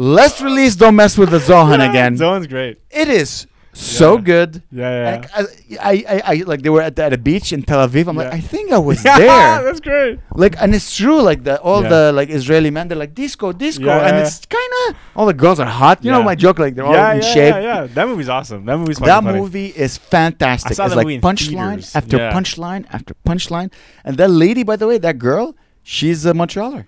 [0.00, 2.16] Let's release "Don't Mess with the Zohan" again.
[2.16, 2.80] Zohan's great.
[2.90, 4.20] It is so Yeah.
[4.32, 4.62] good.
[4.72, 5.10] Yeah, yeah.
[5.12, 5.42] Like, I,
[5.90, 8.06] I, I, I, like they were at, the, at a beach in Tel Aviv.
[8.08, 9.62] I'm like, I think I was there.
[9.66, 10.18] that's great.
[10.34, 11.20] Like, and it's true.
[11.30, 11.88] Like the all Yeah.
[11.94, 15.34] the like Israeli men, they're like disco, disco, Yeah, and it's kind of all the
[15.44, 16.02] girls are hot.
[16.04, 16.58] You know my joke.
[16.58, 17.54] Like they're all in yeah, shape.
[17.56, 17.86] yeah, yeah.
[17.96, 18.64] That movie's awesome.
[18.64, 19.38] That movie's That funny.
[19.38, 20.70] movie is fantastic.
[20.72, 22.32] It's that like punchline after Yeah.
[22.32, 23.68] punchline after punchline.
[24.06, 26.86] And that lady, by the way, that girl, she's a Montrealer.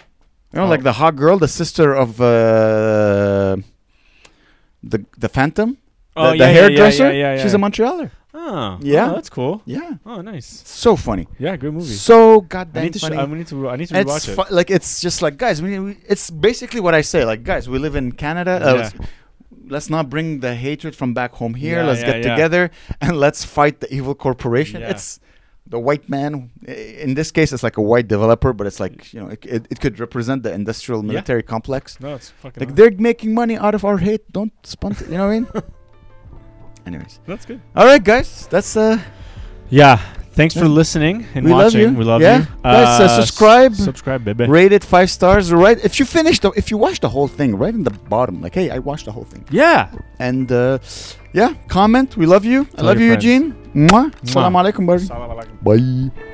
[0.52, 0.68] You know, Oh.
[0.68, 3.56] like the hot girl, the sister of uh,
[4.82, 5.78] the the Phantom,
[6.16, 7.04] Oh, the, the yeah, hairdresser.
[7.06, 7.42] yeah, yeah, yeah.
[7.42, 8.10] She's a Montrealer.
[8.34, 9.10] Oh, Yeah.
[9.10, 9.62] oh, that's cool.
[9.66, 10.62] Yeah, Oh, nice.
[10.66, 11.86] so funny, Yeah, good movie.
[12.08, 12.98] so I goddamn need to.
[12.98, 13.16] Sh- funny.
[13.18, 13.68] I need to.
[13.68, 14.34] I need to rewatch it.
[14.36, 15.62] fu- like it's just like guys.
[15.62, 17.24] We, we, it's basically what I say.
[17.24, 18.54] Like guys, we live in Canada.
[18.62, 18.90] Uh, Yeah.
[19.68, 21.78] let's, not bring the hatred from back home here.
[21.80, 22.30] Yeah, let's yeah, get yeah.
[22.34, 24.80] together and let's fight the evil corporation.
[24.80, 24.90] Yeah.
[24.92, 25.20] It's
[25.72, 26.50] the white man.
[27.06, 29.62] In this case, it's like a white developer, but it's like you know, it, it,
[29.72, 31.08] it could represent the industrial Yeah.
[31.12, 31.98] military complex.
[31.98, 32.60] no, it's fucking.
[32.60, 32.76] Like awesome.
[32.76, 34.24] they're making money out of our hate.
[34.30, 35.06] Don't sponsor.
[35.06, 35.46] You know what I mean?
[36.86, 37.60] Anyways, That's good.
[37.74, 38.46] all right, guys.
[38.48, 38.98] That's uh.
[39.70, 39.98] Yeah.
[40.34, 41.80] Thanks for listening and We love watching.
[41.92, 41.98] you.
[42.00, 42.38] We love Yeah.
[42.38, 42.46] you.
[42.62, 43.74] Guys, uh, subscribe.
[43.74, 44.46] Subscribe, baby.
[44.46, 45.52] Rate it five stars.
[45.52, 45.78] Right.
[45.84, 48.54] If you finish the, if you watch the whole thing, right in the bottom, like,
[48.54, 49.44] hey, I watched the whole thing.
[49.50, 49.88] yeah.
[50.18, 50.78] And uh,
[51.32, 52.16] yeah, comment.
[52.16, 52.66] We love you.
[52.78, 53.24] I love you, friends.
[53.24, 53.54] Eugene.
[53.74, 54.10] Mwah.
[54.10, 54.28] Mwah.
[54.34, 55.04] Salam alaikum, buddy.
[55.04, 55.56] Salam alaikum.
[55.62, 56.31] Bye.